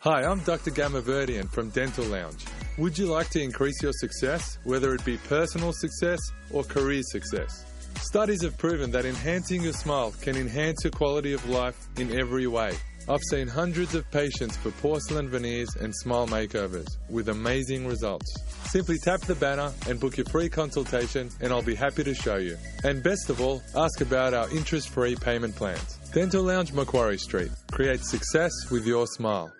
[0.01, 0.71] Hi, I'm Dr.
[0.71, 2.45] Gamma Gamaverdian from Dental Lounge.
[2.79, 6.21] Would you like to increase your success, whether it be personal success
[6.51, 7.65] or career success?
[7.97, 12.47] Studies have proven that enhancing your smile can enhance your quality of life in every
[12.47, 12.73] way.
[13.09, 18.33] I've seen hundreds of patients for porcelain veneers and smile makeovers with amazing results.
[18.65, 22.37] Simply tap the banner and book your free consultation, and I'll be happy to show
[22.37, 22.57] you.
[22.85, 25.99] And best of all, ask about our interest free payment plans.
[26.12, 27.51] Dental Lounge Macquarie Street.
[27.73, 29.53] Create success with your smile.